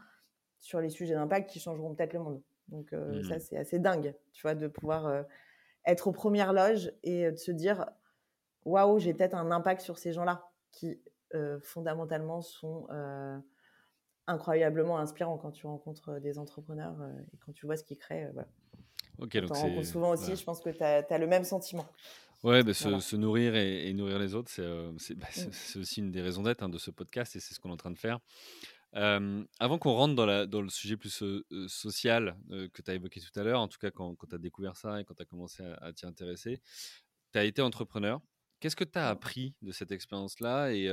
sur 0.58 0.80
les 0.80 0.90
sujets 0.90 1.14
d'impact 1.14 1.50
qui 1.50 1.58
changeront 1.58 1.92
peut-être 1.94 2.12
le 2.12 2.20
monde. 2.20 2.40
Donc 2.70 2.90
ça, 2.90 3.36
mmh. 3.36 3.40
c'est 3.40 3.56
assez 3.56 3.78
dingue, 3.78 4.14
tu 4.32 4.42
vois, 4.42 4.54
de 4.54 4.68
pouvoir 4.68 5.24
être 5.84 6.08
aux 6.08 6.12
premières 6.12 6.52
loges 6.52 6.92
et 7.02 7.30
de 7.30 7.36
se 7.36 7.50
dire, 7.50 7.86
waouh, 8.64 8.98
j'ai 8.98 9.12
peut-être 9.14 9.34
un 9.34 9.50
impact 9.50 9.80
sur 9.80 9.98
ces 9.98 10.12
gens-là 10.12 10.48
qui 10.70 11.00
fondamentalement 11.62 12.42
sont 12.42 12.86
incroyablement 14.26 14.98
inspirants 14.98 15.38
quand 15.38 15.50
tu 15.50 15.66
rencontres 15.66 16.20
des 16.20 16.38
entrepreneurs 16.38 16.96
et 17.32 17.36
quand 17.38 17.52
tu 17.52 17.66
vois 17.66 17.76
ce 17.76 17.84
qu'ils 17.84 17.98
créent. 17.98 18.30
Voilà. 18.32 18.48
Ok, 19.20 19.36
donc 19.36 19.54
c'est 19.54 19.84
souvent 19.84 20.10
aussi, 20.10 20.34
je 20.34 20.44
pense 20.44 20.60
que 20.60 20.70
tu 20.70 20.82
as, 20.82 21.18
le 21.18 21.26
même 21.26 21.44
sentiment. 21.44 21.86
Ouais, 22.42 22.62
bah, 22.62 22.72
se, 22.72 23.16
nourrir 23.16 23.54
et, 23.54 23.92
nourrir 23.92 24.18
les 24.18 24.34
autres, 24.34 24.50
c'est 24.50 25.14
bah, 25.14 25.26
mmh. 25.36 25.78
aussi 25.78 26.00
une 26.00 26.10
des 26.10 26.22
raisons 26.22 26.42
d'être 26.42 26.62
hein, 26.62 26.70
de 26.70 26.78
ce 26.78 26.90
podcast 26.90 27.36
et 27.36 27.40
c'est 27.40 27.52
ce 27.52 27.60
qu'on 27.60 27.68
est 27.68 27.74
en 27.74 27.76
train 27.76 27.90
de 27.90 27.98
faire 27.98 28.18
avant 28.92 29.78
qu'on 29.78 29.92
rentre 29.92 30.14
dans, 30.14 30.26
la, 30.26 30.46
dans, 30.46 30.62
le 30.62 30.68
sujet 30.68 30.96
plus 30.96 31.22
social 31.68 32.36
que 32.48 32.82
tu 32.82 32.90
as 32.90 32.94
évoqué 32.94 33.20
tout 33.20 33.38
à 33.38 33.42
l'heure, 33.42 33.60
en 33.60 33.68
tout 33.68 33.78
cas 33.78 33.90
quand, 33.90 34.14
quand 34.16 34.26
tu 34.26 34.34
as 34.34 34.38
découvert 34.38 34.76
ça 34.76 35.00
et 35.00 35.04
quand 35.04 35.14
tu 35.14 35.22
as 35.22 35.26
commencé 35.26 35.62
à, 35.80 35.92
t'y 35.92 36.06
intéresser, 36.06 36.60
tu 37.32 37.38
as 37.38 37.44
été 37.44 37.62
entrepreneur. 37.62 38.20
Qu'est-ce 38.58 38.76
que 38.76 38.84
tu 38.84 38.98
as 38.98 39.08
appris 39.08 39.54
de 39.62 39.72
cette 39.72 39.90
expérience-là 39.90 40.72
et 40.72 40.88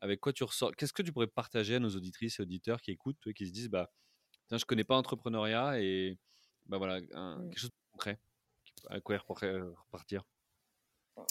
avec 0.00 0.20
quoi 0.20 0.32
tu 0.32 0.44
ressors? 0.44 0.74
Qu'est-ce 0.76 0.92
que 0.92 1.02
tu 1.02 1.12
pourrais 1.12 1.26
partager 1.26 1.76
à 1.76 1.80
nos 1.80 1.90
auditrices 1.90 2.38
et 2.38 2.42
auditeurs 2.42 2.80
qui 2.80 2.90
écoutent, 2.90 3.18
et 3.26 3.34
qui 3.34 3.46
se 3.46 3.52
disent 3.52 3.70
bah, 3.70 3.90
tiens, 4.48 4.58
je 4.58 4.64
connais 4.64 4.84
pas 4.84 4.96
entrepreneuriat 4.96 5.80
et 5.80 6.18
bah 6.66 6.78
voilà, 6.78 7.00
mmh. 7.00 7.50
quelque 7.50 7.58
chose 7.58 7.70
de 7.70 7.92
concret 7.92 8.18
à 8.88 9.00
quoi 9.00 9.18
repartir? 9.18 10.22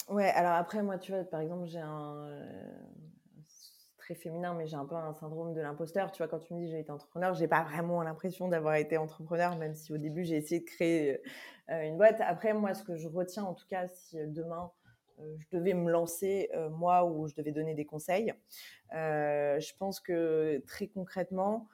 Ouais, 0.08 0.30
alors 0.30 0.52
après, 0.52 0.82
moi, 0.82 0.98
tu 0.98 1.12
vois, 1.12 1.24
par 1.24 1.40
exemple, 1.40 1.66
j'ai 1.66 1.78
un, 1.78 2.28
très 4.06 4.14
féminin, 4.14 4.54
mais 4.54 4.68
j'ai 4.68 4.76
un 4.76 4.84
peu 4.84 4.94
un 4.94 5.12
syndrome 5.12 5.52
de 5.52 5.60
l'imposteur. 5.60 6.12
Tu 6.12 6.18
vois, 6.18 6.28
quand 6.28 6.38
tu 6.38 6.54
me 6.54 6.60
dis 6.60 6.70
j'ai 6.70 6.78
été 6.78 6.92
entrepreneur, 6.92 7.34
j'ai 7.34 7.48
pas 7.48 7.64
vraiment 7.64 8.02
l'impression 8.02 8.46
d'avoir 8.46 8.76
été 8.76 8.96
entrepreneur, 8.96 9.56
même 9.56 9.74
si 9.74 9.92
au 9.92 9.98
début 9.98 10.24
j'ai 10.24 10.36
essayé 10.36 10.60
de 10.60 10.64
créer 10.64 11.20
euh, 11.70 11.82
une 11.82 11.96
boîte. 11.96 12.20
Après, 12.20 12.54
moi, 12.54 12.74
ce 12.74 12.84
que 12.84 12.96
je 12.96 13.08
retiens, 13.08 13.42
en 13.42 13.54
tout 13.54 13.66
cas, 13.66 13.88
si 13.88 14.18
euh, 14.18 14.26
demain 14.28 14.70
euh, 15.18 15.36
je 15.38 15.58
devais 15.58 15.74
me 15.74 15.90
lancer 15.90 16.48
moi 16.70 17.04
ou 17.04 17.26
je 17.26 17.34
devais 17.34 17.50
donner 17.50 17.74
des 17.74 17.84
conseils, 17.84 18.32
je 18.92 19.76
pense 19.76 19.98
que 19.98 20.62
très 20.68 20.86
concrètement, 20.86 21.68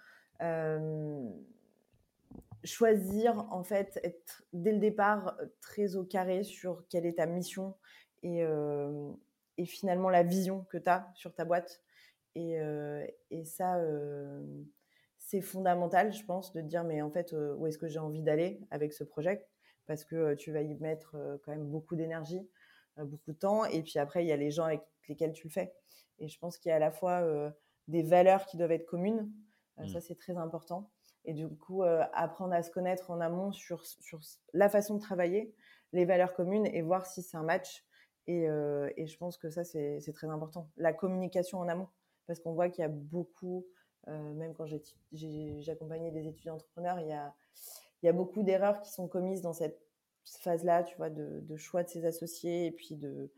choisir 2.65 3.47
en 3.51 3.63
fait, 3.63 4.01
être 4.05 4.45
dès 4.55 4.73
le 4.73 4.79
départ 4.79 5.37
très 5.61 5.97
au 5.97 6.05
carré 6.05 6.45
sur 6.45 6.85
quelle 6.89 7.05
est 7.05 7.19
ta 7.19 7.27
mission 7.27 7.75
et, 8.23 8.45
et 9.59 9.67
finalement 9.67 10.09
la 10.09 10.23
vision 10.23 10.65
que 10.71 10.79
tu 10.79 10.89
as 10.89 11.11
sur 11.15 11.35
ta 11.35 11.45
boîte. 11.45 11.83
Et, 12.35 12.59
et 13.31 13.45
ça, 13.45 13.79
c'est 15.19 15.41
fondamental, 15.41 16.13
je 16.13 16.25
pense, 16.25 16.53
de 16.53 16.61
dire, 16.61 16.85
mais 16.85 17.03
en 17.03 17.11
fait, 17.11 17.35
où 17.57 17.67
est-ce 17.67 17.79
que 17.79 17.89
j'ai 17.89 17.99
envie 17.99 18.23
d'aller 18.23 18.61
avec 18.71 18.93
ce 18.93 19.05
projet? 19.05 19.47
Parce 19.87 20.05
que 20.05 20.35
tu 20.35 20.53
vas 20.53 20.63
y 20.63 20.75
mettre 20.77 21.17
quand 21.45 21.53
même 21.53 21.67
beaucoup 21.67 21.97
d'énergie, 21.97 22.49
beaucoup 22.97 23.33
de 23.33 23.39
temps. 23.39 23.65
Et 23.67 23.83
puis 23.83 23.99
après, 23.99 24.25
il 24.25 24.29
y 24.29 24.33
a 24.33 24.37
les 24.37 24.51
gens 24.51 24.65
avec 24.65 24.83
lesquels 25.09 25.33
tu 25.33 25.47
le 25.49 25.53
fais. 25.53 25.75
Et 26.19 26.29
je 26.29 26.39
pense 26.39 26.57
qu'il 26.57 26.71
y 26.71 26.73
a 26.73 26.77
à 26.77 26.79
la 26.79 26.91
fois 26.91 27.23
des 27.89 28.03
valeurs 28.03 28.47
qui 28.47 28.57
doivent 28.57 28.73
être 28.73 28.87
communes. 28.87 29.31
Ça, 29.77 29.99
mmh. 29.99 30.01
c'est 30.01 30.19
très 30.19 30.37
important. 30.37 30.91
Et 31.25 31.35
du 31.35 31.49
coup, 31.49 31.83
apprendre 31.83 32.55
à 32.55 32.63
se 32.63 32.71
connaître 32.71 33.11
en 33.11 33.21
amont 33.21 33.53
sur, 33.53 33.85
sur 33.85 34.21
la 34.53 34.69
façon 34.69 34.97
de 34.97 35.01
travailler, 35.01 35.55
les 35.93 36.05
valeurs 36.05 36.35
communes 36.35 36.67
et 36.67 36.83
voir 36.83 37.07
si 37.07 37.23
c'est 37.23 37.37
un 37.37 37.43
match 37.43 37.85
Et, 38.27 38.47
je 38.47 39.17
pense 39.19 39.37
que 39.37 39.51
ça, 39.51 39.65
c'est 39.65 40.13
très 40.15 40.29
important. 40.29 40.71
La 40.77 40.93
communication 40.93 41.59
en 41.59 41.69
amont, 41.69 41.89
parce 42.27 42.41
qu'on 42.41 42.53
voit 42.53 42.69
qu'il 42.69 42.83
y 42.83 42.85
a 42.85 42.89
beaucoup, 42.89 43.67
même 44.07 44.55
quand 44.55 44.67
j'ai 44.67 45.71
accompagné 45.71 46.11
des 46.11 46.27
étudiants 46.27 46.55
entrepreneurs, 46.55 47.01
il 47.01 47.09
y 47.09 48.09
a, 48.09 48.13
beaucoup 48.13 48.43
d'erreurs 48.43 48.81
qui 48.81 48.91
sont 48.91 49.09
commises 49.09 49.43
dans 49.43 49.53
cette 49.53 49.81
phase-là, 50.25 50.83
tu 50.85 50.97
vois, 50.97 51.11
de, 51.11 51.57
choix 51.57 51.83
de 51.83 51.89
ses 51.89 52.05
associés 52.05 52.67
et 52.67 52.73
puis 52.73 52.97
de 52.97 53.33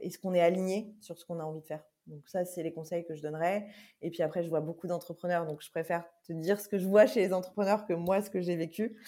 est-ce 0.00 0.18
qu'on 0.18 0.34
est 0.34 0.40
aligné 0.40 0.94
sur 1.00 1.18
ce 1.18 1.24
qu'on 1.24 1.40
a 1.40 1.44
envie 1.44 1.60
de 1.60 1.66
faire? 1.66 1.84
Donc 2.06 2.28
ça, 2.28 2.44
c'est 2.44 2.62
les 2.62 2.72
conseils 2.72 3.04
que 3.04 3.14
je 3.14 3.22
donnerais. 3.22 3.66
Et 4.02 4.10
puis 4.10 4.22
après, 4.22 4.42
je 4.42 4.48
vois 4.48 4.60
beaucoup 4.60 4.86
d'entrepreneurs, 4.86 5.46
donc 5.46 5.62
je 5.62 5.70
préfère 5.70 6.04
te 6.22 6.32
dire 6.32 6.60
ce 6.60 6.68
que 6.68 6.78
je 6.78 6.86
vois 6.86 7.06
chez 7.06 7.20
les 7.20 7.32
entrepreneurs 7.32 7.86
que 7.86 7.94
moi, 7.94 8.20
ce 8.20 8.30
que 8.30 8.40
j'ai 8.40 8.56
vécu. 8.56 8.98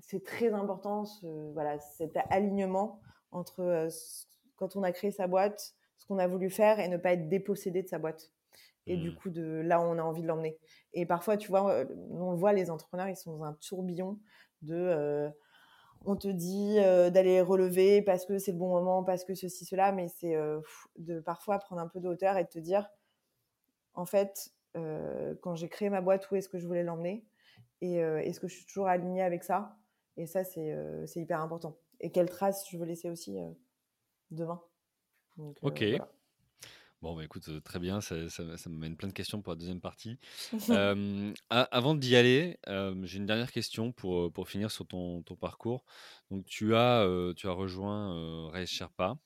c'est 0.00 0.24
très 0.24 0.52
important, 0.52 1.04
voilà, 1.52 1.78
cet 1.78 2.16
alignement 2.30 3.00
entre 3.30 3.88
quand 4.56 4.76
on 4.76 4.82
a 4.82 4.92
créé 4.92 5.10
sa 5.10 5.26
boîte, 5.26 5.74
ce 5.98 6.06
qu'on 6.06 6.18
a 6.18 6.26
voulu 6.26 6.48
faire 6.48 6.80
et 6.80 6.88
ne 6.88 6.96
pas 6.96 7.12
être 7.12 7.28
dépossédé 7.28 7.82
de 7.82 7.88
sa 7.88 7.98
boîte. 7.98 8.32
Et 8.86 8.96
du 8.96 9.10
mmh. 9.10 9.14
coup, 9.16 9.28
de 9.28 9.60
là 9.62 9.80
où 9.80 9.82
on 9.82 9.98
a 9.98 10.02
envie 10.02 10.22
de 10.22 10.26
l'emmener. 10.26 10.58
Et 10.94 11.04
parfois, 11.04 11.36
tu 11.36 11.48
vois, 11.48 11.84
on 12.10 12.30
le 12.30 12.38
voit, 12.38 12.54
les 12.54 12.70
entrepreneurs, 12.70 13.08
ils 13.08 13.16
sont 13.16 13.36
dans 13.36 13.44
un 13.44 13.52
tourbillon 13.54 14.18
de 14.62 15.30
on 16.04 16.16
te 16.16 16.28
dit 16.28 16.76
d'aller 16.76 17.40
relever 17.40 18.02
parce 18.02 18.24
que 18.24 18.38
c'est 18.38 18.52
le 18.52 18.58
bon 18.58 18.68
moment, 18.68 19.02
parce 19.04 19.24
que 19.24 19.34
ceci, 19.34 19.64
cela, 19.64 19.92
mais 19.92 20.08
c'est 20.08 20.36
de 20.96 21.20
parfois 21.20 21.58
prendre 21.58 21.82
un 21.82 21.88
peu 21.88 22.00
de 22.00 22.08
hauteur 22.08 22.38
et 22.38 22.44
de 22.44 22.48
te 22.48 22.58
dire, 22.60 22.88
en 23.94 24.06
fait, 24.06 24.54
quand 24.74 25.54
j'ai 25.54 25.68
créé 25.68 25.90
ma 25.90 26.00
boîte, 26.00 26.30
où 26.30 26.36
est-ce 26.36 26.48
que 26.48 26.58
je 26.58 26.66
voulais 26.66 26.84
l'emmener? 26.84 27.26
Et 27.80 27.96
est-ce 27.96 28.40
que 28.40 28.48
je 28.48 28.54
suis 28.54 28.64
toujours 28.64 28.86
alignée 28.86 29.22
avec 29.22 29.42
ça? 29.44 29.76
Et 30.16 30.26
ça, 30.26 30.44
c'est 30.44 30.72
hyper 31.16 31.40
important. 31.42 31.76
Et 32.00 32.10
quelle 32.10 32.30
trace 32.30 32.66
je 32.70 32.78
veux 32.78 32.86
laisser 32.86 33.10
aussi 33.10 33.36
demain? 34.30 34.62
Ok. 35.62 35.84
Bon, 37.00 37.14
bah, 37.14 37.22
écoute, 37.22 37.48
très 37.62 37.78
bien, 37.78 38.00
ça, 38.00 38.28
ça, 38.28 38.56
ça 38.56 38.70
m'amène 38.70 38.96
plein 38.96 39.08
de 39.08 39.12
questions 39.12 39.40
pour 39.40 39.52
la 39.52 39.56
deuxième 39.56 39.80
partie. 39.80 40.18
avant 41.50 41.94
d'y 41.94 42.16
aller, 42.16 42.58
j'ai 42.66 43.18
une 43.18 43.26
dernière 43.26 43.52
question 43.52 43.92
pour, 43.92 44.32
pour 44.32 44.48
finir 44.48 44.70
sur 44.70 44.86
ton, 44.86 45.22
ton 45.22 45.36
parcours. 45.36 45.84
Donc, 46.30 46.44
tu 46.46 46.74
as, 46.74 47.06
tu 47.36 47.46
as 47.46 47.52
rejoint 47.52 48.14
euh, 48.16 48.66
Sherpa. 48.66 49.16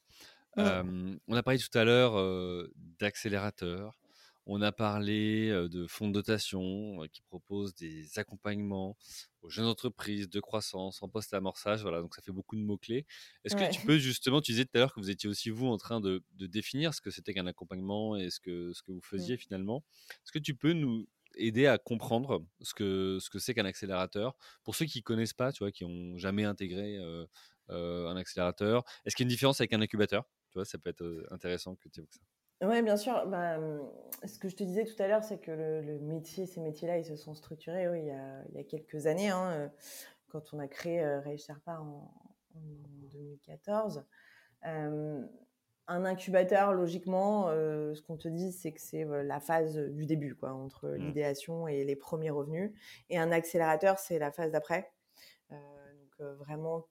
on 0.57 1.35
a 1.35 1.43
parlé 1.43 1.59
tout 1.59 1.79
à 1.79 1.85
l'heure 1.85 2.69
d'accélérateur. 2.99 4.02
On 4.47 4.61
a 4.61 4.73
parlé 4.73 5.51
de 5.51 5.87
fonds 5.87 6.09
de 6.09 6.13
dotation 6.13 6.99
qui 7.13 7.23
proposent 7.23 7.75
des 7.75 8.19
accompagnements 8.19 8.97
aux 9.43 9.49
jeunes 9.49 9.67
entreprises 9.67 10.29
de 10.29 10.41
croissance, 10.41 11.03
en 11.03 11.09
post-amorçage. 11.09 11.83
Voilà, 11.83 12.01
donc 12.01 12.15
ça 12.15 12.23
fait 12.23 12.33
beaucoup 12.33 12.57
de 12.57 12.63
mots-clés. 12.63 13.07
Est-ce 13.45 13.55
que 13.55 13.73
tu 13.73 13.87
peux 13.87 13.99
justement, 13.99 14.41
tu 14.41 14.53
disais 14.53 14.65
tout 14.65 14.73
à 14.75 14.79
l'heure 14.79 14.95
que 14.95 15.01
vous 15.01 15.11
étiez 15.11 15.29
aussi 15.29 15.51
vous 15.51 15.69
en 15.69 15.77
train 15.77 16.01
de, 16.01 16.23
définir 16.39 16.93
ce 16.93 17.01
que 17.01 17.11
c'était 17.11 17.35
qu'un 17.35 17.47
accompagnement 17.47 18.17
et 18.17 18.31
ce 18.31 18.41
que, 18.41 18.73
ce 18.73 18.83
que 18.83 18.91
vous 18.91 18.99
mmh. 18.99 19.03
faisiez 19.03 19.37
finalement. 19.37 19.85
Est-ce 20.11 20.33
que 20.33 20.41
tu 20.41 20.55
peux 20.55 20.73
nous 20.73 21.07
aider 21.37 21.67
à 21.67 21.79
comprendre 21.79 22.45
ce 22.61 22.75
que 22.75 23.19
ce 23.21 23.31
que 23.31 23.39
c'est 23.39 23.55
qu'un 23.55 23.65
accélérateur? 23.65 24.35
Pour 24.65 24.75
ceux 24.75 24.87
qui 24.87 24.99
ne 24.99 25.03
connaissent 25.03 25.35
pas, 25.35 25.53
tu 25.53 25.61
vois, 25.61 25.71
qui 25.71 25.85
n'ont 25.85 26.19
jamais 26.19 26.45
intégré 26.45 26.99
un 27.69 28.17
accélérateur 28.17 28.85
Est-ce 29.05 29.15
qu'il 29.15 29.25
y 29.25 29.27
a 29.27 29.29
une 29.29 29.35
différence 29.35 29.61
avec 29.61 29.73
un 29.73 29.81
incubateur? 29.81 30.25
Tu 30.51 30.59
vois, 30.59 30.65
ça 30.65 30.79
peut 30.79 30.91
être 30.91 31.27
intéressant 31.31 31.77
que 31.77 31.89
tu 31.89 32.01
évoques 32.01 32.13
ça. 32.13 32.21
Oui, 32.63 32.81
bien 32.83 32.97
sûr. 32.97 33.27
Bah, 33.27 33.59
ce 34.25 34.39
que 34.39 34.49
je 34.49 34.55
te 34.55 34.63
disais 34.63 34.85
tout 34.85 35.01
à 35.03 35.09
l'heure, 35.09 35.25
c'est 35.25 35.39
que 35.39 35.51
le, 35.51 35.99
métier, 35.99 36.47
ces 36.47 36.61
métiers-là, 36.61 36.99
ils 36.99 37.05
se 37.05 37.17
sont 37.17 37.35
structurés 37.35 37.89
oui, 37.89 38.01
il, 38.01 38.07
y 38.07 38.11
a, 38.11 38.43
il 38.51 38.55
y 38.55 38.59
a 38.59 38.65
quelques 38.65 39.07
années, 39.07 39.31
hein, 39.31 39.51
euh, 39.51 39.69
quand 40.29 40.55
on 40.55 40.61
a 40.61 40.69
créé 40.69 41.03
euh, 41.03 41.21
Ray 41.21 41.39
Sherpa 41.39 41.81
en, 41.81 42.13
2014. 42.55 44.05
Euh, 44.67 45.27
un 45.89 46.05
incubateur, 46.05 46.73
logiquement, 46.73 47.49
ce 47.49 48.01
qu'on 48.03 48.17
te 48.17 48.29
dit, 48.29 48.53
c'est 48.53 48.73
que 48.73 48.81
c'est 48.81 49.05
la 49.05 49.41
phase 49.41 49.77
du 49.77 50.07
début, 50.07 50.37
quoi, 50.37 50.53
entre 50.53 50.89
mmh. 50.89 50.95
l'idéation 50.97 51.67
et 51.67 51.85
les 51.85 51.97
premiers 51.97 52.31
revenus. 52.31 52.73
Et 53.11 53.19
un 53.19 53.33
accélérateur, 53.33 53.99
c'est 53.99 54.19
la 54.19 54.31
phase 54.31 54.53
d'après. 54.53 54.93
donc, 55.51 56.37
vraiment, 56.39 56.87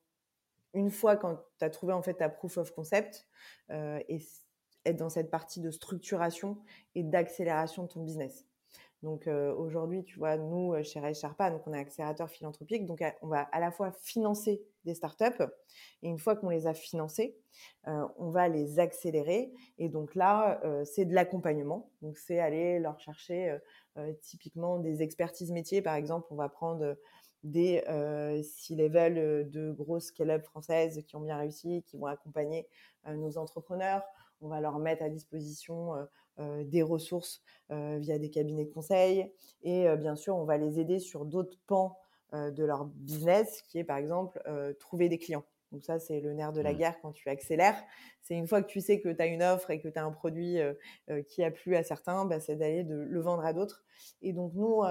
une 0.74 0.92
fois 0.92 1.16
quand 1.16 1.38
tu 1.58 1.66
as 1.66 1.70
trouvé 1.70 1.94
en 1.94 2.02
fait 2.02 2.16
ta 2.16 2.28
proof 2.28 2.58
of 2.58 2.72
concept, 2.72 3.28
et 3.70 4.20
être 4.86 4.98
dans 4.98 5.10
cette 5.10 5.30
partie 5.30 5.62
de 5.62 5.72
structuration 5.72 6.58
et 6.96 7.04
d'accélération 7.04 7.84
de 7.84 7.88
ton 7.88 8.02
business. 8.02 8.46
Donc 9.04 9.28
euh, 9.28 9.54
aujourd'hui, 9.56 10.04
tu 10.04 10.20
vois, 10.20 10.38
nous, 10.38 10.74
euh, 10.74 10.84
chez 10.84 11.00
Ray 11.00 11.16
Sharpa, 11.16 11.50
donc 11.50 11.64
on 11.66 11.74
est 11.74 11.80
accélérateur 11.80 12.30
philanthropique, 12.30 12.86
donc 12.86 13.04
on 13.22 13.28
va 13.28 13.42
à 13.42 13.60
la 13.60 13.72
fois 13.72 13.92
financer 13.92 14.62
des 14.86 14.94
startups, 14.94 15.44
et 16.04 16.08
une 16.08 16.20
fois 16.20 16.36
qu'on 16.36 16.50
les 16.50 16.68
a 16.68 16.74
financées, 16.76 17.36
euh, 17.88 18.08
on 18.18 18.30
va 18.30 18.48
les 18.48 18.78
accélérer. 18.78 19.52
Et 19.80 19.90
donc 19.90 20.14
là, 20.16 20.62
c'est 20.86 21.06
de 21.06 21.14
l'accompagnement. 21.14 21.92
Donc 22.02 22.18
c'est 22.18 22.40
aller 22.40 22.80
leur 22.80 23.00
chercher 23.00 23.58
typiquement 24.22 24.80
des 24.80 25.04
expertises 25.04 25.52
métiers. 25.52 25.82
Par 25.84 25.96
exemple, 25.96 26.28
on 26.32 26.36
va 26.36 26.50
prendre 26.50 26.98
des 27.44 27.84
C-level 28.44 29.52
de 29.52 29.72
grosses 29.72 30.06
scale-up 30.06 30.44
françaises 30.46 31.04
qui 31.06 31.16
ont 31.16 31.22
bien 31.22 31.38
réussi, 31.38 31.84
qui 31.86 31.98
vont 31.98 32.08
accompagner 32.08 32.68
nos 33.06 33.38
entrepreneurs 33.38 34.02
on 34.42 34.48
va 34.48 34.60
leur 34.60 34.80
mettre 34.80 35.04
à 35.04 35.10
disposition 35.10 35.96
euh, 35.96 36.06
euh, 36.40 36.64
des 36.64 36.82
ressources 36.82 37.42
euh, 37.72 37.98
via 38.00 38.18
des 38.18 38.30
cabinets 38.30 38.66
de 38.66 38.72
conseil 38.72 39.32
et 39.64 39.88
bien 39.98 40.16
sûr 40.16 40.36
on 40.36 40.44
va 40.44 40.58
les 40.58 40.80
aider 40.80 41.00
sur 41.00 41.26
d'autres 41.26 41.58
pans 41.68 41.98
de 42.34 42.64
leur 42.64 42.86
business 42.86 43.62
qui 43.64 43.78
est 43.78 43.84
par 43.84 43.98
exemple 43.98 44.42
trouver 44.80 45.10
des 45.10 45.18
clients. 45.18 45.44
Donc 45.72 45.84
ça, 45.84 46.00
c'est 46.00 46.20
le 46.20 46.34
nerf 46.34 46.52
de 46.54 46.62
la 46.62 46.74
mmh. 46.74 46.78
guerre 46.78 47.02
quand 47.02 47.12
tu 47.12 47.30
accélères. 47.30 47.82
C'est 48.22 48.36
une 48.36 48.48
fois 48.48 48.62
que 48.62 48.68
tu 48.68 48.82
sais 48.82 49.00
que 49.00 49.10
tu 49.10 49.22
as 49.22 49.26
une 49.26 49.44
offre 49.44 49.70
et 49.70 49.80
que 49.80 49.88
tu 49.88 50.00
as 50.00 50.04
un 50.04 50.12
produit 50.12 50.58
qui 51.28 51.44
a 51.44 51.52
plu 51.52 51.76
à 51.76 51.84
certains, 51.84 52.26
bah, 52.26 52.40
c'est 52.40 52.56
d'aller 52.56 52.84
de 52.84 52.96
le 52.96 53.20
vendre 53.20 53.46
à 53.46 53.54
d'autres. 53.54 53.84
Et 54.22 54.32
donc 54.34 54.54
nous, 54.54 54.82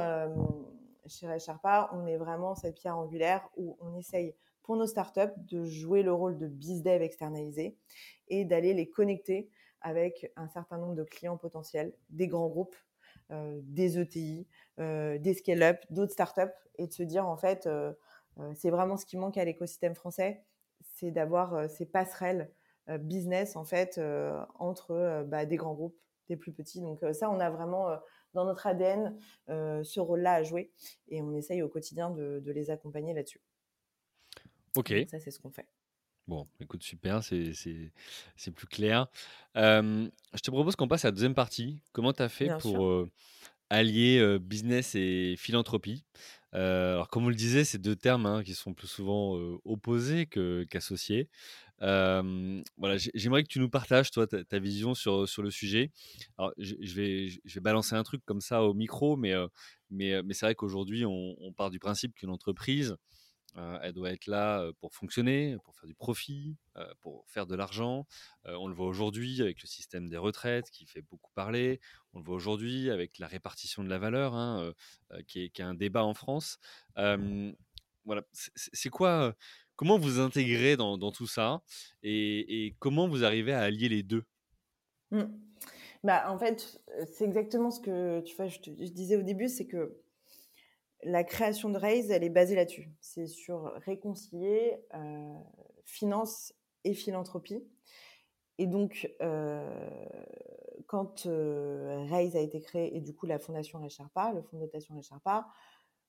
chez 1.06 1.38
Sharpa, 1.38 1.90
on 1.92 2.06
est 2.06 2.18
vraiment 2.18 2.54
cette 2.54 2.76
pierre 2.76 2.98
angulaire 2.98 3.48
où 3.56 3.76
on 3.80 3.96
essaye 3.96 4.34
pour 4.62 4.76
nos 4.76 4.86
startups 4.86 5.34
de 5.38 5.64
jouer 5.64 6.02
le 6.02 6.12
rôle 6.12 6.38
de 6.38 6.46
bizdev 6.46 7.02
externalisé 7.02 7.76
et 8.28 8.44
d'aller 8.44 8.74
les 8.74 8.88
connecter 8.88 9.50
avec 9.80 10.30
un 10.36 10.48
certain 10.48 10.78
nombre 10.78 10.94
de 10.94 11.04
clients 11.04 11.36
potentiels, 11.36 11.94
des 12.10 12.28
grands 12.28 12.48
groupes, 12.48 12.76
euh, 13.30 13.60
des 13.62 13.98
ETI, 13.98 14.46
euh, 14.80 15.16
des 15.18 15.34
scale-up, 15.34 15.78
d'autres 15.90 16.12
startups, 16.12 16.52
et 16.78 16.86
de 16.88 16.92
se 16.92 17.02
dire 17.02 17.26
en 17.26 17.36
fait, 17.36 17.66
euh, 17.66 17.92
c'est 18.54 18.70
vraiment 18.70 18.96
ce 18.96 19.06
qui 19.06 19.16
manque 19.16 19.38
à 19.38 19.44
l'écosystème 19.44 19.94
français, 19.94 20.44
c'est 20.94 21.10
d'avoir 21.10 21.68
ces 21.68 21.86
passerelles 21.86 22.50
business 23.00 23.54
en 23.54 23.64
fait 23.64 24.00
entre 24.58 25.24
bah, 25.28 25.44
des 25.44 25.56
grands 25.56 25.74
groupes, 25.74 25.98
des 26.28 26.36
plus 26.36 26.52
petits. 26.52 26.80
Donc 26.80 27.04
ça, 27.12 27.28
on 27.30 27.38
a 27.38 27.50
vraiment 27.50 27.88
dans 28.32 28.46
notre 28.46 28.66
ADN 28.66 29.18
ce 29.48 30.00
rôle-là 30.00 30.34
à 30.34 30.42
jouer, 30.42 30.72
et 31.08 31.20
on 31.22 31.34
essaye 31.34 31.60
au 31.60 31.68
quotidien 31.68 32.10
de, 32.10 32.40
de 32.40 32.52
les 32.52 32.70
accompagner 32.70 33.12
là-dessus. 33.12 33.42
Ok. 34.76 34.94
ça, 35.08 35.18
c'est 35.18 35.30
ce 35.30 35.38
qu'on 35.38 35.50
fait. 35.50 35.66
Bon, 36.30 36.46
écoute, 36.60 36.84
super, 36.84 37.24
c'est 37.24 38.50
plus 38.54 38.66
clair. 38.68 39.08
je 39.56 40.10
te 40.40 40.50
propose 40.52 40.76
qu'on 40.76 40.86
passe 40.86 41.04
à 41.04 41.08
la 41.08 41.12
deuxième 41.12 41.34
partie. 41.34 41.82
Comment 41.92 42.12
tu 42.12 42.22
as 42.22 42.28
fait 42.28 42.50
pour 42.60 43.08
allier 43.68 44.38
business 44.38 44.94
et 44.94 45.34
philanthropie? 45.36 46.04
Alors, 46.52 47.08
comme 47.08 47.24
vous 47.24 47.30
le 47.30 47.34
disiez, 47.34 47.64
c'est 47.64 47.78
deux 47.78 47.96
termes 47.96 48.26
hein, 48.26 48.44
qui 48.44 48.54
sont 48.54 48.74
plus 48.74 48.86
souvent 48.86 49.32
opposés 49.64 50.26
qu'associés. 50.70 51.28
voilà, 51.80 52.96
j'aimerais 53.14 53.42
que 53.42 53.48
tu 53.48 53.58
nous 53.58 53.70
partages, 53.70 54.12
toi, 54.12 54.28
ta, 54.28 54.58
vision 54.60 54.94
sur, 54.94 55.28
sur 55.28 55.42
le 55.42 55.50
sujet. 55.50 55.90
Alors, 56.38 56.52
je, 56.58 56.94
vais, 56.94 57.28
je 57.28 57.54
vais 57.54 57.60
balancer 57.60 57.96
un 57.96 58.04
truc 58.04 58.22
comme 58.24 58.40
ça 58.40 58.62
au 58.62 58.72
micro, 58.72 59.16
mais, 59.16 59.34
mais, 59.90 60.22
mais 60.22 60.32
c'est 60.32 60.46
vrai 60.46 60.54
qu'aujourd'hui, 60.54 61.04
on, 61.04 61.34
on, 61.40 61.52
part 61.52 61.70
du 61.70 61.80
principe 61.80 62.14
qu'une 62.14 62.30
entreprise, 62.30 62.96
elle 63.56 63.92
doit 63.92 64.10
être 64.10 64.26
là 64.26 64.70
pour 64.80 64.94
fonctionner, 64.94 65.56
pour 65.64 65.74
faire 65.76 65.86
du 65.86 65.94
profit, 65.94 66.56
pour 67.00 67.24
faire 67.28 67.46
de 67.46 67.54
l'argent. 67.54 68.06
on 68.44 68.68
le 68.68 68.74
voit 68.74 68.86
aujourd'hui 68.86 69.42
avec 69.42 69.62
le 69.62 69.66
système 69.66 70.08
des 70.08 70.16
retraites 70.16 70.70
qui 70.70 70.86
fait 70.86 71.02
beaucoup 71.02 71.32
parler. 71.34 71.80
On 72.12 72.18
le 72.18 72.24
voit 72.24 72.36
aujourd'hui 72.36 72.90
avec 72.90 73.18
la 73.18 73.26
répartition 73.26 73.82
de 73.82 73.88
la 73.88 73.98
valeur, 73.98 74.34
hein, 74.34 74.72
qui, 75.26 75.40
est, 75.40 75.60
un 75.60 75.74
débat 75.74 76.04
en 76.04 76.14
France. 76.14 76.58
voilà, 76.96 78.22
c'est 78.32 78.90
quoi 78.90 79.34
Comment 79.80 79.96
vous 79.96 80.20
intégrez 80.20 80.76
dans, 80.76 81.10
tout 81.10 81.26
ça 81.26 81.62
et, 82.02 82.76
comment 82.80 83.08
vous 83.08 83.24
arrivez 83.24 83.54
à 83.54 83.60
allier 83.60 83.88
les 83.88 84.02
deux? 84.02 84.24
Mmh. 85.10 85.22
bah, 86.04 86.30
En 86.30 86.38
fait, 86.38 86.78
c'est 87.10 87.24
exactement 87.24 87.70
ce 87.70 87.80
que 87.80 88.20
tu 88.20 88.36
vois, 88.36 88.46
je, 88.46 88.58
te, 88.58 88.68
je 88.78 88.92
disais 88.92 89.16
au 89.16 89.22
début, 89.22 89.48
c'est 89.48 89.66
que 89.66 89.96
la 91.02 91.24
création 91.24 91.70
de 91.70 91.78
Raise, 91.78 92.10
elle 92.10 92.24
est 92.24 92.30
basée 92.30 92.54
là-dessus. 92.54 92.90
C'est 93.00 93.26
sur 93.26 93.72
réconcilier 93.86 94.78
euh, 94.94 95.34
finance 95.84 96.54
et 96.84 96.94
philanthropie. 96.94 97.64
Et 98.58 98.66
donc, 98.66 99.10
euh, 99.22 99.90
quand 100.86 101.26
euh, 101.26 102.04
Raise 102.10 102.36
a 102.36 102.40
été 102.40 102.60
créé, 102.60 102.94
et 102.96 103.00
du 103.00 103.14
coup 103.14 103.26
la 103.26 103.38
fondation 103.38 103.82
Recharpa, 103.82 104.32
le 104.32 104.42
fonds 104.42 104.58
de 104.58 104.64
dotation 104.64 104.94
Recharpa, 104.94 105.48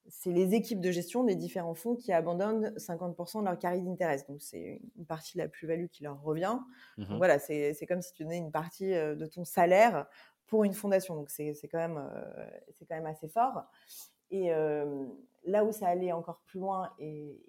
c'est 0.07 0.31
les 0.31 0.55
équipes 0.55 0.81
de 0.81 0.91
gestion 0.91 1.23
des 1.23 1.35
différents 1.35 1.75
fonds 1.75 1.95
qui 1.95 2.11
abandonnent 2.11 2.73
50% 2.75 3.41
de 3.41 3.45
leur 3.45 3.59
carry 3.59 3.81
d'intérêt. 3.83 4.17
Donc, 4.27 4.41
c'est 4.41 4.81
une 4.97 5.05
partie 5.05 5.37
de 5.37 5.43
la 5.43 5.47
plus-value 5.47 5.85
qui 5.91 6.03
leur 6.03 6.19
revient. 6.23 6.57
Mmh 6.97 7.17
voilà, 7.17 7.37
c'est 7.37 7.85
comme 7.87 8.01
si 8.01 8.11
tu 8.11 8.23
donnais 8.23 8.39
une 8.39 8.51
partie 8.51 8.89
de 8.89 9.25
ton 9.27 9.45
salaire 9.45 10.07
pour 10.47 10.63
une 10.63 10.73
fondation. 10.73 11.15
Donc, 11.15 11.29
c'est 11.29 11.53
quand, 11.71 11.77
même, 11.77 12.09
quand 12.79 12.95
même 12.95 13.05
assez 13.05 13.27
fort. 13.27 13.63
Et 14.31 14.49
là 15.43 15.63
où 15.63 15.71
ça 15.71 15.87
allait 15.87 16.11
encore 16.11 16.41
plus 16.45 16.59
loin, 16.59 16.89
et, 16.99 17.39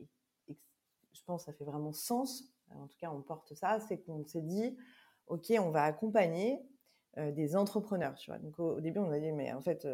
je 0.48 1.20
pense 1.24 1.44
que 1.44 1.52
ça 1.52 1.56
fait 1.56 1.64
vraiment 1.64 1.92
sens, 1.92 2.44
en 2.74 2.86
tout 2.86 2.98
cas, 2.98 3.10
on 3.10 3.20
porte 3.20 3.54
ça, 3.54 3.78
c'est 3.80 3.98
qu'on 3.98 4.24
s'est 4.26 4.42
dit, 4.42 4.76
OK, 5.28 5.52
on 5.58 5.70
va 5.70 5.84
accompagner 5.84 6.60
des 7.16 7.54
entrepreneurs. 7.54 8.14
Tu 8.14 8.30
vois. 8.30 8.38
Donc 8.38 8.58
au, 8.58 8.80
début, 8.80 8.98
on 8.98 9.10
a 9.10 9.20
dit, 9.20 9.32
mais 9.32 9.52
en 9.52 9.60
fait, 9.60 9.86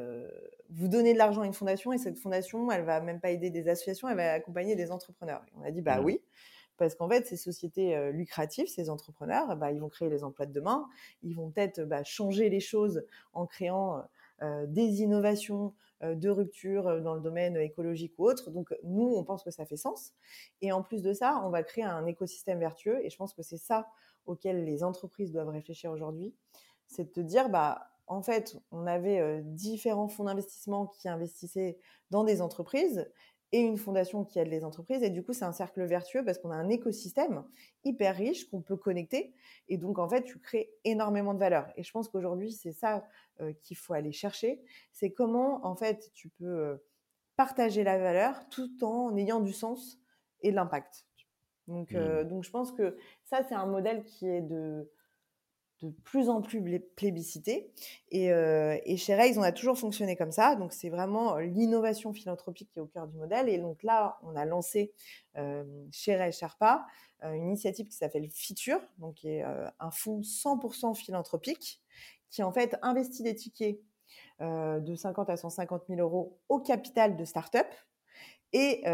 vous 0.71 0.89
donnez 0.89 1.13
de 1.13 1.19
l'argent 1.19 1.43
à 1.43 1.47
une 1.47 1.53
fondation 1.53 1.93
et 1.93 1.99
cette 1.99 2.19
fondation, 2.19 2.71
elle 2.71 2.85
va 2.85 3.01
même 3.01 3.21
pas 3.21 3.31
aider 3.31 3.51
des 3.51 3.69
associations, 3.69 4.09
elle 4.09 4.17
va 4.17 4.33
accompagner 4.33 4.77
des 4.77 4.91
entrepreneurs. 4.91 5.43
Et 5.49 5.53
on 5.57 5.63
a 5.63 5.71
dit, 5.71 5.83
bah 5.83 6.01
mmh. 6.01 6.05
oui, 6.05 6.23
parce 6.79 6.95
qu'en 6.95 7.09
fait, 7.09 7.27
ces 7.27 7.37
sociétés 7.37 8.13
lucratives, 8.13 8.69
ces 8.69 8.89
entrepreneurs, 8.89 9.57
bah, 9.57 9.73
ils 9.73 9.81
vont 9.81 9.89
créer 9.89 10.09
les 10.09 10.25
emplois 10.25 10.47
de 10.47 10.53
demain, 10.53 10.87
ils 11.23 11.35
vont 11.35 11.51
peut-être 11.51 11.83
bah, 11.83 12.05
changer 12.05 12.49
les 12.49 12.61
choses 12.61 13.05
en 13.33 13.47
créant 13.47 14.05
des 14.41 15.03
innovations 15.03 15.75
de 16.03 16.29
rupture 16.29 17.01
dans 17.03 17.15
le 17.15 17.21
domaine 17.21 17.57
écologique 17.57 18.15
ou 18.19 18.25
autre. 18.25 18.51
Donc 18.51 18.75
nous, 18.85 19.15
on 19.17 19.25
pense 19.25 19.43
que 19.43 19.51
ça 19.51 19.67
fait 19.67 19.77
sens. 19.77 20.13
Et 20.61 20.73
en 20.73 20.83
plus 20.83 21.03
de 21.03 21.13
ça, 21.13 21.43
on 21.45 21.51
va 21.51 21.63
créer 21.63 21.85
un 21.85 22.07
écosystème 22.07 22.59
vertueux. 22.59 23.05
Et 23.05 23.11
je 23.11 23.17
pense 23.17 23.35
que 23.35 23.43
c'est 23.43 23.59
ça 23.59 23.89
auquel 24.27 24.65
les 24.65 24.85
entreprises 24.85 25.33
doivent 25.33 25.49
réfléchir 25.49 25.91
aujourd'hui 25.91 26.35
c'est 26.89 27.05
de 27.05 27.11
te 27.11 27.21
dire, 27.21 27.49
bah, 27.49 27.91
en 28.07 28.23
fait, 28.23 28.59
on 28.73 28.87
avait 28.87 29.43
différents 29.43 30.09
fonds 30.09 30.25
d'investissement 30.25 30.87
qui 30.87 31.09
investissaient 31.09 31.79
dans 32.11 32.25
des 32.25 32.41
entreprises 32.41 33.09
et 33.53 33.61
une 33.61 33.79
fondation 33.79 34.25
qui 34.25 34.39
aide 34.39 34.49
les 34.49 34.65
entreprises. 34.65 35.03
Et 35.03 35.11
du 35.11 35.23
coup, 35.23 35.33
c'est 35.33 35.45
un 35.45 35.53
cercle 35.53 35.83
vertueux 35.85 36.25
parce 36.25 36.39
qu'on 36.39 36.51
a 36.51 36.57
un 36.57 36.69
écosystème 36.69 37.45
hyper 37.85 38.17
riche 38.17 38.49
qu'on 38.51 38.61
peut 38.61 38.77
connecter. 38.77 39.35
Et 39.69 39.79
donc, 39.79 39.99
en 39.99 40.09
fait, 40.09 40.23
tu 40.23 40.39
crées 40.39 40.71
énormément 40.85 41.35
de 41.35 41.39
valeur. 41.39 41.69
Et 41.77 41.83
je 41.83 41.91
pense 41.91 42.09
qu'aujourd'hui, 42.09 42.53
c'est 42.53 42.73
ça 42.73 43.07
qu'il 43.63 43.77
faut 43.77 43.95
aller 43.95 44.13
chercher. 44.13 44.61
C'est 44.93 45.13
comment, 45.13 45.65
en 45.65 45.77
fait, 45.77 46.11
tu 46.13 46.29
peux 46.29 46.79
partager 47.37 47.85
la 47.85 47.99
valeur 47.99 48.49
tout 48.51 48.85
en 48.85 49.17
ayant 49.17 49.41
du 49.41 49.53
sens 49.53 49.99
et 50.43 50.51
de 50.51 50.57
l'impact. 50.57 51.07
Donc, 51.69 51.93
mmh. 51.93 52.25
donc, 52.25 52.45
je 52.45 52.51
pense 52.51 52.73
que 52.73 52.97
ça, 53.25 53.43
c'est 53.49 53.55
un 53.55 53.67
modèle 53.67 54.05
qui 54.05 54.27
est 54.27 54.43
de 54.43 54.91
de 55.83 55.91
plus 56.05 56.29
en 56.29 56.43
plus 56.43 56.81
plébiscité. 56.97 57.73
Et, 58.11 58.33
euh, 58.33 58.79
et, 58.85 58.97
chez 58.97 59.15
Rails, 59.15 59.39
on 59.39 59.43
a 59.43 59.53
toujours 59.53 59.79
fonctionné 59.79 60.17
comme 60.17 60.33
ça. 60.33 60.57
Donc, 60.57 60.73
c'est 60.73 60.89
vraiment 60.89 61.37
euh, 61.37 61.43
l'innovation 61.43 62.13
philanthropique 62.13 62.71
qui 62.73 62.79
est 62.79 62.83
au 62.83 62.87
cœur 62.87 63.07
du 63.07 63.17
modèle. 63.17 63.49
Et 63.49 63.59
donc 63.59 63.83
là, 63.83 64.19
on 64.23 64.35
a 64.35 64.45
lancé 64.45 64.93
euh, 65.37 65.65
chez 65.93 66.17
Rails 66.17 66.33
Sherpa 66.33 66.87
une 67.21 67.49
initiative 67.49 67.89
qui 67.89 67.97
s'appelle 67.97 68.29
Feature, 68.31 68.81
donc 68.99 69.17
qui 69.17 69.29
est 69.29 69.43
un 69.43 69.91
fonds 69.91 70.21
100% 70.21 70.95
philanthropique 70.95 71.83
qui 72.31 72.45
en 72.45 72.53
fait 72.53 72.77
investit 72.81 73.25
des 73.25 73.35
tickets 73.35 73.81
de 74.39 74.95
50 74.95 75.29
à 75.29 75.37
150 75.37 75.83
000 75.89 76.01
euros 76.01 76.39
au 76.49 76.61
capital 76.61 77.17
de 77.17 77.25
start-up. 77.25 77.67
Et 78.53 78.85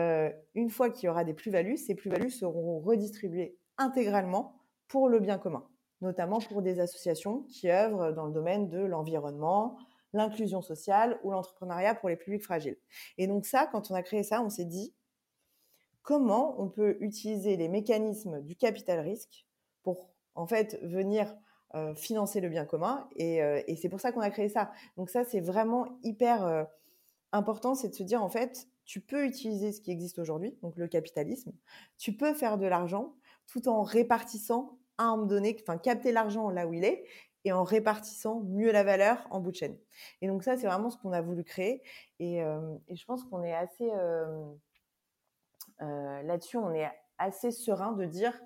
une 0.54 0.70
fois 0.70 0.88
qu'il 0.88 1.06
y 1.06 1.10
aura 1.10 1.24
des 1.24 1.34
plus-values, 1.34 1.76
ces 1.76 1.94
plus-values 1.94 2.30
seront 2.30 2.80
redistribuées 2.80 3.58
intégralement 3.76 4.58
pour 4.88 5.10
le 5.10 5.20
bien 5.20 5.36
commun 5.36 5.66
notamment 6.04 6.38
pour 6.38 6.62
des 6.62 6.78
associations 6.78 7.42
qui 7.50 7.70
œuvrent 7.70 8.12
dans 8.12 8.26
le 8.26 8.32
domaine 8.32 8.68
de 8.68 8.78
l'environnement, 8.78 9.76
l'inclusion 10.12 10.62
sociale 10.62 11.18
ou 11.24 11.30
l'entrepreneuriat 11.30 11.94
pour 11.94 12.08
les 12.08 12.16
publics 12.16 12.42
fragiles. 12.42 12.78
Et 13.18 13.26
donc 13.26 13.46
ça, 13.46 13.66
quand 13.66 13.90
on 13.90 13.94
a 13.94 14.02
créé 14.02 14.22
ça, 14.22 14.40
on 14.42 14.50
s'est 14.50 14.64
dit 14.64 14.94
comment 16.02 16.54
on 16.60 16.68
peut 16.68 16.96
utiliser 17.00 17.56
les 17.56 17.68
mécanismes 17.68 18.40
du 18.42 18.54
capital 18.54 19.00
risque 19.00 19.46
pour 19.82 20.10
en 20.34 20.46
fait 20.46 20.78
venir 20.82 21.34
euh, 21.74 21.94
financer 21.94 22.40
le 22.40 22.48
bien 22.48 22.64
commun. 22.64 23.08
Euh, 23.20 23.62
et, 23.66 23.74
c'est 23.76 23.88
pour 23.88 24.00
ça 24.00 24.12
qu'on 24.12 24.20
a 24.20 24.30
créé 24.30 24.48
ça. 24.48 24.70
Donc 24.96 25.10
ça, 25.10 25.24
c'est 25.24 25.40
vraiment 25.40 25.98
hyper 26.04 26.46
euh, 26.46 26.64
important, 27.32 27.74
c'est 27.74 27.88
de 27.88 27.94
se 27.94 28.04
dire 28.04 28.22
en 28.22 28.28
fait, 28.28 28.68
tu 28.84 29.00
peux 29.00 29.24
utiliser 29.24 29.72
ce 29.72 29.80
qui 29.80 29.90
existe 29.90 30.18
aujourd'hui, 30.18 30.56
donc 30.62 30.76
le 30.76 30.86
capitalisme, 30.86 31.52
tu 31.98 32.12
peux 32.12 32.34
faire 32.34 32.58
de 32.58 32.66
l'argent 32.66 33.14
tout 33.46 33.66
en 33.68 33.82
répartissant 33.82 34.78
à 34.98 35.04
un 35.04 35.16
moment 35.16 35.26
donné, 35.26 35.56
enfin 35.60 35.78
capter 35.78 36.12
l'argent 36.12 36.50
là 36.50 36.66
où 36.66 36.74
il 36.74 36.84
est 36.84 37.04
et 37.44 37.52
en 37.52 37.62
répartissant 37.62 38.40
mieux 38.40 38.72
la 38.72 38.84
valeur 38.84 39.26
en 39.30 39.40
bout 39.40 39.50
de 39.50 39.56
chaîne. 39.56 39.78
Et 40.22 40.28
donc 40.28 40.42
ça, 40.42 40.56
c'est 40.56 40.66
vraiment 40.66 40.90
ce 40.90 40.96
qu'on 40.96 41.12
a 41.12 41.20
voulu 41.20 41.44
créer. 41.44 41.82
Et, 42.18 42.42
euh, 42.42 42.60
je 42.90 43.04
pense 43.04 43.24
qu'on 43.24 43.42
est 43.42 43.54
assez 43.54 43.90
euh, 43.92 44.44
euh, 45.82 46.22
là-dessus, 46.22 46.56
on 46.56 46.72
est 46.72 46.90
assez 47.18 47.50
serein 47.50 47.92
de 47.92 48.06
dire, 48.06 48.40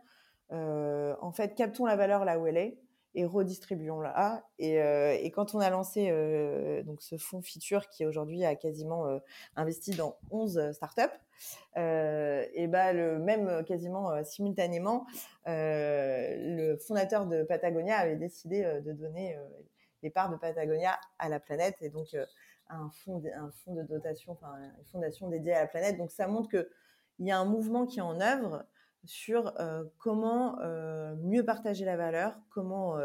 en 0.51 1.33
fait, 1.33 1.55
captons 1.55 1.87
la 1.87 1.97
valeur 1.97 2.25
là 2.25 2.39
où 2.39 2.47
elle 2.47 2.57
est 2.57 2.81
et 3.19 3.27
redistribuons-la. 3.27 4.45
Et, 4.61 4.81
euh, 4.81 5.17
et, 5.21 5.33
quand 5.33 5.57
on 5.57 5.59
a 5.59 5.71
lancé 5.71 6.09
euh, 6.09 6.85
donc 6.85 7.03
ce 7.03 7.19
fonds 7.19 7.43
Feature 7.43 7.89
qui 7.89 8.07
aujourd'hui 8.07 8.45
a 8.45 8.55
quasiment 8.55 9.09
euh, 9.09 9.19
investi 9.57 9.91
dans 9.97 10.17
11 10.31 10.71
startups, 10.73 11.03
et 11.77 12.67
bah, 12.69 12.93
le 12.93 13.19
même 13.19 13.65
quasiment 13.65 14.25
simultanément, 14.25 15.07
le 15.47 16.77
fondateur 16.77 17.27
de 17.27 17.45
Patagonia 17.45 17.97
avait 17.97 18.17
décidé 18.17 18.65
de 18.85 18.93
donner 18.93 19.39
les 20.03 20.11
parts 20.11 20.31
de 20.31 20.37
Patagonia 20.37 20.99
à 21.21 21.29
la 21.29 21.39
planète 21.39 21.77
et 21.81 21.91
donc 21.91 22.17
un 22.69 22.91
fonds, 22.91 23.23
un 23.37 23.53
fonds 23.53 23.75
de 23.75 23.85
dotation, 23.85 24.33
enfin 24.33 24.53
une 24.59 24.85
fondation 24.87 25.29
dédiée 25.29 25.55
à 25.55 25.61
la 25.61 25.67
planète. 25.69 25.97
Donc 25.97 26.11
ça 26.11 26.27
montre 26.27 26.49
qu'il 26.49 26.67
y 27.21 27.31
a 27.31 27.39
un 27.39 27.45
mouvement 27.45 27.87
qui 27.87 28.01
est 28.01 28.03
en 28.03 28.21
œuvre 28.21 28.65
sur 29.05 29.53
comment 29.99 30.59
mieux 31.23 31.45
partager 31.45 31.85
la 31.85 31.97
valeur, 31.97 32.39
comment 32.51 32.97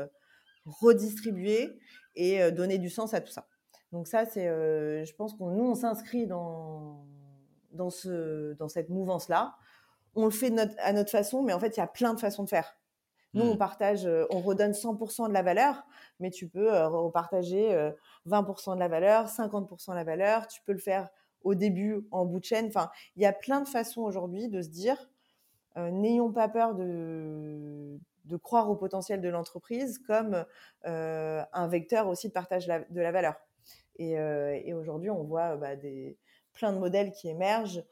redistribuer 0.66 1.80
et 2.16 2.52
donner 2.52 2.78
du 2.78 2.90
sens 2.90 3.14
à 3.14 3.22
tout 3.22 3.32
ça. 3.32 3.48
Donc 3.92 4.08
ça, 4.08 4.26
c'est, 4.26 4.46
je 5.06 5.16
pense 5.16 5.36
qu'on 5.36 5.52
nous, 5.52 5.64
on 5.64 5.76
s'inscrit 5.76 6.28
dans, 6.28 7.06
dans, 7.72 7.90
ce, 7.90 8.54
dans 8.54 8.68
cette 8.68 8.90
mouvance-là. 8.90 9.56
On 10.16 10.26
le 10.26 10.32
fait 10.32 10.54
à 10.80 10.94
notre 10.94 11.12
façon, 11.12 11.44
mais 11.44 11.54
en 11.54 11.60
fait, 11.60 11.78
il 11.78 11.80
y 11.80 11.84
a 11.84 11.88
plein 11.88 12.14
de 12.14 12.20
façons 12.20 12.44
de 12.44 12.50
faire. 12.50 12.78
Nous, 13.34 13.44
on 13.44 13.56
mmh. 13.56 13.58
partage, 13.58 14.10
on 14.30 14.42
redonne 14.42 14.74
100% 14.74 15.28
de 15.28 15.34
la 15.34 15.42
valeur, 15.42 15.84
mais 16.20 16.30
tu 16.30 16.48
peux 16.48 16.70
repartager 16.86 17.92
20% 18.28 18.76
de 18.76 18.80
la 18.80 18.88
valeur, 18.88 19.28
50% 19.28 19.92
de 19.92 19.96
la 19.96 20.04
valeur. 20.04 20.48
Tu 20.48 20.62
peux 20.62 20.74
le 20.74 20.80
faire 20.80 21.10
au 21.42 21.56
début 21.56 22.08
en 22.12 22.26
bout 22.26 22.40
de 22.40 22.46
chaîne. 22.46 22.68
Enfin, 22.68 22.90
il 23.16 23.24
y 23.24 23.26
a 23.26 23.34
plein 23.34 23.62
de 23.62 23.68
façons 23.68 24.02
aujourd'hui 24.02 24.50
de 24.50 24.62
se 24.62 24.70
dire, 24.70 25.10
n'ayons 25.76 26.32
pas 26.32 26.48
peur 26.50 26.76
de, 26.76 28.00
croire 28.42 28.70
au 28.70 28.76
potentiel 28.76 29.22
de 29.22 29.30
l'entreprise 29.30 30.00
comme 30.00 30.46
euh, 30.86 31.44
un 31.54 31.68
vecteur 31.68 32.08
aussi 32.08 32.28
de 32.28 32.34
partage 32.34 32.68
de 32.68 33.02
la 33.02 33.12
valeur. 33.12 33.36
Et, 33.98 34.20
euh, 34.20 34.60
aujourd'hui, 34.76 35.10
on 35.10 35.24
voit 35.24 35.56
bah, 35.56 35.76
des, 35.76 36.18
plein 36.54 36.74
de 36.74 36.80
modèles 36.80 37.12
qui 37.12 37.30
émergent 37.30 37.84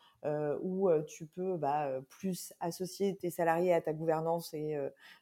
où 0.61 0.87
tu 1.07 1.25
peux 1.25 1.57
bah, 1.57 1.89
plus 2.07 2.53
associer 2.59 3.15
tes 3.15 3.31
salariés 3.31 3.73
à 3.73 3.81
ta 3.81 3.91
gouvernance 3.91 4.53
et 4.53 4.77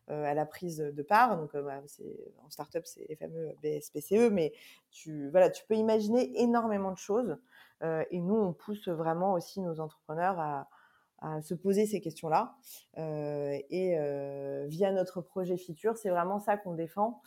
à 0.10 0.34
la 0.34 0.46
prise 0.46 0.78
de 0.80 1.02
part. 1.04 1.38
Donc, 1.38 1.56
bah, 1.56 1.82
en 2.44 2.50
startup, 2.50 2.86
c'est 2.86 3.06
les 3.08 3.16
fameux 3.16 3.54
BSPCE, 3.64 4.30
mais 4.30 4.52
tu, 4.92 5.30
voilà, 5.30 5.50
tu 5.50 5.64
peux 5.68 5.76
imaginer 5.76 6.42
énormément 6.42 6.92
de 6.92 6.98
choses. 6.98 7.38
et 7.82 8.20
nous, 8.20 8.36
on 8.36 8.52
pousse 8.52 8.90
vraiment 8.90 9.32
aussi 9.34 9.62
nos 9.62 9.80
entrepreneurs 9.80 10.38
à, 10.38 10.68
à 11.22 11.42
se 11.42 11.54
poser 11.54 11.86
ces 11.86 12.02
questions-là. 12.02 12.56
Euh, 12.98 13.58
et 13.70 13.98
euh, 13.98 14.66
via 14.68 14.92
notre 14.92 15.22
projet 15.22 15.58
Feature, 15.58 15.98
c'est 15.98 16.10
vraiment 16.10 16.40
ça 16.40 16.58
qu'on 16.58 16.74
défend. 16.74 17.22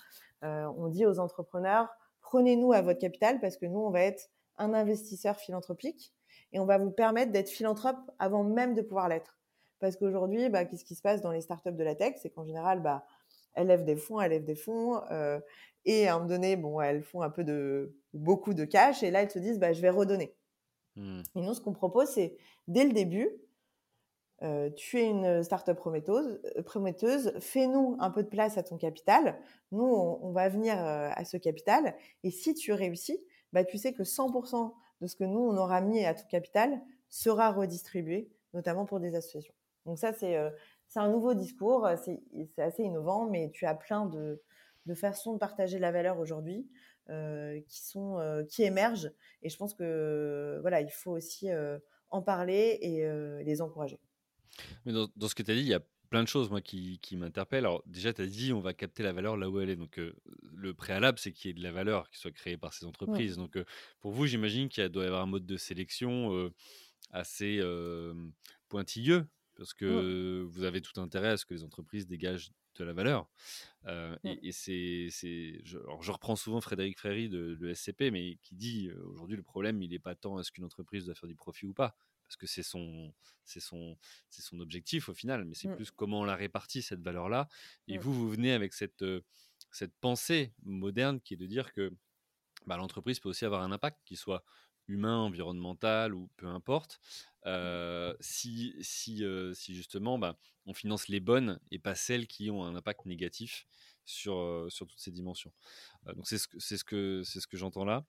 Euh, 0.45 0.67
on 0.77 0.89
dit 0.89 1.07
aux 1.07 1.19
entrepreneurs, 1.19 1.89
prenez-nous 2.21 2.73
à 2.73 2.83
votre 2.83 2.99
capital 2.99 3.41
parce 3.41 3.57
que 3.57 3.67
nous, 3.67 3.81
on 3.81 3.91
va 3.91 4.03
être 4.03 4.31
un 4.59 4.75
investisseur 4.75 5.37
philanthropique 5.37 6.15
et 6.53 6.61
on 6.61 6.67
va 6.67 6.79
vous 6.79 6.91
permettre 6.91 7.33
d'être 7.33 7.49
philanthrope 7.49 7.99
avant 8.19 8.45
même 8.45 8.75
de 8.75 8.83
pouvoir 8.83 9.09
l'être. 9.09 9.39
Parce 9.79 9.97
qu'aujourd'hui, 9.97 10.49
bah, 10.49 10.65
qu'est-ce 10.65 10.85
qui 10.85 10.95
se 10.95 11.03
passe 11.03 11.23
dans 11.23 11.33
les 11.33 11.41
startups 11.41 11.73
de 11.73 11.85
la 11.85 11.95
tech? 11.95 12.15
C'est 12.21 12.31
qu'en 12.31 12.45
général, 12.45 12.81
bah, 12.81 13.05
elles 13.55 13.67
lèvent 13.67 13.85
des 13.85 13.97
fonds, 13.97 14.21
elles 14.21 14.31
lèvent 14.31 14.45
des 14.45 14.55
fonds, 14.55 15.01
et 15.85 16.07
à 16.07 16.15
un 16.15 16.19
moment 16.19 16.29
donné, 16.29 16.57
bon, 16.57 16.81
elles 16.81 17.03
font 17.03 17.23
un 17.23 17.31
peu 17.31 17.43
de 17.43 17.97
beaucoup 18.15 18.55
de 18.55 18.65
cash, 18.65 19.03
et 19.03 19.11
là, 19.11 19.23
elles 19.23 19.31
se 19.31 19.41
disent, 19.41 19.59
bah, 19.59 19.73
je 19.73 19.83
vais 19.83 19.91
redonner. 19.91 20.37
Mmh. 20.97 21.23
Et 21.35 21.41
nous, 21.41 21.55
ce 21.55 21.61
qu'on 21.61 21.73
propose, 21.73 22.09
c'est 22.09 22.37
dès 22.69 22.85
le 22.85 22.93
début, 22.93 23.29
euh, 24.43 24.71
tu 24.71 24.99
es 24.99 25.09
une 25.09 25.45
startup 25.45 25.77
prometteuse, 25.77 26.41
euh, 26.57 26.63
prometteuse 26.63 27.33
fais-nous 27.39 27.97
un 28.01 28.11
peu 28.11 28.25
de 28.25 28.29
place 28.29 28.59
à 28.59 28.65
ton 28.65 28.77
capital. 28.77 29.39
Nous, 29.71 29.85
on, 29.85 30.33
va 30.33 30.49
venir 30.49 30.75
euh, 30.79 31.11
à 31.13 31.25
ce 31.25 31.37
capital. 31.37 31.95
Et 32.25 32.33
si 32.33 32.55
tu 32.55 32.73
réussis, 32.73 33.23
bah, 33.53 33.65
tu 33.65 33.79
sais 33.79 33.93
que 33.93 34.03
100% 34.03 34.73
de 35.01 35.07
ce 35.07 35.15
que 35.15 35.25
nous, 35.25 35.41
on 35.41 35.57
aura 35.57 35.81
mis 35.81 36.05
à 36.05 36.15
ton 36.15 36.27
capital 36.27 36.81
sera 37.09 37.53
redistribué, 37.53 38.31
notamment 38.53 38.85
pour 38.85 38.99
des 38.99 39.15
associations. 39.15 39.55
Donc 39.87 39.99
ça, 39.99 40.13
c'est 40.13 40.37
un 40.97 41.09
nouveau 41.09 41.35
discours, 41.35 41.89
c'est 42.05 42.63
assez 42.63 42.83
innovant, 42.83 43.27
mais 43.27 43.51
tu 43.51 43.67
as 43.67 43.75
plein 43.75 44.07
de, 44.07 44.41
façons 44.95 45.35
de 45.35 45.39
partager 45.39 45.79
la 45.79 45.93
valeur 45.93 46.19
aujourd'hui. 46.19 46.69
qui, 47.09 47.99
qui 48.49 48.63
émergent. 48.63 49.11
Et 49.43 49.49
je 49.49 49.57
pense 49.57 49.75
que 49.75 50.59
voilà, 50.63 50.81
il 50.81 50.91
faut 50.91 51.11
aussi 51.11 51.49
en 52.11 52.23
parler 52.23 52.79
et 52.81 53.45
les 53.45 53.61
encourager. 53.61 54.01
Mais 54.85 54.93
dans, 54.93 55.09
dans 55.17 55.29
ce 55.29 55.35
que 55.35 55.43
tu 55.43 55.51
as 55.51 55.55
dit, 55.55 55.61
il 55.61 55.69
y 55.69 55.75
a 55.75 55.83
plein 56.11 56.23
de 56.23 56.29
choses 56.29 56.51
moi 56.51 56.61
qui, 56.61 56.99
qui 57.01 57.17
m'interpellent. 57.17 57.65
Alors 57.65 57.83
déjà, 57.87 58.13
tu 58.13 58.23
as 58.23 58.27
dit 58.27 58.53
on 58.53 58.61
va 58.61 58.75
capter 58.75 59.03
la 59.03 59.13
valeur 59.13 59.37
là 59.37 59.49
où 59.49 59.61
elle 59.61 59.71
est. 59.71 59.77
Donc 59.77 59.99
le 60.55 60.75
préalable, 60.75 61.19
c'est 61.19 61.33
qu'il 61.33 61.49
y 61.49 61.51
ait 61.51 61.55
de 61.55 61.63
la 61.63 61.73
valeur 61.73 62.11
qui 62.11 62.19
soit 62.19 62.33
créée 62.33 62.59
par 62.59 62.75
ces 62.75 62.85
entreprises. 62.85 63.37
Donc 63.37 63.59
pour 64.01 64.13
vous, 64.13 64.27
j'imagine 64.27 64.69
qu'il 64.69 64.87
doit 64.91 65.05
y 65.05 65.07
avoir 65.07 65.23
un 65.23 65.27
mode 65.27 65.47
de 65.47 65.57
sélection 65.57 66.53
assez 67.11 67.61
pointilleux 68.69 69.27
parce 69.57 69.73
que 69.75 70.43
vous 70.43 70.65
avez 70.65 70.83
tout 70.83 71.01
intérêt 71.01 71.29
à 71.29 71.37
ce 71.37 71.47
que 71.47 71.55
les 71.55 71.65
entreprises 71.65 72.07
dégagent 72.07 72.51
de 72.77 72.85
la 72.85 72.93
valeur. 72.93 73.29
Et, 74.25 74.53
c'est, 74.53 75.09
je, 75.11 75.79
je, 76.01 76.11
reprends 76.13 76.37
souvent 76.37 76.61
Frédéric 76.61 76.99
Fréry 76.99 77.29
de, 77.29 77.55
de 77.55 77.75
SCP, 77.75 78.11
mais 78.13 78.39
qui 78.43 78.55
dit 78.55 78.91
aujourd'hui 79.05 79.37
le 79.37 79.43
problème, 79.43 79.83
il 79.83 79.91
n'est 79.91 79.99
pas 79.99 80.15
tant 80.15 80.39
est-ce 80.39 80.53
qu'une 80.53 80.65
entreprise 80.65 81.07
doit 81.07 81.15
faire 81.15 81.29
du 81.29 81.35
profit 81.35 81.67
ou 81.67 81.75
pas 81.75 81.97
parce 82.33 82.37
que 82.37 82.47
c'est 82.47 82.63
son, 82.63 83.13
c'est 83.45 83.61
son, 83.61 83.99
c'est 84.31 84.41
son 84.41 84.59
objectif 84.61 85.11
au 85.11 85.15
final, 85.15 85.45
mais 85.45 85.55
c'est 85.55 85.69
mmh. 85.69 85.77
plus 85.77 85.91
comment 85.91 86.21
on 86.21 86.25
la 86.25 86.35
répartit 86.35 86.81
cette 86.81 87.03
valeur-là. 87.03 87.47
Et 87.89 87.99
vous, 87.99 88.15
vous 88.15 88.31
venez 88.31 88.53
avec 88.53 88.73
cette, 88.73 89.05
cette 89.71 89.95
pensée 90.01 90.55
moderne 90.63 91.21
qui 91.21 91.35
est 91.35 91.37
de 91.37 91.45
dire 91.45 91.75
que 91.75 91.93
bah, 92.67 92.79
l'entreprise 92.79 93.21
peut 93.21 93.29
aussi 93.29 93.45
avoir 93.45 93.63
un 93.63 93.71
impact 93.71 93.99
qui 94.07 94.17
soit 94.17 94.45
humain, 94.89 95.19
environnemental 95.19 96.15
ou 96.15 96.29
peu 96.37 96.47
importe, 96.47 97.01
mmh. 97.47 98.13
si, 98.21 98.75
si, 98.81 99.25
si 99.55 99.75
justement 99.75 100.19
bah, 100.19 100.37
on 100.67 100.75
finance 100.75 101.09
les 101.09 101.21
bonnes 101.21 101.59
et 101.71 101.79
pas 101.79 101.95
celles 101.95 102.27
qui 102.27 102.51
ont 102.51 102.65
un 102.65 102.75
impact 102.77 103.07
négatif 103.07 103.67
sur, 104.05 104.67
sur 104.69 104.87
toutes 104.87 104.99
ces 104.99 105.13
dimensions. 105.13 105.53
donc 106.15 106.27
c'est 106.27 106.39
ce 106.39 106.49
que, 106.49 106.59
ce 106.59 106.85
que, 106.85 107.23
ce 107.25 107.47
que 107.47 107.57
j'entends 107.57 107.85
là. 107.85 108.05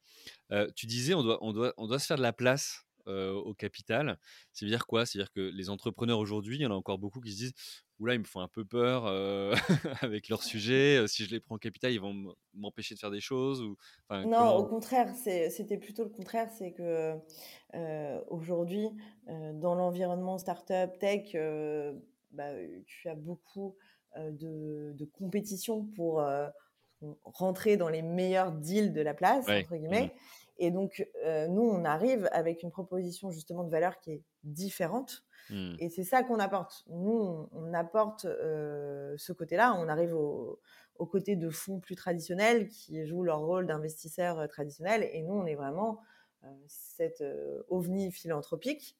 tu 0.76 0.86
disais 0.86 1.14
on 1.14 1.24
doit, 1.24 1.44
on, 1.44 1.54
doit, 1.54 1.74
on 1.78 1.88
doit 1.88 2.00
se 2.00 2.08
faire 2.08 2.18
de 2.18 2.24
la 2.24 2.34
place 2.34 2.86
au 3.08 3.54
capital. 3.54 4.18
C'est 4.52 4.66
dire 4.66 4.86
quoi? 4.88 5.06
C'est 5.06 5.20
dire 5.20 5.32
que 5.32 5.42
les 5.42 5.70
entrepreneurs 5.70 6.20
aujourd'hui, 6.20 6.58
il 6.58 6.62
y 6.62 6.66
en 6.66 6.72
a 6.72 6.76
encore 6.76 7.00
beaucoup 7.00 7.20
qui 7.22 7.32
se 7.32 7.38
disent 7.38 7.54
Oula, 8.00 8.16
ils 8.16 8.20
me 8.20 8.26
font 8.26 8.42
un 8.42 8.48
peu 8.48 8.66
peur 8.66 9.06
avec 10.02 10.30
leur 10.30 10.44
sujet. 10.44 11.06
Si 11.08 11.26
je 11.26 11.32
les 11.32 11.40
prends 11.40 11.56
au 11.56 11.60
capital, 11.60 11.92
ils 11.92 12.00
vont 12.02 12.36
m'empêcher 12.54 12.96
de 12.96 13.00
faire 13.00 13.12
des 13.12 13.22
choses. 13.22 13.62
Ou, 13.62 13.78
non, 14.10 14.56
au 14.56 14.66
contraire, 14.66 15.14
c'était 15.16 15.78
plutôt 15.78 16.04
le 16.04 16.10
contraire. 16.10 16.50
C'est 16.58 16.72
que 16.72 17.14
aujourd'hui, 18.30 18.90
dans 19.28 19.76
l'environnement 19.76 20.38
startup, 20.38 20.98
tech, 21.00 21.36
bah, 22.32 22.50
tu 22.86 23.10
as 23.10 23.16
beaucoup 23.16 23.76
de, 24.18 24.94
de, 24.94 25.06
compétition 25.06 25.86
pour 25.86 26.24
rentrer 27.24 27.78
dans 27.78 27.90
les 27.90 28.02
meilleurs 28.02 28.52
deals 28.52 28.94
de 28.94 29.02
la 29.02 29.14
place, 29.14 29.48
entre 29.48 29.76
guillemets. 29.76 30.08
Mmh. 30.08 30.44
Et 30.60 30.72
donc, 30.72 31.06
euh, 31.26 31.48
nous, 31.48 31.64
on 31.64 31.84
arrive 31.84 32.30
avec 32.32 32.64
une 32.64 32.72
proposition 32.72 33.32
justement 33.32 33.64
de 33.64 33.70
valeur 33.70 34.00
qui 34.00 34.12
est 34.12 34.22
différente. 34.44 35.24
Mmh. 35.50 35.76
Et 35.80 35.90
c'est 35.90 36.04
ça 36.04 36.24
qu'on 36.24 36.40
apporte. 36.40 36.86
Nous, 36.88 37.50
on, 37.52 37.74
apporte 37.74 38.26
euh, 38.26 39.16
ce 39.18 39.34
côté-là. 39.34 39.76
On 39.78 39.88
arrive 39.88 40.14
au, 40.16 40.60
côté 41.12 41.36
de 41.36 41.50
fonds 41.50 41.82
plus 41.82 41.96
traditionnels 41.96 42.70
qui 42.70 43.06
jouent 43.06 43.24
leur 43.24 43.42
rôle 43.42 43.68
d'investisseurs 43.68 44.40
euh, 44.40 44.48
traditionnels. 44.48 45.10
Et 45.12 45.22
nous, 45.22 45.34
on 45.34 45.46
est 45.46 45.56
vraiment 45.56 46.00
cette 46.68 47.24
ovni 47.70 48.12
philanthropique 48.12 48.98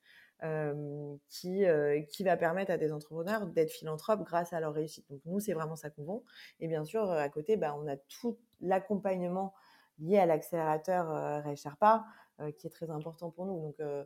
qui, 1.30 1.64
qui 2.10 2.24
va 2.24 2.38
permettre 2.38 2.72
à 2.72 2.78
des 2.78 2.92
entrepreneurs 2.92 3.48
d'être 3.48 3.72
philanthropes 3.72 4.24
grâce 4.24 4.52
à 4.52 4.60
leur 4.60 4.74
réussite. 4.74 5.10
Donc, 5.10 5.22
nous, 5.26 5.40
c'est 5.40 5.54
vraiment 5.54 5.76
ça 5.76 5.90
qu'on 5.90 6.04
vend. 6.04 6.24
Et 6.60 6.68
bien 6.68 6.84
sûr, 6.84 7.10
à 7.12 7.30
côté, 7.30 7.56
bah, 7.56 7.76
on 7.80 7.88
a 7.88 7.96
tout 7.96 8.38
l'accompagnement 8.60 9.54
lié 10.00 10.18
à 10.18 10.26
l'accélérateur 10.26 11.12
euh, 11.12 11.42
Ray 11.42 11.56
euh, 12.40 12.52
qui 12.52 12.68
est 12.68 12.70
très 12.70 12.90
important 12.90 13.30
pour 13.32 13.46
nous. 13.46 13.60
Donc, 13.62 13.80
euh, 13.80 14.04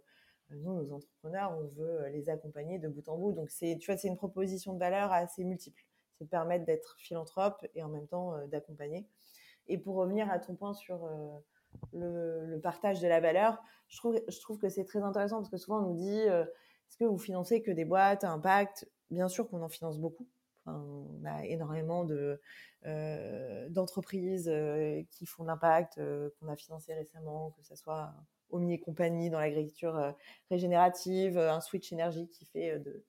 nous, 0.50 0.74
nos 0.74 0.94
entrepreneurs, 0.94 1.58
on 1.58 1.68
veut 1.76 2.08
les 2.10 2.30
accompagner 2.30 2.80
de 2.80 2.88
bout 2.88 3.08
en 3.10 3.18
bout. 3.18 3.34
Donc, 3.34 3.50
tu 3.50 3.78
vois, 3.86 3.98
c'est 3.98 4.08
une 4.08 4.18
proposition 4.18 4.74
de 4.74 4.80
valeur 4.80 5.12
assez 5.12 5.44
multiple. 5.44 5.84
C'est 6.18 6.30
permettre 6.30 6.66
d'être 6.66 6.96
philanthrope 7.00 7.66
et 7.76 7.84
en 7.84 7.90
même 7.90 8.08
temps 8.08 8.34
d'accompagner. 8.48 9.06
Et 9.68 9.78
pour 9.78 9.96
revenir 9.96 10.32
à 10.32 10.40
ton 10.40 10.56
point 10.56 10.74
sur 10.74 11.08
le, 11.94 12.60
partage 12.62 13.00
de 13.02 13.08
la 13.08 13.20
valeur, 13.20 13.62
je 13.88 13.98
trouve, 13.98 14.20
je 14.28 14.40
trouve 14.42 14.58
que 14.58 14.70
c'est 14.70 14.86
très 14.86 15.02
intéressant 15.02 15.38
parce 15.38 15.50
que 15.50 15.58
souvent 15.58 15.80
on 15.80 15.90
nous 15.90 15.96
dit 15.96 16.20
est-ce 16.90 16.98
que 16.98 17.06
vous 17.06 17.18
financez 17.18 17.62
que 17.62 17.72
des 17.72 17.86
boîtes 17.86 18.24
à 18.24 18.32
impact 18.32 18.90
Bien 19.10 19.28
sûr 19.28 19.48
qu'on 19.50 19.62
en 19.62 19.70
finance 19.70 20.00
beaucoup. 20.00 20.28
On 20.66 21.24
a 21.26 21.46
énormément 21.46 22.04
de, 22.04 22.42
euh, 22.86 23.70
d'entreprises 23.70 24.50
euh, 24.50 25.02
qui 25.12 25.26
font 25.26 25.44
l'impact, 25.44 25.98
euh, 25.98 26.30
qu'on 26.40 26.48
a 26.48 26.56
financé 26.56 26.94
récemment, 26.94 27.52
que 27.52 27.64
ce 27.64 27.76
soit 27.76 28.14
Omni 28.50 28.74
et 28.74 28.80
compagnie 28.80 29.30
dans 29.30 29.40
l'agriculture 29.40 30.16
régénérative, 30.50 31.38
un 31.38 31.60
Switch 31.60 31.92
Energy 31.92 32.30
qui 32.30 32.46
fait 32.46 32.80
de 32.80 33.04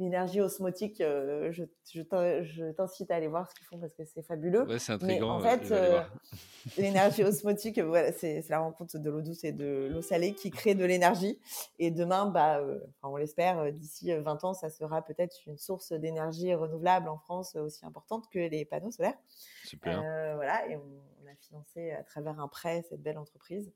l'énergie 0.00 0.40
osmotique, 0.40 1.00
euh, 1.02 1.52
je, 1.52 1.64
je 1.84 2.72
t'incite 2.72 3.10
à 3.10 3.16
aller 3.16 3.28
voir 3.28 3.48
ce 3.48 3.54
qu'ils 3.54 3.66
font 3.66 3.78
parce 3.78 3.94
que 3.94 4.04
c'est 4.04 4.22
fabuleux. 4.22 4.62
Ouais, 4.62 4.78
c'est 4.78 4.92
intriguant. 4.92 5.36
en 5.36 5.40
fait, 5.40 5.70
euh, 5.70 6.00
l'énergie 6.78 7.22
osmotique, 7.22 7.78
voilà, 7.78 8.10
c'est 8.12 8.42
la 8.48 8.60
rencontre 8.60 8.98
de 8.98 9.10
l'eau 9.10 9.20
douce 9.20 9.44
et 9.44 9.52
de 9.52 9.88
l'eau 9.92 10.00
salée 10.00 10.34
qui 10.34 10.50
crée 10.50 10.74
de 10.74 10.84
l'énergie. 10.84 11.38
Et 11.78 11.90
demain, 11.90 12.26
bah, 12.26 12.60
euh, 12.60 12.80
on 13.02 13.16
l'espère, 13.16 13.70
d'ici 13.72 14.12
20 14.12 14.44
ans, 14.44 14.54
ça 14.54 14.70
sera 14.70 15.02
peut-être 15.02 15.36
une 15.46 15.58
source 15.58 15.92
d'énergie 15.92 16.54
renouvelable 16.54 17.08
en 17.08 17.18
France 17.18 17.54
aussi 17.56 17.84
importante 17.84 18.28
que 18.30 18.38
les 18.38 18.64
panneaux 18.64 18.90
solaires. 18.90 19.18
Super. 19.64 20.00
voilà, 20.34 20.66
et 20.66 20.76
on, 20.76 20.80
on, 21.22 21.26
a 21.30 21.34
financé 21.42 21.92
à 21.92 22.02
travers 22.02 22.40
un 22.40 22.48
prêt 22.48 22.82
cette 22.88 23.02
belle 23.02 23.18
entreprise. 23.18 23.70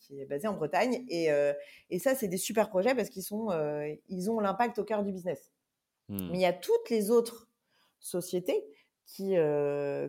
Qui 0.00 0.20
est 0.20 0.26
basé 0.26 0.46
en 0.46 0.54
Bretagne. 0.54 1.04
Et, 1.08 1.28
et 1.90 1.98
ça, 1.98 2.14
c'est 2.14 2.28
des 2.28 2.36
super 2.36 2.68
projets 2.68 2.94
parce 2.94 3.08
qu'ils 3.08 3.22
sont, 3.22 3.48
ils 4.08 4.30
ont 4.30 4.40
l'impact 4.40 4.78
au 4.78 4.84
cœur 4.84 5.02
du 5.02 5.12
business. 5.12 5.52
Mais 6.08 6.34
il 6.34 6.40
y 6.40 6.46
a 6.46 6.52
toutes 6.52 6.90
les 6.90 7.10
autres 7.10 7.48
sociétés 8.00 8.64
qui, 9.06 9.34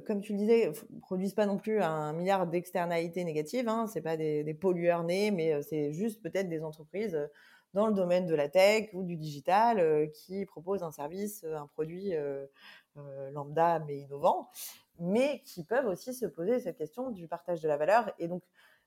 comme 0.06 0.22
tu 0.22 0.34
le 0.34 0.38
disais, 0.38 0.72
produisent 1.02 1.34
pas 1.34 1.46
non 1.46 1.58
plus 1.58 1.82
un 1.82 2.14
milliard 2.14 2.48
d'externalités 2.48 3.24
négatives. 3.24 3.68
Hein. 3.68 3.88
C'est 3.88 4.02
pas 4.02 4.18
des, 4.18 4.44
des, 4.44 4.54
pollueurs 4.54 5.04
nés, 5.04 5.32
mais 5.32 5.62
c'est 5.64 5.92
juste 5.94 6.22
peut-être 6.22 6.50
des 6.50 6.64
entreprises 6.64 7.18
dans 7.74 7.88
le 7.88 7.94
domaine 7.94 8.26
de 8.26 8.36
la 8.36 8.50
tech 8.50 8.90
ou 8.94 9.04
du 9.04 9.16
digital 9.16 10.12
qui 10.12 10.46
proposent 10.46 10.84
un 10.84 10.92
service, 10.92 11.44
un 11.44 11.68
produit 11.68 12.14
lambda 13.32 13.80
mais 13.88 14.00
innovant 14.00 14.50
mais 15.00 15.42
qui 15.46 15.64
peuvent 15.64 15.88
aussi 15.88 16.14
se 16.14 16.26
poser 16.26 16.60
cette 16.60 16.78
question 16.78 17.12
du 17.12 17.28
partage 17.28 17.62
de 17.62 17.68
la 17.68 17.78
valeur. 17.78 18.12
Et 18.20 18.28
donc, 18.28 18.44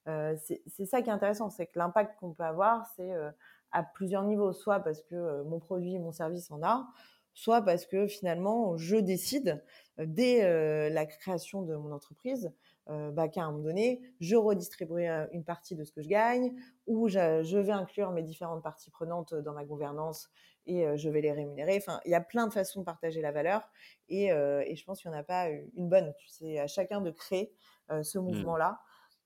euh, 0.07 0.37
c'est 0.67 0.87
ça 0.87 1.01
qui 1.03 1.09
est 1.09 1.12
intéressant, 1.12 1.51
c'est 1.51 1.67
que 1.67 1.79
l'impact 1.79 2.19
qu'on 2.19 2.33
peut 2.33 2.43
avoir, 2.43 2.87
c'est 2.97 3.12
euh, 3.12 3.31
à 3.73 3.83
plusieurs 3.83 4.23
niveaux, 4.23 4.53
soit 4.53 4.81
parce 4.81 5.03
que 5.03 5.14
euh, 5.14 5.45
mon 5.45 5.59
produit, 5.59 5.99
mon 5.99 6.12
service 6.12 6.51
en 6.51 6.62
a, 6.62 6.87
soit 7.33 7.62
parce 7.62 7.87
que 7.87 8.07
finalement, 8.07 8.77
je 8.77 8.97
décide 8.97 9.64
dès 9.99 10.90
la 10.90 11.05
création 11.07 11.62
de 11.62 11.75
mon 11.75 11.90
entreprise 11.90 12.53
bah, 12.87 13.29
qu'à 13.29 13.44
un 13.44 13.51
moment 13.51 13.64
donné, 13.64 14.03
je 14.20 14.37
redistribuerai 14.37 15.29
une 15.33 15.44
partie 15.44 15.75
de 15.75 15.85
ce 15.85 15.92
que 15.92 16.03
je 16.03 16.09
gagne, 16.09 16.55
ou 16.87 17.09
je, 17.09 17.42
je 17.42 17.59
vais 17.59 17.73
inclure 17.73 18.11
mes 18.11 18.23
différentes 18.23 18.62
parties 18.62 18.90
prenantes 18.90 19.35
dans 19.35 19.53
ma 19.53 19.64
gouvernance 19.64 20.29
et 20.66 20.87
je 20.97 21.09
vais 21.09 21.20
les 21.20 21.33
rémunérer. 21.33 21.77
Enfin, 21.77 22.01
il 22.05 22.11
y 22.11 22.14
a 22.14 22.20
plein 22.20 22.47
de 22.47 22.53
façons 22.53 22.81
de 22.81 22.85
partager 22.85 23.20
la 23.20 23.33
valeur 23.33 23.68
et, 24.09 24.27
et 24.27 24.77
je 24.77 24.85
pense 24.85 25.01
qu'il 25.01 25.11
n'y 25.11 25.16
en 25.16 25.20
a 25.20 25.25
pas 25.25 25.49
une 25.49 25.88
bonne. 25.88 26.12
C'est 26.29 26.59
à 26.59 26.66
chacun 26.66 27.01
de 27.01 27.11
créer 27.11 27.55
ce 28.03 28.18
mmh. 28.18 28.23
mouvement-là. 28.23 28.81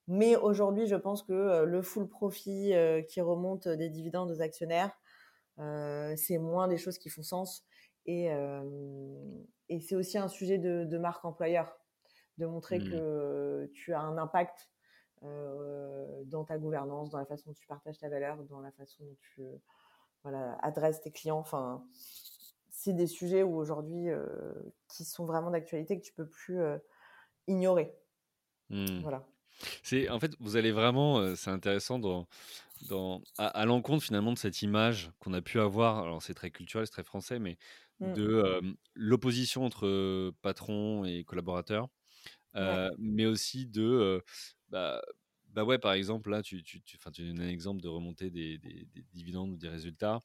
Mais 0.09 0.37
aujourd'hui, 0.37 0.87
je 0.87 0.97
pense 0.97 1.23
que 1.23 1.65
le 1.65 1.83
full 1.83 2.09
profit 2.09 2.73
qui 3.09 3.21
remonte 3.21 3.69
des 3.69 3.91
dividendes 3.91 4.31
aux 4.31 4.41
actionnaires, 4.41 4.99
c'est 6.17 6.39
moins 6.39 6.67
des 6.67 6.79
choses 6.79 6.99
qui 6.99 7.11
font 7.11 7.23
sens. 7.23 7.65
Et, 8.07 8.31
et 9.69 9.81
c'est 9.81 9.97
aussi 9.97 10.17
un 10.17 10.29
sujet 10.29 10.59
de, 10.59 10.99
marque 10.99 11.25
employeur, 11.25 11.78
de 12.39 12.47
montrer 12.47 12.79
mmh. 12.79 12.91
que 12.91 13.71
tu 13.75 13.93
as 13.93 14.01
un 14.01 14.17
impact 14.19 14.71
dans 15.23 16.45
ta 16.45 16.59
gouvernance, 16.59 17.11
dans 17.11 17.19
la 17.19 17.27
façon 17.27 17.51
dont 17.51 17.55
tu 17.55 17.67
partages 17.67 17.99
ta 17.99 18.09
valeur, 18.09 18.37
dans 18.45 18.61
la 18.61 18.71
façon 18.73 19.05
dont 19.05 19.17
tu 19.21 19.43
voilà, 20.23 20.57
adresse 20.63 21.01
tes 21.01 21.11
clients. 21.11 21.39
Enfin, 21.39 21.85
c'est 22.71 22.93
des 22.93 23.07
sujets 23.07 23.43
où 23.43 23.57
aujourd'hui 23.57 24.09
euh, 24.09 24.53
qui 24.89 25.05
sont 25.05 25.25
vraiment 25.25 25.51
d'actualité 25.51 25.99
que 25.99 26.05
tu 26.05 26.13
peux 26.13 26.29
plus 26.29 26.61
ignorer. 27.47 27.93
Mmh. 28.71 29.01
Voilà. 29.01 29.27
C'est 29.83 30.09
en 30.09 30.21
fait, 30.21 30.37
vous 30.39 30.55
allez 30.57 30.71
vraiment, 30.71 31.35
c'est 31.35 31.51
intéressant 31.51 31.99
dans, 31.99 32.29
dans 32.89 33.23
à, 33.39 33.65
l'encontre 33.65 34.05
finalement 34.05 34.33
de 34.33 34.39
cette 34.39 34.63
image 34.63 35.11
qu'on 35.19 35.33
a 35.33 35.43
pu 35.43 35.59
avoir. 35.59 35.99
Alors 35.99 36.23
c'est 36.23 36.35
très 36.35 36.51
culturel, 36.51 36.87
c'est 36.87 36.93
très 36.93 37.03
français, 37.03 37.41
mais 37.41 37.59
mmh. 37.99 38.13
de 38.13 38.77
l'opposition 38.95 39.65
entre 39.65 40.33
patron 40.43 41.05
et 41.05 41.25
collaborateur, 41.25 41.89
mais 42.99 43.27
aussi 43.27 43.67
de 43.67 44.23
bah, 44.71 45.01
bah 45.55 45.65
ouais, 45.65 45.79
par 45.79 45.93
exemple, 45.93 46.31
là, 46.31 46.43
tu, 46.43 46.63
tu, 46.63 46.81
tu, 46.83 46.99
tu 46.99 47.23
donnes 47.23 47.41
un 47.41 47.49
exemple 47.49 47.81
de 47.81 47.89
remonter 47.89 48.31
des, 48.31 48.59
des, 48.59 48.87
dividendes 49.13 49.51
ou 49.53 49.57
des 49.57 49.69
résultats. 49.69 50.23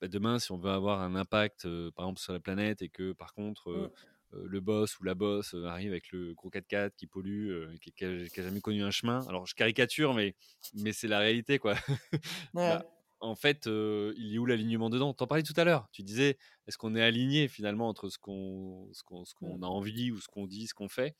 Bah 0.00 0.08
demain, 0.08 0.38
si 0.38 0.52
on 0.52 0.58
veut 0.58 0.70
avoir 0.70 1.00
un 1.00 1.14
impact, 1.14 1.62
par 1.92 2.06
exemple, 2.06 2.20
sur 2.20 2.32
la 2.32 2.40
planète 2.40 2.82
et 2.82 2.88
que, 2.88 3.12
par 3.12 3.32
contre, 3.32 3.70
mmh. 3.70 4.42
le 4.44 4.60
boss 4.60 4.98
ou 4.98 5.04
la 5.04 5.14
boss 5.14 5.54
arrive 5.66 5.92
avec 5.92 6.10
le 6.10 6.34
gros 6.34 6.50
4x4 6.50 6.90
qui 6.96 7.06
pollue, 7.06 7.74
qui, 7.80 7.94
n'a 8.04 8.26
jamais 8.36 8.60
connu 8.60 8.82
un 8.82 8.90
chemin. 8.90 9.24
Alors 9.28 9.46
je 9.46 9.54
caricature, 9.54 10.14
mais, 10.14 10.34
mais 10.74 10.92
c'est 10.92 11.08
la 11.08 11.20
réalité, 11.20 11.58
quoi. 11.58 11.74
Bah, 12.54 12.84
en 13.22 13.34
fait, 13.34 13.66
il 13.66 14.34
est 14.34 14.38
où 14.38 14.46
l'alignement 14.46 14.90
dedans? 14.90 15.12
T'en 15.14 15.26
parlais 15.26 15.42
tout 15.42 15.54
à 15.56 15.64
l'heure. 15.64 15.88
Tu 15.92 16.02
disais, 16.02 16.38
est-ce 16.66 16.78
qu'on 16.78 16.96
est 16.96 17.02
aligné 17.02 17.48
finalement 17.48 17.88
entre 17.88 18.08
ce 18.08 18.18
qu'on 18.18 18.88
ce 18.92 19.02
qu'on 19.04 19.58
mmh. 19.58 19.64
a 19.64 19.66
envie 19.66 20.10
ou 20.10 20.20
ce 20.20 20.28
qu'on 20.28 20.46
dit, 20.46 20.66
ce 20.66 20.74
qu'on 20.74 20.88
fait? 20.88 21.14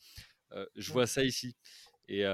Je 0.77 0.93
vois 0.93 1.07
ça 1.07 1.25
ici. 1.25 1.57
Et 2.09 2.25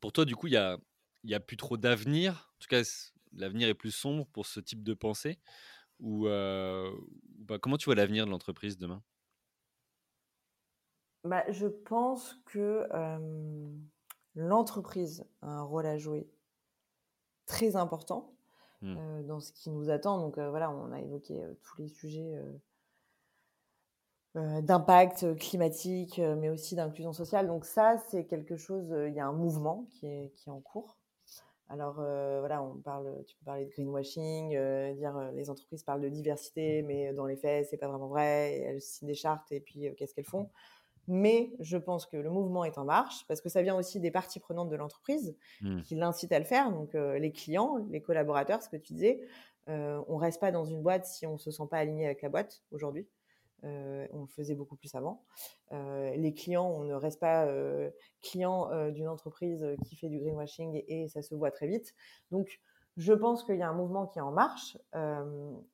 pour 0.00 0.12
toi, 0.12 0.24
du 0.24 0.36
coup, 0.36 0.46
il 0.46 0.52
y 0.52 0.58
a, 0.58 0.78
y 1.24 1.34
a 1.34 1.40
plus 1.40 1.56
trop 1.56 1.76
d'avenir. 1.76 2.52
En 2.54 2.58
tout 2.60 2.68
cas, 2.68 2.82
l'avenir 3.32 3.68
est 3.68 3.74
plus 3.74 3.90
sombre 3.92 4.26
pour 4.26 4.46
ce 4.46 4.60
type 4.60 4.82
de 4.82 4.94
pensée. 4.94 5.38
Ou 6.00 6.26
bah, 6.26 7.58
comment 7.60 7.76
tu 7.76 7.86
vois 7.86 7.94
l'avenir 7.94 8.26
de 8.26 8.30
l'entreprise 8.30 8.76
demain? 8.78 9.02
Bah, 11.24 11.44
Je 11.50 11.66
pense 11.66 12.34
que 12.46 12.86
l'entreprise 14.34 15.24
a 15.42 15.48
un 15.48 15.62
rôle 15.62 15.86
à 15.86 15.96
jouer 15.96 16.28
très 17.46 17.76
important 17.76 18.34
mmh. 18.82 19.22
dans 19.26 19.40
ce 19.40 19.52
qui 19.52 19.70
nous 19.70 19.90
attend. 19.90 20.18
Donc 20.18 20.38
voilà, 20.38 20.70
on 20.70 20.92
a 20.92 21.00
évoqué 21.00 21.42
tous 21.62 21.80
les 21.80 21.88
sujets 21.88 22.38
d'impact 24.34 25.36
climatique, 25.36 26.20
mais 26.38 26.50
aussi 26.50 26.74
d'inclusion 26.74 27.12
sociale. 27.12 27.46
Donc 27.46 27.64
ça, 27.64 27.98
c'est 28.08 28.24
quelque 28.24 28.56
chose, 28.56 28.94
il 29.06 29.14
y 29.14 29.20
a 29.20 29.26
un 29.26 29.32
mouvement 29.32 29.86
qui 29.90 30.06
est, 30.06 30.32
qui 30.34 30.48
est 30.48 30.52
en 30.52 30.60
cours. 30.60 30.98
Alors 31.68 31.94
voilà, 31.94 32.62
on 32.62 32.76
parle, 32.76 33.24
tu 33.26 33.36
peux 33.36 33.44
parler 33.44 33.64
de 33.64 33.70
greenwashing, 33.70 34.50
dire 34.96 35.30
les 35.34 35.50
entreprises 35.50 35.82
parlent 35.82 36.02
de 36.02 36.08
diversité, 36.08 36.82
mais 36.82 37.12
dans 37.12 37.26
les 37.26 37.36
faits, 37.36 37.68
c'est 37.70 37.76
pas 37.76 37.88
vraiment 37.88 38.08
vrai. 38.08 38.58
elles 38.58 38.82
signent 38.82 39.08
des 39.08 39.14
chartes 39.14 39.50
et 39.52 39.60
puis 39.60 39.88
qu'est-ce 39.96 40.14
qu'elles 40.14 40.24
font? 40.24 40.50
Mais 41.06 41.52
je 41.60 41.76
pense 41.76 42.06
que 42.06 42.16
le 42.16 42.30
mouvement 42.30 42.64
est 42.64 42.78
en 42.78 42.84
marche 42.84 43.26
parce 43.28 43.40
que 43.40 43.48
ça 43.48 43.62
vient 43.62 43.76
aussi 43.76 44.00
des 44.00 44.10
parties 44.10 44.40
prenantes 44.40 44.70
de 44.70 44.76
l'entreprise 44.76 45.36
mmh. 45.60 45.82
qui 45.82 45.94
l'incitent 45.96 46.32
à 46.32 46.38
le 46.38 46.44
faire. 46.44 46.70
Donc 46.72 46.94
les 46.94 47.30
clients, 47.32 47.76
les 47.90 48.02
collaborateurs, 48.02 48.62
ce 48.62 48.68
que 48.68 48.76
tu 48.76 48.94
disais, 48.94 49.20
on 49.66 50.16
reste 50.16 50.40
pas 50.40 50.50
dans 50.50 50.64
une 50.64 50.82
boîte 50.82 51.06
si 51.06 51.26
on 51.26 51.38
se 51.38 51.50
sent 51.50 51.66
pas 51.70 51.78
aligné 51.78 52.04
avec 52.04 52.22
la 52.22 52.28
boîte 52.28 52.62
aujourd'hui. 52.72 53.06
Euh, 53.64 54.06
on 54.12 54.22
le 54.22 54.26
faisait 54.26 54.54
beaucoup 54.54 54.76
plus 54.76 54.94
avant. 54.94 55.24
Euh, 55.72 56.14
les 56.16 56.34
clients, 56.34 56.68
on 56.68 56.84
ne 56.84 56.94
reste 56.94 57.20
pas 57.20 57.46
euh, 57.46 57.90
client 58.22 58.90
d'une 58.90 59.08
entreprise 59.08 59.64
qui 59.86 59.96
fait 59.96 60.08
du 60.08 60.18
greenwashing 60.18 60.82
et, 60.86 61.08
ça 61.08 61.22
se 61.22 61.34
voit 61.34 61.50
très 61.50 61.66
vite. 61.66 61.94
Donc, 62.30 62.60
je 62.96 63.12
pense 63.12 63.42
qu'il 63.42 63.56
y 63.56 63.62
a 63.62 63.68
un 63.68 63.74
mouvement 63.74 64.06
qui 64.06 64.18
est 64.20 64.22
en 64.22 64.30
marche 64.30 64.78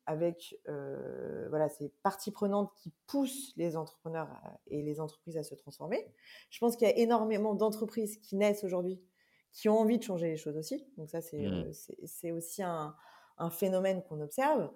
avec 0.07 0.59
voilà, 0.66 1.68
ces 1.68 1.91
parties 2.03 2.30
prenantes 2.30 2.72
qui 2.76 2.93
poussent 3.07 3.53
les 3.57 3.76
entrepreneurs 3.76 4.28
et 4.68 4.82
les 4.82 5.01
entreprises 5.01 5.36
à 5.36 5.43
se 5.43 5.55
transformer. 5.55 6.07
Je 6.49 6.59
pense 6.61 6.76
qu'il 6.76 6.88
y 6.88 6.91
a 6.91 6.97
énormément 6.97 7.55
d'entreprises 7.55 8.16
qui 8.18 8.36
naissent 8.36 8.64
aujourd'hui 8.64 9.03
qui 9.53 9.68
ont 9.68 9.80
envie 9.80 9.99
de 9.99 10.03
changer 10.03 10.28
les 10.28 10.36
choses 10.36 10.57
aussi. 10.57 10.86
Donc 10.97 11.11
ça, 11.11 11.20
c'est 11.20 11.43
mmh. 11.43 12.36
aussi 12.36 12.62
un, 12.62 12.95
un 13.41 13.51
phénomène 13.51 14.03
qu'on 14.05 14.20
observe. 14.20 14.70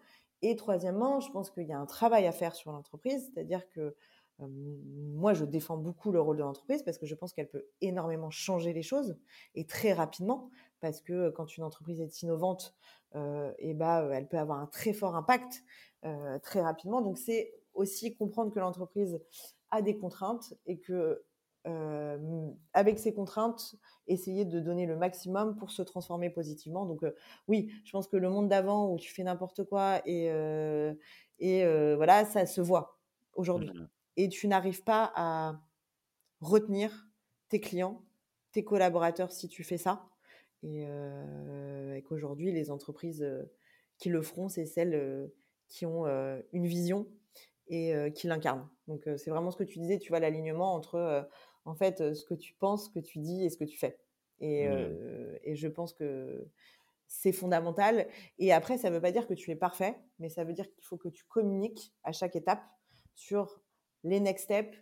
Et 0.47 0.57
troisièmement, 0.57 1.21
je 1.21 1.31
pense 1.31 1.51
qu'il 1.51 1.67
y 1.67 1.73
a 1.73 1.79
un 1.79 1.87
travail 1.87 2.27
à 2.27 2.33
faire 2.33 2.55
sur 2.55 2.71
l'entreprise, 2.71 3.31
c'est-à-dire 3.33 3.67
que 3.71 3.97
moi, 4.41 5.33
je 5.33 5.47
défends 5.47 5.79
beaucoup 5.79 6.13
le 6.13 6.21
rôle 6.21 6.37
de 6.37 6.43
l'entreprise 6.43 6.83
parce 6.83 6.99
que 6.99 7.07
je 7.07 7.15
pense 7.15 7.33
qu'elle 7.33 7.49
peut 7.49 7.67
énormément 7.81 8.31
changer 8.31 8.75
les 8.75 8.83
choses 8.83 9.17
et 9.55 9.65
très 9.65 9.95
rapidement, 9.95 10.51
parce 10.81 11.01
que 11.01 11.31
quand 11.31 11.57
une 11.57 11.65
entreprise 11.65 11.99
est 12.03 12.21
innovante, 12.21 12.75
et 13.59 13.73
bah, 13.73 14.07
elle 14.13 14.29
peut 14.29 14.37
avoir 14.37 14.59
un 14.59 14.67
très 14.67 14.93
fort 14.93 15.17
impact 15.17 15.65
très 16.43 16.61
rapidement. 16.61 17.01
Donc, 17.01 17.17
c'est 17.17 17.55
aussi 17.73 18.15
comprendre 18.15 18.53
que 18.53 18.61
l'entreprise 18.61 19.19
a 19.71 19.81
des 19.81 19.97
contraintes 19.97 20.53
et 20.67 20.79
que 20.79 21.25
avec 22.73 22.99
ces 22.99 23.15
contraintes, 23.15 23.77
essayer 24.07 24.45
de 24.45 24.61
donner 24.61 24.87
le 24.87 24.97
maximum 24.97 25.57
pour 25.57 25.71
se 25.71 25.83
transformer 25.83 26.31
positivement. 26.31 26.85
Donc 26.87 27.05
oui, 27.49 27.73
je 27.85 27.93
pense 27.93 28.07
que 28.07 28.17
le 28.17 28.29
monde 28.29 28.49
d'avant 28.49 28.91
où 28.93 28.99
tu 28.99 29.13
fais 29.13 29.23
n'importe 29.23 29.65
quoi 29.65 30.03
et, 30.05 30.27
et 31.39 31.95
voilà, 31.97 32.25
ça 32.25 32.47
se 32.47 32.61
voit 32.61 32.99
aujourd'hui. 33.35 33.71
Mmh 33.71 33.89
et 34.17 34.29
tu 34.29 34.49
n'arrives 34.49 34.85
pas 34.85 35.13
à 35.15 35.61
retenir 36.41 37.09
tes 37.49 37.61
clients, 37.61 38.05
tes 38.53 38.65
collaborateurs 38.65 39.33
si 39.33 39.49
tu 39.49 39.65
fais 39.65 39.79
ça. 39.79 40.07
Et, 40.63 40.83
et 40.83 42.03
qu'aujourd'hui, 42.03 42.53
les 42.53 42.71
entreprises 42.71 43.27
qui 43.99 44.09
le 44.09 44.23
feront, 44.23 44.49
c'est 44.49 44.67
celles 44.67 45.31
qui 45.69 45.85
ont 45.85 46.07
une 46.53 46.67
vision 46.67 47.07
et 47.69 47.93
qui 48.15 48.27
l'incarnent. 48.27 48.69
Donc 48.89 49.09
c'est 49.17 49.31
vraiment 49.31 49.51
ce 49.51 49.57
que 49.57 49.65
tu 49.65 49.79
disais, 49.79 49.99
tu 49.99 50.11
vois, 50.11 50.21
l'alignement 50.21 50.75
entre 50.75 51.29
en 51.65 51.75
fait, 51.75 52.15
ce 52.15 52.25
que 52.25 52.35
tu 52.35 52.55
penses, 52.55 52.87
ce 52.87 52.91
que 52.91 52.99
tu 53.01 53.19
dis 53.19 53.45
et 53.45 53.51
ce 53.51 53.57
que 53.57 53.65
tu 53.65 53.79
fais. 53.79 53.99
Et, 54.41 54.69
mmh. 54.69 55.39
et 55.45 55.57
je 55.57 55.69
pense 55.69 55.95
que 55.95 56.49
c'est 57.07 57.33
fondamental. 57.33 58.09
Et 58.39 58.53
après, 58.53 58.79
ça 58.79 58.91
ne 58.91 58.95
veut 58.95 59.01
pas 59.01 59.13
dire 59.13 59.27
que 59.27 59.35
tu 59.35 59.51
es 59.51 59.57
parfait, 59.57 59.97
mais 60.19 60.29
ça 60.29 60.45
veut 60.45 60.53
dire 60.53 60.71
qu'il 60.71 60.85
faut 60.85 60.97
que 60.97 61.09
tu 61.09 61.25
communiques 61.25 61.95
à 62.03 62.13
chaque 62.13 62.37
étape 62.37 62.63
sur 63.15 63.63
les 64.03 64.21
next 64.21 64.45
steps, 64.45 64.77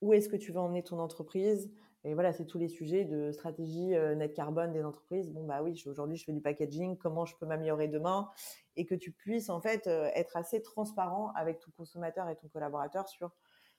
où 0.00 0.12
est-ce 0.12 0.28
que 0.28 0.36
tu 0.36 0.52
veux 0.52 0.60
emmener 0.60 0.82
ton 0.82 0.98
entreprise. 0.98 1.70
Et 2.04 2.14
voilà, 2.14 2.32
c'est 2.32 2.46
tous 2.46 2.58
les 2.58 2.68
sujets 2.68 3.04
de 3.04 3.32
stratégie 3.32 3.88
net 4.16 4.32
carbone 4.32 4.72
des 4.72 4.84
entreprises. 4.84 5.32
Bon, 5.32 5.44
bah 5.44 5.62
oui, 5.62 5.82
aujourd'hui, 5.86 6.16
je 6.16 6.24
fais 6.24 6.32
du 6.32 6.40
packaging, 6.40 6.96
comment 6.96 7.24
je 7.24 7.34
peux 7.36 7.46
m'améliorer 7.46 7.88
demain 7.88 8.30
Et 8.76 8.86
que 8.86 8.94
tu 8.94 9.10
puisses, 9.10 9.50
en 9.50 9.60
fait, 9.60 9.88
être 9.88 10.36
assez 10.36 10.62
transparent 10.62 11.32
avec 11.34 11.58
ton 11.58 11.72
consommateur 11.72 12.28
et 12.28 12.36
ton 12.36 12.48
collaborateur 12.48 13.08
sur 13.08 13.34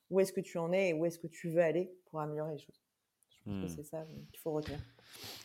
où 0.10 0.20
est-ce 0.20 0.34
que 0.34 0.42
tu 0.42 0.58
en 0.58 0.72
es 0.72 0.90
et 0.90 0.94
où 0.94 1.06
est-ce 1.06 1.20
que 1.20 1.28
tu 1.28 1.50
veux 1.50 1.62
aller 1.62 1.92
pour 2.06 2.22
améliorer 2.22 2.54
les 2.54 2.60
choses. 2.60 2.82
Je 3.30 3.44
pense 3.44 3.60
que 3.60 3.66
mmh. 3.66 3.76
c'est 3.76 3.84
ça 3.84 4.06
qu'il 4.32 4.40
faut 4.40 4.52
retenir. 4.52 4.80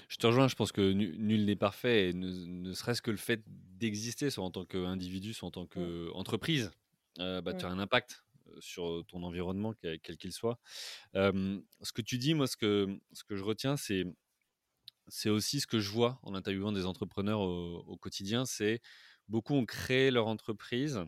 Je 0.08 0.16
te 0.16 0.26
rejoins, 0.26 0.48
je 0.48 0.56
pense 0.56 0.72
que 0.72 0.92
nul 0.92 1.44
n'est 1.44 1.56
parfait, 1.56 2.08
et 2.08 2.12
ne, 2.12 2.72
serait-ce 2.72 3.02
que 3.02 3.10
le 3.10 3.16
fait 3.16 3.42
d'exister, 3.46 4.30
soit 4.30 4.44
en 4.44 4.50
tant 4.50 4.64
qu'individu, 4.64 5.32
soit 5.32 5.48
en 5.48 5.52
tant 5.52 5.64
mmh. 5.64 6.10
qu'entreprise, 6.10 6.72
euh, 7.18 7.40
bah, 7.40 7.54
tu 7.54 7.64
as 7.64 7.68
mmh. 7.68 7.72
un 7.72 7.78
impact 7.78 8.24
euh, 8.48 8.56
sur 8.60 9.04
ton 9.06 9.22
environnement, 9.22 9.74
quel 9.80 10.16
qu'il 10.16 10.32
soit. 10.32 10.58
ce 11.14 11.92
que 11.94 12.02
tu 12.02 12.18
dis, 12.18 12.34
moi, 12.34 12.46
ce 12.46 12.56
que, 12.56 12.98
ce 13.12 13.24
que 13.24 13.36
je 13.36 13.44
retiens, 13.44 13.76
c'est 13.76 14.04
c'est 15.08 15.30
aussi 15.30 15.60
ce 15.60 15.66
que 15.66 15.80
je 15.80 15.90
vois 15.90 16.20
en 16.22 16.34
interviewant 16.34 16.70
des 16.70 16.86
entrepreneurs 16.86 17.40
au, 17.40 17.78
au 17.86 17.96
quotidien, 17.96 18.44
c'est 18.44 18.80
beaucoup 19.28 19.54
ont 19.54 19.66
créé 19.66 20.10
leur 20.10 20.28
entreprise 20.28 21.00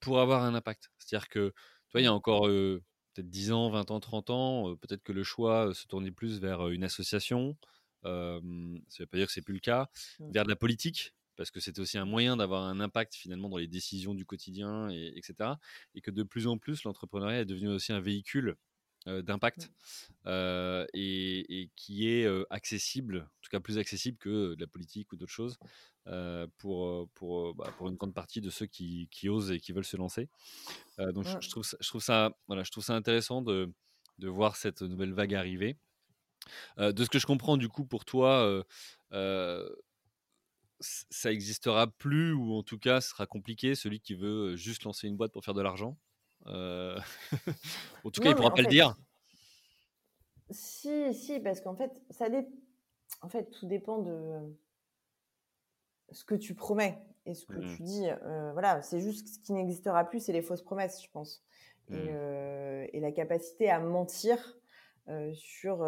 pour 0.00 0.20
avoir 0.20 0.42
un 0.42 0.54
impact. 0.54 0.90
C'est-à-dire 0.98 1.28
que 1.28 1.52
il 2.00 2.04
y 2.04 2.08
a 2.08 2.12
encore 2.12 2.46
peut-être 2.46 3.30
10 3.30 3.52
ans, 3.52 3.70
20 3.70 3.90
ans, 3.90 4.00
30 4.00 4.30
ans, 4.30 4.76
peut-être 4.76 5.02
que 5.02 5.12
le 5.12 5.22
choix 5.22 5.74
se 5.74 5.86
tournait 5.86 6.10
plus 6.10 6.40
vers 6.40 6.68
une 6.68 6.84
association. 6.84 7.56
ça 8.02 8.10
ne 8.10 8.80
veut 8.98 9.06
pas 9.06 9.18
dire 9.18 9.26
que 9.26 9.32
c'est 9.32 9.42
plus 9.42 9.54
le 9.54 9.60
cas. 9.60 9.88
Mmh. 10.18 10.30
Vers 10.32 10.44
de 10.44 10.48
la 10.48 10.56
politique, 10.56 11.14
parce 11.36 11.50
que 11.50 11.60
c'était 11.60 11.80
aussi 11.80 11.98
un 11.98 12.04
moyen 12.04 12.36
d'avoir 12.36 12.62
un 12.64 12.80
impact 12.80 13.14
finalement 13.14 13.48
dans 13.48 13.58
les 13.58 13.68
décisions 13.68 14.14
du 14.14 14.24
quotidien, 14.24 14.88
et, 14.90 15.12
etc. 15.16 15.50
Et 15.94 16.00
que 16.00 16.10
de 16.10 16.22
plus 16.22 16.46
en 16.46 16.58
plus, 16.58 16.84
l'entrepreneuriat 16.84 17.40
est 17.40 17.46
devenu 17.46 17.68
aussi 17.68 17.92
un 17.92 18.00
véhicule 18.00 18.56
d'impact 19.06 19.70
mmh. 20.24 20.84
et, 20.94 21.70
qui 21.76 22.08
est 22.08 22.26
accessible, 22.50 23.18
en 23.18 23.40
tout 23.42 23.50
cas 23.50 23.60
plus 23.60 23.78
accessible 23.78 24.18
que 24.18 24.54
de 24.54 24.60
la 24.60 24.66
politique 24.66 25.12
ou 25.12 25.16
d'autres 25.16 25.32
choses 25.32 25.58
pour, 26.58 27.08
pour, 27.10 27.54
bah, 27.54 27.72
pour 27.76 27.88
une 27.88 27.96
grande 27.96 28.14
partie 28.14 28.40
de 28.40 28.50
ceux 28.50 28.66
qui, 28.66 29.08
qui, 29.10 29.28
osent 29.28 29.50
et 29.50 29.60
qui 29.60 29.72
veulent 29.72 29.84
se 29.84 29.96
lancer. 29.96 30.28
donc 30.98 31.26
je, 31.26 31.48
trouve 31.48 31.64
ça, 31.64 31.76
je, 31.80 31.88
trouve 31.88 32.02
ça, 32.02 32.36
voilà, 32.46 32.62
je 32.62 32.70
trouve 32.70 32.84
ça 32.84 32.94
intéressant 32.94 33.42
de, 33.42 33.72
de 34.18 34.28
voir 34.28 34.56
cette 34.56 34.82
nouvelle 34.82 35.12
vague 35.12 35.34
arriver. 35.34 35.76
de 36.78 37.04
ce 37.04 37.08
que 37.08 37.18
je 37.18 37.26
comprends 37.26 37.56
du 37.56 37.68
coup 37.68 37.84
pour 37.84 38.04
toi, 38.04 38.64
ça 40.80 41.32
existera 41.32 41.86
plus 41.86 42.32
ou 42.32 42.54
en 42.54 42.62
tout 42.62 42.78
cas 42.78 43.00
ce 43.00 43.10
sera 43.10 43.26
compliqué 43.26 43.74
celui 43.74 44.00
qui 44.00 44.14
veut 44.14 44.56
juste 44.56 44.84
lancer 44.84 45.08
une 45.08 45.16
boîte 45.16 45.32
pour 45.32 45.44
faire 45.44 45.54
de 45.54 45.62
l'argent? 45.62 45.98
en 48.04 48.10
tout 48.10 48.20
cas, 48.20 48.28
il 48.28 48.30
ne 48.30 48.34
pourra 48.34 48.54
pas 48.54 48.62
le 48.62 48.68
dire. 48.68 48.96
Si, 50.50 51.12
si, 51.12 51.40
parce 51.40 51.60
qu'en 51.60 51.74
fait, 51.74 51.90
ça 52.10 52.28
dé... 52.28 52.46
en 53.22 53.28
fait, 53.28 53.50
tout 53.50 53.66
dépend 53.66 53.98
de 53.98 54.56
ce 56.12 56.24
que 56.24 56.36
tu 56.36 56.54
promets 56.54 56.98
et 57.24 57.34
ce 57.34 57.46
que 57.46 57.58
mmh. 57.58 57.76
tu 57.76 57.82
dis. 57.82 58.06
voilà, 58.52 58.80
c'est 58.82 59.00
juste 59.00 59.28
ce 59.28 59.38
qui 59.40 59.52
n'existera 59.52 60.04
plus, 60.04 60.20
c'est 60.20 60.32
les 60.32 60.42
fausses 60.42 60.62
promesses, 60.62 61.02
je 61.02 61.10
pense. 61.10 61.42
Et, 61.88 61.94
mmh. 61.94 62.88
et, 62.92 63.00
la 63.00 63.12
capacité 63.12 63.70
à 63.70 63.80
mentir 63.80 64.58
sur 65.34 65.78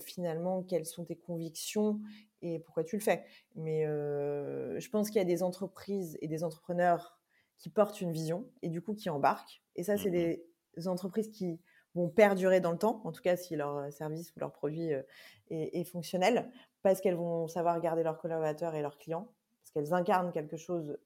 finalement 0.00 0.62
quelles 0.62 0.86
sont 0.86 1.04
tes 1.04 1.16
convictions 1.16 2.00
et 2.42 2.58
pourquoi 2.58 2.84
tu 2.84 2.96
le 2.96 3.02
fais. 3.02 3.24
Mais 3.54 3.84
je 3.84 4.88
pense 4.90 5.08
qu'il 5.08 5.16
y 5.16 5.22
a 5.22 5.26
des 5.26 5.42
entreprises 5.42 6.18
et 6.20 6.28
des 6.28 6.44
entrepreneurs 6.44 7.18
qui 7.58 7.70
portent 7.70 8.00
une 8.00 8.12
vision 8.12 8.46
et 8.62 8.68
du 8.68 8.82
coup 8.82 8.94
qui 8.94 9.10
embarquent. 9.10 9.62
Et 9.76 9.82
ça, 9.84 9.96
c'est 9.96 10.10
mmh 10.10 10.36
des 10.76 10.88
entreprises 10.88 11.30
qui 11.30 11.60
vont 11.94 12.08
perdurer 12.08 12.60
dans 12.60 12.72
le 12.72 12.78
temps, 12.78 13.00
en 13.04 13.12
tout 13.12 13.22
cas 13.22 13.36
si 13.36 13.54
leur 13.54 13.92
service 13.92 14.34
ou 14.34 14.40
leur 14.40 14.52
produit 14.52 14.90
est, 14.90 15.06
est, 15.50 15.84
fonctionnel, 15.84 16.50
parce 16.82 17.00
qu'elles 17.00 17.14
vont 17.14 17.46
savoir 17.46 17.80
garder 17.80 18.02
leurs 18.02 18.18
collaborateurs 18.18 18.74
et 18.74 18.82
leurs 18.82 18.98
clients, 18.98 19.30
parce 19.60 19.70
qu'elles 19.70 19.94
incarnent 19.94 20.32
quelque 20.32 20.56
chose 20.56 20.98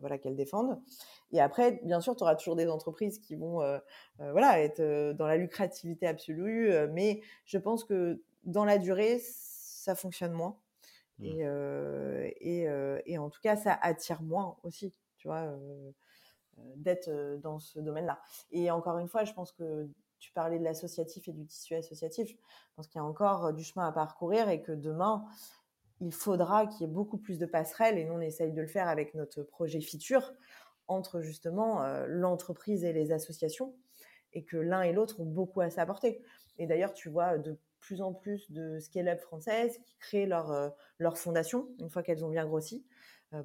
voilà, 0.00 0.18
qu'elles 0.18 0.36
défendent. 0.36 0.80
Et 1.32 1.40
après, 1.40 1.80
bien 1.82 2.00
sûr, 2.00 2.14
tu 2.14 2.22
auras 2.22 2.36
toujours 2.36 2.54
des 2.54 2.68
entreprises 2.68 3.18
qui 3.18 3.34
vont 3.34 3.60
voilà, 4.18 4.60
être 4.62 5.12
dans 5.12 5.26
la 5.26 5.36
lucrativité 5.36 6.06
absolue, 6.06 6.70
mais 6.92 7.20
je 7.44 7.58
pense 7.58 7.84
que 7.84 8.22
dans 8.44 8.64
la 8.64 8.78
durée, 8.78 9.20
ça 9.20 9.94
fonctionne 9.94 10.32
moins. 10.32 10.56
Mmh. 11.18 11.24
Et, 11.24 12.62
et, 12.62 12.68
et, 13.06 13.18
en 13.18 13.28
tout 13.28 13.40
cas, 13.40 13.56
ça 13.56 13.76
attire 13.82 14.22
moins 14.22 14.56
aussi, 14.62 14.94
tu 15.18 15.28
vois, 15.28 15.54
d'être 16.76 17.10
dans 17.42 17.58
ce 17.58 17.78
domaine-là. 17.78 18.20
Et 18.50 18.70
encore 18.70 18.98
une 18.98 19.08
fois, 19.08 19.24
je 19.24 19.32
pense 19.32 19.52
que 19.52 19.88
tu 20.18 20.32
parlais 20.32 20.58
de 20.58 20.64
l'associatif 20.64 21.28
et 21.28 21.32
du 21.32 21.46
tissu 21.46 21.74
associatif. 21.74 22.28
Je 22.28 22.74
pense 22.74 22.88
qu'il 22.88 22.98
y 22.98 23.02
a 23.02 23.04
encore 23.04 23.52
du 23.52 23.62
chemin 23.62 23.86
à 23.86 23.92
parcourir 23.92 24.48
et 24.48 24.62
que 24.62 24.72
demain, 24.72 25.24
il 26.00 26.12
faudra 26.12 26.66
qu'il 26.66 26.80
y 26.80 26.84
ait 26.84 26.92
beaucoup 26.92 27.18
plus 27.18 27.38
de 27.38 27.46
passerelles, 27.46 27.98
et 27.98 28.04
nous, 28.04 28.14
on 28.14 28.20
essaye 28.20 28.52
de 28.52 28.60
le 28.60 28.66
faire 28.66 28.88
avec 28.88 29.14
notre 29.14 29.42
projet 29.42 29.80
Futur, 29.80 30.32
entre 30.86 31.20
justement 31.20 31.82
l'entreprise 32.06 32.84
et 32.84 32.92
les 32.92 33.12
associations, 33.12 33.74
et 34.32 34.44
que 34.44 34.56
l'un 34.56 34.82
et 34.82 34.92
l'autre 34.92 35.20
ont 35.20 35.26
beaucoup 35.26 35.60
à 35.60 35.70
s'apporter. 35.70 36.22
Et 36.58 36.66
d'ailleurs, 36.66 36.94
tu 36.94 37.08
vois 37.08 37.38
de 37.38 37.58
plus 37.80 38.00
en 38.02 38.12
plus 38.12 38.50
de 38.50 38.78
scale-up 38.78 39.20
françaises 39.20 39.78
qui 39.84 39.96
créent 39.98 40.26
leur, 40.26 40.72
leur 40.98 41.18
fondation, 41.18 41.68
une 41.78 41.90
fois 41.90 42.02
qu'elles 42.02 42.24
ont 42.24 42.30
bien 42.30 42.46
grossi, 42.46 42.84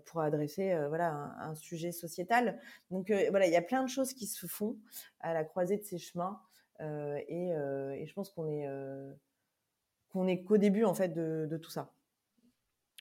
pour 0.05 0.21
adresser 0.21 0.75
voilà, 0.87 1.35
un, 1.39 1.55
sujet 1.55 1.91
sociétal. 1.91 2.59
Donc 2.89 3.11
voilà, 3.29 3.47
il 3.47 3.53
y 3.53 3.57
a 3.57 3.61
plein 3.61 3.83
de 3.83 3.89
choses 3.89 4.13
qui 4.13 4.27
se 4.27 4.47
font 4.47 4.77
à 5.19 5.33
la 5.33 5.43
croisée 5.43 5.77
de 5.77 5.83
ces 5.83 5.97
chemins. 5.97 6.39
Et, 6.79 7.49
et, 7.49 8.05
je 8.05 8.13
pense 8.13 8.29
qu'on 8.29 8.47
est, 8.47 8.67
qu'on 10.09 10.27
est 10.27 10.43
qu'au 10.43 10.57
début 10.57 10.83
en 10.83 10.93
fait 10.93 11.09
de, 11.09 11.47
de 11.49 11.57
tout 11.57 11.71
ça. 11.71 11.93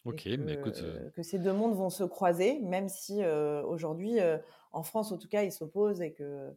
Ok, 0.05 0.28
mais 0.39 0.55
écoute. 0.55 0.85
Que 1.14 1.22
ces 1.22 1.39
deux 1.39 1.53
mondes 1.53 1.76
vont 1.76 1.91
se 1.91 2.03
croiser, 2.03 2.59
même 2.61 2.89
si 2.89 3.24
aujourd'hui, 3.24 4.18
en 4.72 4.83
France 4.83 5.12
en 5.12 5.18
tout 5.18 5.28
cas, 5.28 5.43
ils 5.43 5.53
s'opposent 5.53 6.03
et 6.03 6.12
que 6.12 6.53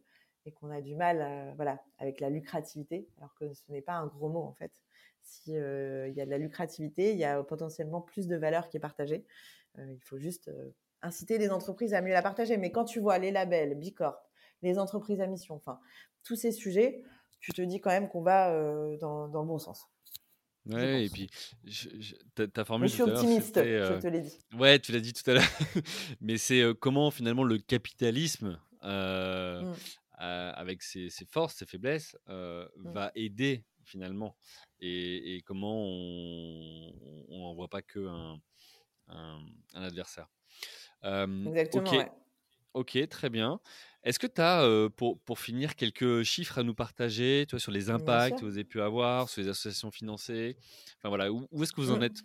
et 0.46 0.52
qu'on 0.52 0.70
a 0.70 0.80
du 0.80 0.94
mal, 0.94 1.52
voilà, 1.56 1.82
avec 1.98 2.20
la 2.20 2.30
lucrativité, 2.30 3.08
alors 3.18 3.34
que 3.34 3.52
ce 3.52 3.62
n'est 3.68 3.82
pas 3.82 3.94
un 3.94 4.06
gros 4.06 4.28
mot 4.28 4.42
en 4.42 4.52
fait. 4.52 4.72
Si 5.20 5.50
il 5.50 6.14
y 6.14 6.20
a 6.20 6.24
de 6.24 6.30
la 6.30 6.38
lucrativité, 6.38 7.12
il 7.12 7.18
y 7.18 7.24
a 7.24 7.42
potentiellement 7.42 8.00
plus 8.00 8.28
de 8.28 8.36
valeur 8.36 8.68
qui 8.68 8.76
est 8.76 8.80
partagée. 8.80 9.24
Il 9.78 10.00
faut 10.02 10.18
juste 10.18 10.50
inciter 11.02 11.38
les 11.38 11.50
entreprises 11.50 11.94
à 11.94 12.00
mieux 12.00 12.12
la 12.12 12.22
partager. 12.22 12.56
Mais 12.56 12.70
quand 12.70 12.84
tu 12.84 13.00
vois 13.00 13.18
les 13.18 13.30
labels, 13.30 13.74
Bicorp, 13.74 14.16
les 14.62 14.78
entreprises 14.78 15.20
à 15.20 15.26
mission, 15.26 15.56
enfin 15.56 15.78
tous 16.22 16.36
ces 16.36 16.52
sujets, 16.52 17.02
tu 17.40 17.52
te 17.52 17.62
dis 17.62 17.80
quand 17.80 17.90
même 17.90 18.08
qu'on 18.08 18.22
va 18.22 18.50
dans, 18.98 19.28
dans 19.28 19.42
le 19.42 19.48
bon 19.48 19.58
sens. 19.58 19.86
Ouais, 20.66 21.04
et 21.04 21.08
puis 21.08 21.30
ta, 22.34 22.64
formule. 22.64 22.88
Je 22.88 22.94
suis 22.94 23.02
optimiste, 23.02 23.56
je 23.56 24.00
te 24.00 24.06
l'ai 24.08 24.22
dit. 24.22 24.38
Ouais, 24.58 24.78
tu 24.78 24.92
l'as 24.92 25.00
dit 25.00 25.12
tout 25.12 25.28
à 25.30 25.34
l'heure. 25.34 25.44
Mais 26.20 26.38
c'est 26.38 26.64
comment 26.80 27.10
finalement 27.10 27.44
le 27.44 27.58
capitalisme, 27.58 28.58
mmh. 28.82 29.74
avec 30.18 30.82
ses, 30.82 31.08
forces, 31.30 31.56
ses 31.56 31.66
faiblesses, 31.66 32.16
mmh. 32.26 32.64
va 32.92 33.12
aider 33.14 33.64
finalement? 33.84 34.36
Et, 34.80 35.40
comment 35.46 35.84
on 35.84 37.38
n'en 37.38 37.54
voit 37.54 37.68
pas 37.68 37.82
qu'un 37.82 38.34
un, 38.34 38.40
un, 39.08 39.38
adversaire. 39.74 40.28
Exactement. 41.02 41.90
Ok, 41.90 42.10
ok, 42.74 43.08
très 43.08 43.30
bien. 43.30 43.60
Est-ce 44.02 44.18
que 44.18 44.26
tu 44.26 44.40
as, 44.40 44.88
pour, 44.96 45.18
pour, 45.20 45.38
finir, 45.38 45.74
quelques 45.74 46.22
chiffres 46.22 46.58
à 46.58 46.62
nous 46.62 46.74
partager 46.74 47.44
toi, 47.48 47.58
sur 47.58 47.72
les 47.72 47.90
impacts 47.90 48.38
que 48.38 48.44
vous 48.44 48.52
avez 48.52 48.64
pu 48.64 48.80
avoir, 48.80 49.28
sur 49.28 49.42
les 49.42 49.48
associations 49.48 49.90
financées? 49.90 50.56
Enfin 50.98 51.08
voilà, 51.08 51.32
où, 51.32 51.46
est-ce 51.62 51.72
que 51.72 51.80
vous 51.80 51.90
en 51.90 51.98
mmh. 51.98 52.04
êtes? 52.04 52.18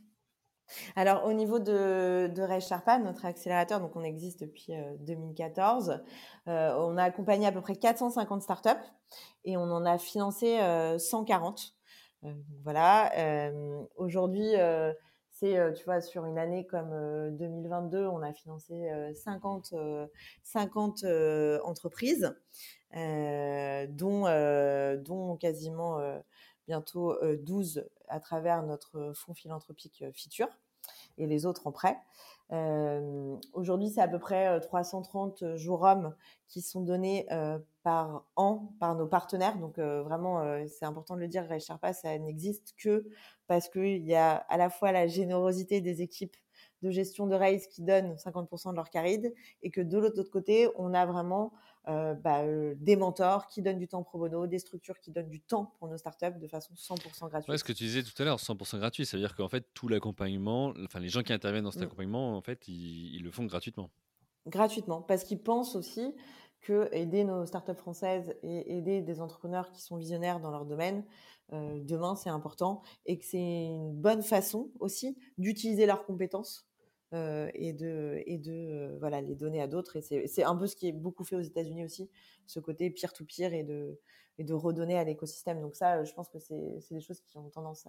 Alors, 0.96 1.26
au 1.26 1.34
niveau 1.34 1.60
de, 1.60 2.32
de 2.34 2.42
Ray 2.42 2.62
Sharpa, 2.62 2.98
notre 2.98 3.26
accélérateur, 3.26 3.80
donc 3.82 3.96
on 3.96 4.04
existe 4.04 4.42
depuis 4.42 4.74
2014, 5.00 6.02
on 6.46 6.98
a 6.98 7.04
accompagné 7.04 7.48
à 7.48 7.52
peu 7.52 7.62
près 7.62 7.76
450 7.76 8.42
startups 8.42 8.70
et 9.44 9.58
on 9.58 9.64
en 9.64 9.86
a 9.86 9.98
financé 9.98 10.60
140. 10.98 11.76
voilà. 12.64 13.12
Aujourd'hui, 13.96 14.54
euh, 15.44 15.72
tu 15.74 15.84
vois, 15.86 16.02
sur 16.02 16.26
une 16.26 16.38
année 16.38 16.66
comme 16.68 16.92
2022, 17.38 17.98
euh, 17.98 18.10
on 18.10 18.22
a 18.22 18.32
financé 18.32 18.90
50, 19.16 19.74
euh, 19.74 20.08
50 20.44 21.04
entreprises, 21.64 22.36
dont, 22.94 24.26
dont 25.04 25.38
quasiment 25.38 26.00
bientôt 26.68 27.16
12 27.24 27.88
à 28.08 28.20
travers 28.20 28.64
notre 28.64 29.14
fonds 29.16 29.34
philanthropique 29.34 30.04
Futur 30.14 30.48
et 31.18 31.26
les 31.26 31.46
autres 31.46 31.66
en 31.68 31.72
prêt. 31.72 31.98
Aujourd'hui, 33.54 33.90
c'est 33.90 34.02
à 34.02 34.10
peu 34.10 34.20
près 34.20 34.60
330 34.60 35.56
jours 35.56 35.84
hommes 35.84 36.14
qui 36.50 36.62
sont 36.62 36.82
donnés 36.82 37.26
par 37.84 38.26
an 38.36 38.74
par 38.80 38.96
nos 38.96 39.08
partenaires. 39.08 39.58
Donc 39.58 39.80
vraiment, 39.80 40.44
c'est 40.68 40.86
important 40.86 41.16
de 41.16 41.22
le 41.22 41.30
dire, 41.30 41.48
Sherpa, 41.60 41.94
ça 41.94 42.18
n'existe 42.20 42.76
que 42.78 43.08
parce 43.52 43.68
qu'il 43.68 44.08
y 44.08 44.16
a 44.16 44.36
à 44.48 44.56
la 44.56 44.70
fois 44.70 44.94
la 44.94 45.08
générosité 45.08 45.82
des 45.82 46.02
équipes 46.02 46.38
de 46.84 46.90
gestion 46.90 47.28
de 47.28 47.36
race 47.36 47.68
qui 47.68 47.82
donnent 47.82 48.14
50% 48.14 48.72
de 48.72 48.78
leur 48.78 48.90
caride 48.90 49.34
et 49.62 49.72
que 49.72 49.82
de 49.82 49.98
l'autre 49.98 50.24
côté, 50.32 50.70
on 50.78 50.94
a 50.94 51.06
vraiment 51.06 51.52
euh, 51.90 52.14
bah, 52.14 52.44
euh, 52.44 52.76
des 52.78 52.96
mentors 52.96 53.48
qui 53.48 53.62
donnent 53.62 53.78
du 53.78 53.90
temps 53.90 54.04
pro 54.04 54.20
bono, 54.20 54.48
des 54.48 54.58
structures 54.58 54.98
qui 55.02 55.12
donnent 55.12 55.28
du 55.28 55.42
temps 55.42 55.76
pour 55.80 55.90
nos 55.90 55.98
startups 55.98 56.40
de 56.40 56.48
façon 56.48 56.74
100% 56.76 57.28
gratuite. 57.28 57.50
Ouais, 57.50 57.58
ce 57.58 57.66
que 57.66 57.74
tu 57.74 57.84
disais 57.84 58.04
tout 58.04 58.14
à 58.22 58.24
l'heure, 58.24 58.38
100% 58.38 58.78
gratuit, 58.78 59.06
ça 59.06 59.18
veut 59.18 59.22
dire 59.22 59.36
qu'en 59.36 59.50
fait, 59.50 59.66
tout 59.74 59.90
l'accompagnement, 59.90 60.74
enfin 60.86 61.02
les 61.02 61.10
gens 61.10 61.22
qui 61.22 61.34
interviennent 61.34 61.66
dans 61.66 61.72
cet 61.72 61.82
mmh. 61.82 61.88
accompagnement, 61.88 62.38
en 62.38 62.42
fait, 62.42 62.70
ils, 62.70 63.22
le 63.22 63.32
font 63.32 63.44
gratuitement. 63.44 63.90
Gratuitement, 64.48 65.02
parce 65.02 65.26
qu'ils 65.26 65.44
pensent 65.44 65.76
aussi 65.76 66.16
que 66.62 66.88
aider 66.94 67.26
nos 67.26 67.46
startups 67.46 67.76
françaises 67.76 68.34
et 68.44 68.78
aider 68.78 69.02
des 69.02 69.20
entrepreneurs 69.20 69.72
qui 69.72 69.82
sont 69.82 69.98
visionnaires 69.98 70.40
dans 70.40 70.52
leur 70.52 70.66
domaine, 70.66 71.04
euh, 71.54 71.80
demain, 71.82 72.16
c'est 72.16 72.30
important 72.30 72.82
et 73.06 73.18
que 73.18 73.26
c'est 73.26 73.66
une 73.66 73.94
bonne 73.94 74.22
façon 74.22 74.72
aussi 74.80 75.18
d'utiliser 75.38 75.86
leurs 75.86 76.06
compétences 76.06 76.68
euh, 77.14 77.50
et 77.54 77.74
de, 77.74 78.22
et 78.26 78.38
de 78.38 78.52
euh, 78.52 78.98
voilà, 79.00 79.22
les 79.22 79.36
donner 79.36 79.62
à 79.62 79.68
d'autres. 79.68 79.98
Et 79.98 80.28
c'est 80.28 80.44
un 80.44 80.56
peu 80.56 80.68
ce 80.68 80.76
qui 80.76 80.88
est 80.88 80.94
beaucoup 80.94 81.24
fait 81.24 81.36
aux 81.36 81.42
États-Unis 81.42 81.84
aussi, 81.84 82.10
ce 82.48 82.60
côté 82.60 82.90
peer-to-peer 82.90 83.54
et 83.54 83.64
de, 83.64 84.00
et 84.38 84.46
de 84.46 84.54
redonner 84.54 84.98
à 84.98 85.04
l'écosystème. 85.04 85.60
Donc 85.60 85.76
ça, 85.76 86.04
je 86.06 86.14
pense 86.14 86.30
que 86.30 86.40
c'est 86.40 86.80
des 86.90 87.02
choses 87.02 87.20
qui 87.22 87.38
ont 87.38 87.50
tendance 87.50 87.86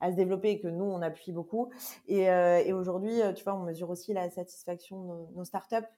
à, 0.00 0.10
se 0.10 0.16
développer 0.16 0.50
et 0.50 0.60
que 0.60 0.68
nous, 0.68 0.84
on 0.84 1.02
appuie 1.02 1.32
beaucoup. 1.32 1.72
Et, 2.06 2.24
et 2.24 2.72
aujourd'hui, 2.72 3.18
tu 3.34 3.42
vois, 3.42 3.54
on 3.54 3.64
mesure 3.64 3.90
aussi 3.90 4.12
la 4.12 4.30
satisfaction 4.30 5.02
de 5.02 5.08
nos, 5.08 5.30
nos 5.34 5.44
startups 5.44 5.88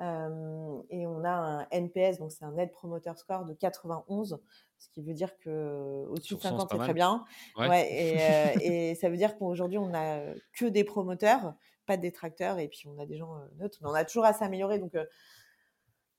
et 0.00 1.06
on 1.06 1.24
a 1.24 1.30
un 1.30 1.66
NPS, 1.70 2.18
donc 2.18 2.32
c'est 2.32 2.44
un 2.44 2.52
Net 2.52 2.72
Promoter 2.72 3.12
Score 3.16 3.44
de 3.44 3.54
91, 3.54 4.40
ce 4.78 4.88
qui 4.90 5.02
veut 5.02 5.14
dire 5.14 5.36
que 5.38 6.06
au-dessus 6.08 6.34
de 6.36 6.40
50 6.40 6.68
c'est 6.70 6.78
très 6.78 6.94
bien. 6.94 7.24
Ouais. 7.56 7.88
et, 8.62 8.94
ça 8.94 9.10
veut 9.10 9.16
dire 9.16 9.36
qu'aujourd'hui 9.36 9.78
on 9.78 9.92
a 9.94 10.20
que 10.54 10.66
des 10.66 10.84
promoteurs, 10.84 11.54
pas 11.86 11.96
de 11.96 12.02
détracteurs, 12.02 12.58
et 12.58 12.68
puis 12.68 12.88
on 12.88 12.98
a 12.98 13.06
des 13.06 13.16
gens 13.16 13.36
neutres, 13.58 13.78
mais 13.82 13.88
on 13.90 13.94
a 13.94 14.04
toujours 14.04 14.24
à 14.24 14.32
s'améliorer. 14.32 14.78
Donc 14.78 14.96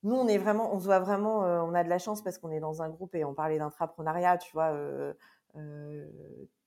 nous 0.04 0.16
on 0.16 0.28
est 0.28 0.38
vraiment, 0.38 0.74
on 0.74 0.80
se 0.80 0.86
voit 0.86 1.00
vraiment, 1.00 1.40
on 1.40 1.74
a 1.74 1.84
de 1.84 1.90
la 1.90 2.00
chance 2.00 2.22
parce 2.22 2.38
qu'on 2.38 2.52
est 2.52 2.60
dans 2.60 2.82
un 2.82 2.90
groupe 2.90 3.16
et 3.16 3.26
on 3.26 3.34
parlait 3.34 3.58
d'intrapreneuriat, 3.58 4.38
tu 4.38 4.52
vois. 4.54 4.74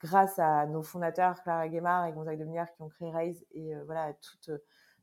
grâce 0.00 0.38
à 0.38 0.66
nos 0.66 0.82
fondateurs 0.82 1.42
Clara 1.42 1.68
Guémard 1.68 2.06
et 2.06 2.12
Gonzague 2.12 2.38
Deminière 2.38 2.70
qui 2.72 2.82
ont 2.82 2.88
créé 2.88 3.10
Raise 3.10 3.46
et 3.52 3.74
voilà 3.86 4.12
toute 4.14 4.50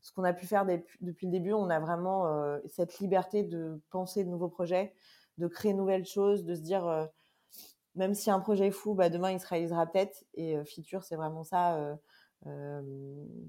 ce 0.04 0.12
qu'on 0.12 0.26
a 0.26 0.34
pu 0.34 0.46
faire 0.46 0.66
depuis 0.66 1.26
le 1.26 1.32
début, 1.32 1.54
on 1.54 1.70
a 1.70 1.80
vraiment 1.80 2.28
euh, 2.28 2.60
cette 2.68 3.00
liberté 3.00 3.42
de 3.44 3.82
penser 3.90 4.26
de 4.26 4.30
nouveaux 4.30 4.50
projets, 4.50 4.94
de 5.38 5.48
créer 5.48 5.72
de 5.72 5.78
nouvelles 5.78 6.06
choses, 6.06 6.44
de 6.44 6.56
se 6.56 6.60
dire, 6.60 6.86
euh, 6.86 7.06
même 7.96 8.14
si 8.14 8.30
un 8.30 8.42
projet 8.42 8.68
est 8.68 8.72
fou, 8.72 8.96
bah, 8.96 9.10
demain 9.10 9.32
il 9.32 9.40
se 9.40 9.48
réalisera 9.48 9.88
peut-être. 9.88 10.26
Et 10.34 10.58
euh, 10.58 10.66
Future, 10.66 11.04
c'est 11.06 11.16
vraiment 11.16 11.46
ça. 11.46 11.98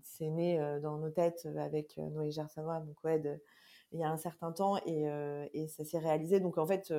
c'est 0.04 0.30
né 0.30 0.78
dans 0.80 0.98
nos 0.98 1.10
têtes 1.10 1.48
avec 1.58 1.96
Noé 1.98 2.30
Gersanois, 2.30 2.80
mon 2.80 2.94
co-aide, 2.94 3.42
il 3.90 3.98
y 3.98 4.04
a 4.04 4.08
un 4.08 4.16
certain 4.16 4.52
temps 4.52 4.76
et, 4.86 5.06
et 5.52 5.66
ça 5.66 5.84
s'est 5.84 5.98
réalisé. 5.98 6.38
Donc 6.38 6.58
en 6.58 6.66
fait, 6.66 6.94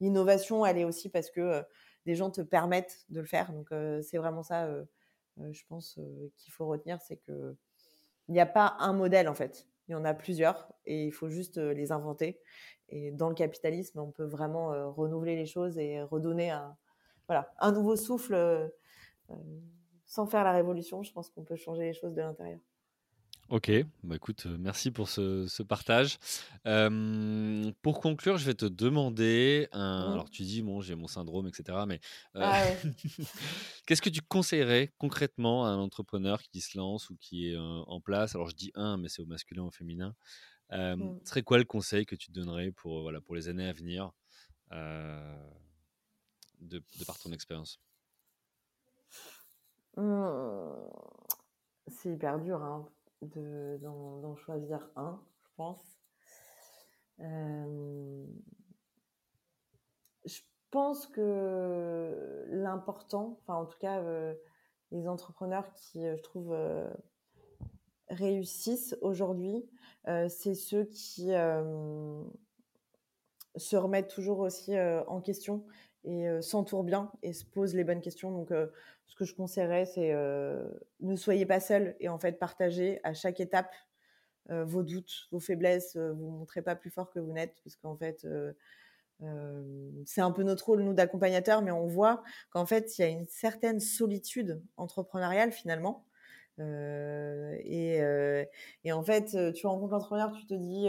l'innovation, 0.00 0.66
elle 0.66 0.78
est 0.78 0.84
aussi 0.84 1.08
parce 1.08 1.30
que 1.30 1.64
des 2.06 2.16
gens 2.16 2.30
te 2.30 2.40
permettent 2.40 3.04
de 3.10 3.20
le 3.20 3.26
faire. 3.26 3.52
Donc 3.52 3.68
c'est 4.02 4.18
vraiment 4.18 4.42
ça, 4.42 4.68
je 5.38 5.62
pense, 5.68 6.00
qu'il 6.36 6.52
faut 6.52 6.66
retenir, 6.66 7.00
c'est 7.00 7.18
que 7.18 7.56
il 8.30 8.34
n'y 8.34 8.40
a 8.40 8.46
pas 8.46 8.76
un 8.78 8.92
modèle 8.92 9.28
en 9.28 9.34
fait. 9.34 9.66
Il 9.88 9.92
y 9.92 9.94
en 9.96 10.04
a 10.04 10.14
plusieurs 10.14 10.72
et 10.86 11.06
il 11.06 11.10
faut 11.10 11.28
juste 11.28 11.58
euh, 11.58 11.74
les 11.74 11.90
inventer. 11.90 12.40
Et 12.88 13.10
dans 13.10 13.28
le 13.28 13.34
capitalisme, 13.34 13.98
on 13.98 14.12
peut 14.12 14.24
vraiment 14.24 14.72
euh, 14.72 14.86
renouveler 14.86 15.34
les 15.34 15.46
choses 15.46 15.78
et 15.78 16.00
redonner 16.00 16.50
un, 16.50 16.76
voilà, 17.26 17.52
un 17.58 17.72
nouveau 17.72 17.96
souffle 17.96 18.34
euh, 18.34 18.68
sans 20.06 20.26
faire 20.26 20.44
la 20.44 20.52
révolution. 20.52 21.02
Je 21.02 21.12
pense 21.12 21.28
qu'on 21.30 21.42
peut 21.42 21.56
changer 21.56 21.82
les 21.82 21.92
choses 21.92 22.14
de 22.14 22.20
l'intérieur. 22.20 22.60
Ok, 23.50 23.72
bah 24.04 24.14
écoute, 24.14 24.46
merci 24.46 24.92
pour 24.92 25.08
ce, 25.08 25.62
partage. 25.64 26.18
pour 27.82 28.00
conclure, 28.00 28.36
je 28.36 28.46
vais 28.46 28.54
te 28.54 28.64
demander, 28.64 29.66
un... 29.72 30.12
alors 30.12 30.30
tu 30.30 30.42
dis, 30.42 30.62
bon, 30.62 30.80
j'ai 30.80 30.94
mon 30.94 31.08
syndrome, 31.08 31.48
etc., 31.48 31.78
mais 31.84 31.98
ah 32.36 32.62
qu'est-ce 33.86 34.02
que 34.02 34.08
tu 34.08 34.22
conseillerais 34.22 34.92
concrètement 34.98 35.66
à 35.66 35.70
un 35.70 35.78
entrepreneur 35.78 36.40
qui 36.40 36.60
se 36.60 36.78
lance 36.78 37.10
ou 37.10 37.16
qui 37.16 37.50
est 37.50 37.56
en 37.58 38.00
place? 38.00 38.36
Alors 38.36 38.48
je 38.48 38.54
dis 38.54 38.70
un, 38.76 38.98
mais 38.98 39.08
c'est 39.08 39.20
au 39.20 39.26
masculin 39.26 39.62
ou 39.62 39.66
au 39.66 39.72
féminin. 39.72 40.14
Euh, 40.70 40.94
mmh. 40.94 41.20
serait 41.24 41.42
quoi 41.42 41.58
le 41.58 41.64
conseil 41.64 42.06
que 42.06 42.14
tu 42.14 42.30
donnerais 42.30 42.70
pour, 42.70 43.02
voilà, 43.02 43.20
pour 43.20 43.34
les 43.34 43.48
années 43.48 43.68
à 43.68 43.72
venir 43.72 44.12
de, 44.70 45.18
de, 46.60 47.04
par 47.04 47.18
ton 47.18 47.32
expérience? 47.32 47.80
Mmh. 49.96 50.70
C'est 51.88 52.12
hyper 52.12 52.38
dur. 52.38 52.62
Hein 52.62 52.88
d'en 53.22 54.34
choisir 54.36 54.90
un, 54.96 55.20
je 55.42 55.48
pense. 55.56 56.00
Euh, 57.20 58.26
je 60.24 60.40
pense 60.70 61.06
que 61.06 62.46
l'important, 62.48 63.38
enfin 63.42 63.54
en 63.54 63.66
tout 63.66 63.78
cas 63.78 64.00
euh, 64.00 64.34
les 64.90 65.06
entrepreneurs 65.08 65.72
qui, 65.74 66.06
euh, 66.06 66.16
je 66.16 66.22
trouve, 66.22 66.56
réussissent 68.08 68.96
aujourd'hui, 69.02 69.68
c'est 70.28 70.54
ceux 70.54 70.84
qui 70.84 71.32
se 73.56 73.76
remettent 73.76 74.10
toujours 74.10 74.40
aussi 74.40 74.72
en 75.06 75.20
question 75.20 75.64
et 76.04 76.26
s'entourent 76.40 76.84
bien 76.84 77.10
et 77.22 77.32
se 77.32 77.44
posent 77.44 77.74
les 77.74 77.84
bonnes 77.84 78.00
questions. 78.00 78.30
Donc 78.30 78.52
ce 79.10 79.16
que 79.16 79.24
je 79.24 79.34
conseillerais, 79.34 79.86
c'est 79.86 80.12
euh, 80.12 80.68
ne 81.00 81.16
soyez 81.16 81.44
pas 81.44 81.58
seul 81.58 81.96
et 81.98 82.08
en 82.08 82.18
fait 82.18 82.38
partagez 82.38 83.00
à 83.02 83.12
chaque 83.12 83.40
étape 83.40 83.74
euh, 84.50 84.64
vos 84.64 84.84
doutes, 84.84 85.28
vos 85.32 85.40
faiblesses. 85.40 85.96
Euh, 85.96 86.12
vous 86.12 86.26
ne 86.26 86.38
montrez 86.38 86.62
pas 86.62 86.76
plus 86.76 86.90
fort 86.90 87.10
que 87.10 87.18
vous 87.18 87.32
n'êtes 87.32 87.56
parce 87.64 87.74
qu'en 87.76 87.96
fait, 87.96 88.26
c'est 90.06 90.20
un 90.20 90.30
peu 90.30 90.44
notre 90.44 90.64
rôle, 90.64 90.82
nous, 90.82 90.94
d'accompagnateurs, 90.94 91.60
mais 91.60 91.72
on 91.72 91.86
voit 91.86 92.22
qu'en 92.50 92.64
fait, 92.64 92.96
il 92.96 93.02
y 93.02 93.04
a 93.04 93.08
une 93.08 93.26
certaine 93.26 93.80
solitude 93.80 94.62
entrepreneuriale 94.76 95.52
finalement. 95.52 96.06
Et, 96.58 97.96
et, 98.84 98.92
en 98.92 99.02
fait, 99.02 99.36
tu 99.52 99.66
rencontres 99.66 99.92
l'entrepreneur, 99.92 100.32
tu 100.32 100.46
te 100.46 100.54
dis 100.54 100.88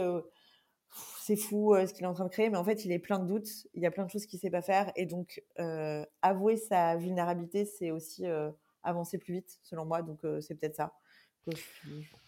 c'est 1.20 1.36
fou 1.36 1.74
euh, 1.74 1.86
ce 1.86 1.94
qu'il 1.94 2.04
est 2.04 2.08
en 2.08 2.14
train 2.14 2.24
de 2.24 2.30
créer, 2.30 2.50
mais 2.50 2.56
en 2.56 2.64
fait, 2.64 2.84
il 2.84 2.92
est 2.92 2.98
plein 2.98 3.18
de 3.18 3.26
doutes, 3.26 3.48
il 3.74 3.82
y 3.82 3.86
a 3.86 3.90
plein 3.90 4.04
de 4.04 4.10
choses 4.10 4.26
qu'il 4.26 4.38
ne 4.38 4.40
sait 4.40 4.50
pas 4.50 4.62
faire. 4.62 4.92
Et 4.96 5.06
donc, 5.06 5.42
euh, 5.58 6.04
avouer 6.20 6.56
sa 6.56 6.96
vulnérabilité, 6.96 7.64
c'est 7.64 7.90
aussi 7.90 8.26
euh, 8.26 8.50
avancer 8.82 9.18
plus 9.18 9.34
vite, 9.34 9.58
selon 9.62 9.84
moi. 9.84 10.02
Donc, 10.02 10.20
c'est 10.40 10.54
peut-être 10.54 10.76
ça. 10.76 10.92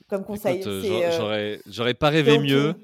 comme 0.09 0.25
conseil. 0.25 0.63
J'aurais 1.67 1.95
pas 1.95 2.11
rêvé 2.11 2.39
mieux. 2.39 2.75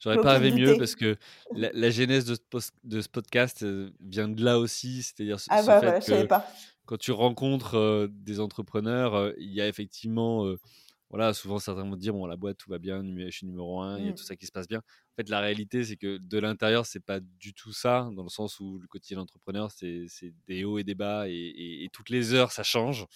J'aurais 0.00 0.20
pas 0.20 0.34
rêvé 0.34 0.52
mieux 0.52 0.76
parce 0.76 0.96
que 0.96 1.16
la, 1.52 1.90
genèse 1.90 2.26
de 2.26 2.34
ce, 2.34 2.70
de 2.84 3.00
ce, 3.00 3.08
podcast 3.08 3.64
vient 4.00 4.28
de 4.28 4.44
là 4.44 4.58
aussi. 4.58 5.02
C'est-à-dire 5.02 5.38
ah 5.48 5.62
bah, 5.62 6.00
fait 6.00 6.22
que 6.22 6.26
pas. 6.26 6.46
quand 6.84 6.98
tu 6.98 7.10
rencontres 7.10 8.08
des 8.10 8.38
entrepreneurs, 8.38 9.32
il 9.38 9.52
y 9.52 9.62
a 9.62 9.68
effectivement 9.68 10.54
voilà, 11.14 11.32
souvent 11.32 11.60
certains 11.60 11.84
vont 11.84 11.94
dire 11.94 12.12
bon 12.12 12.26
la 12.26 12.36
boîte 12.36 12.56
tout 12.56 12.68
va 12.68 12.80
bien, 12.80 13.00
je 13.04 13.30
suis 13.30 13.46
numéro 13.46 13.80
un, 13.80 14.00
il 14.00 14.04
y 14.04 14.08
a 14.08 14.10
mmh. 14.10 14.14
tout 14.16 14.24
ça 14.24 14.34
qui 14.34 14.46
se 14.46 14.50
passe 14.50 14.66
bien. 14.66 14.78
En 14.78 15.14
fait, 15.16 15.28
la 15.28 15.38
réalité 15.38 15.84
c'est 15.84 15.96
que 15.96 16.18
de 16.18 16.38
l'intérieur 16.40 16.86
c'est 16.86 17.04
pas 17.04 17.20
du 17.20 17.54
tout 17.54 17.72
ça, 17.72 18.10
dans 18.16 18.24
le 18.24 18.28
sens 18.28 18.58
où 18.58 18.80
le 18.80 18.88
quotidien 18.88 19.18
d'entrepreneur 19.18 19.70
c'est 19.70 20.08
des 20.48 20.64
hauts 20.64 20.78
et 20.78 20.82
des 20.82 20.96
bas 20.96 21.28
et, 21.28 21.88
toutes 21.92 22.10
les 22.10 22.34
heures 22.34 22.50
ça 22.50 22.64
change. 22.64 23.06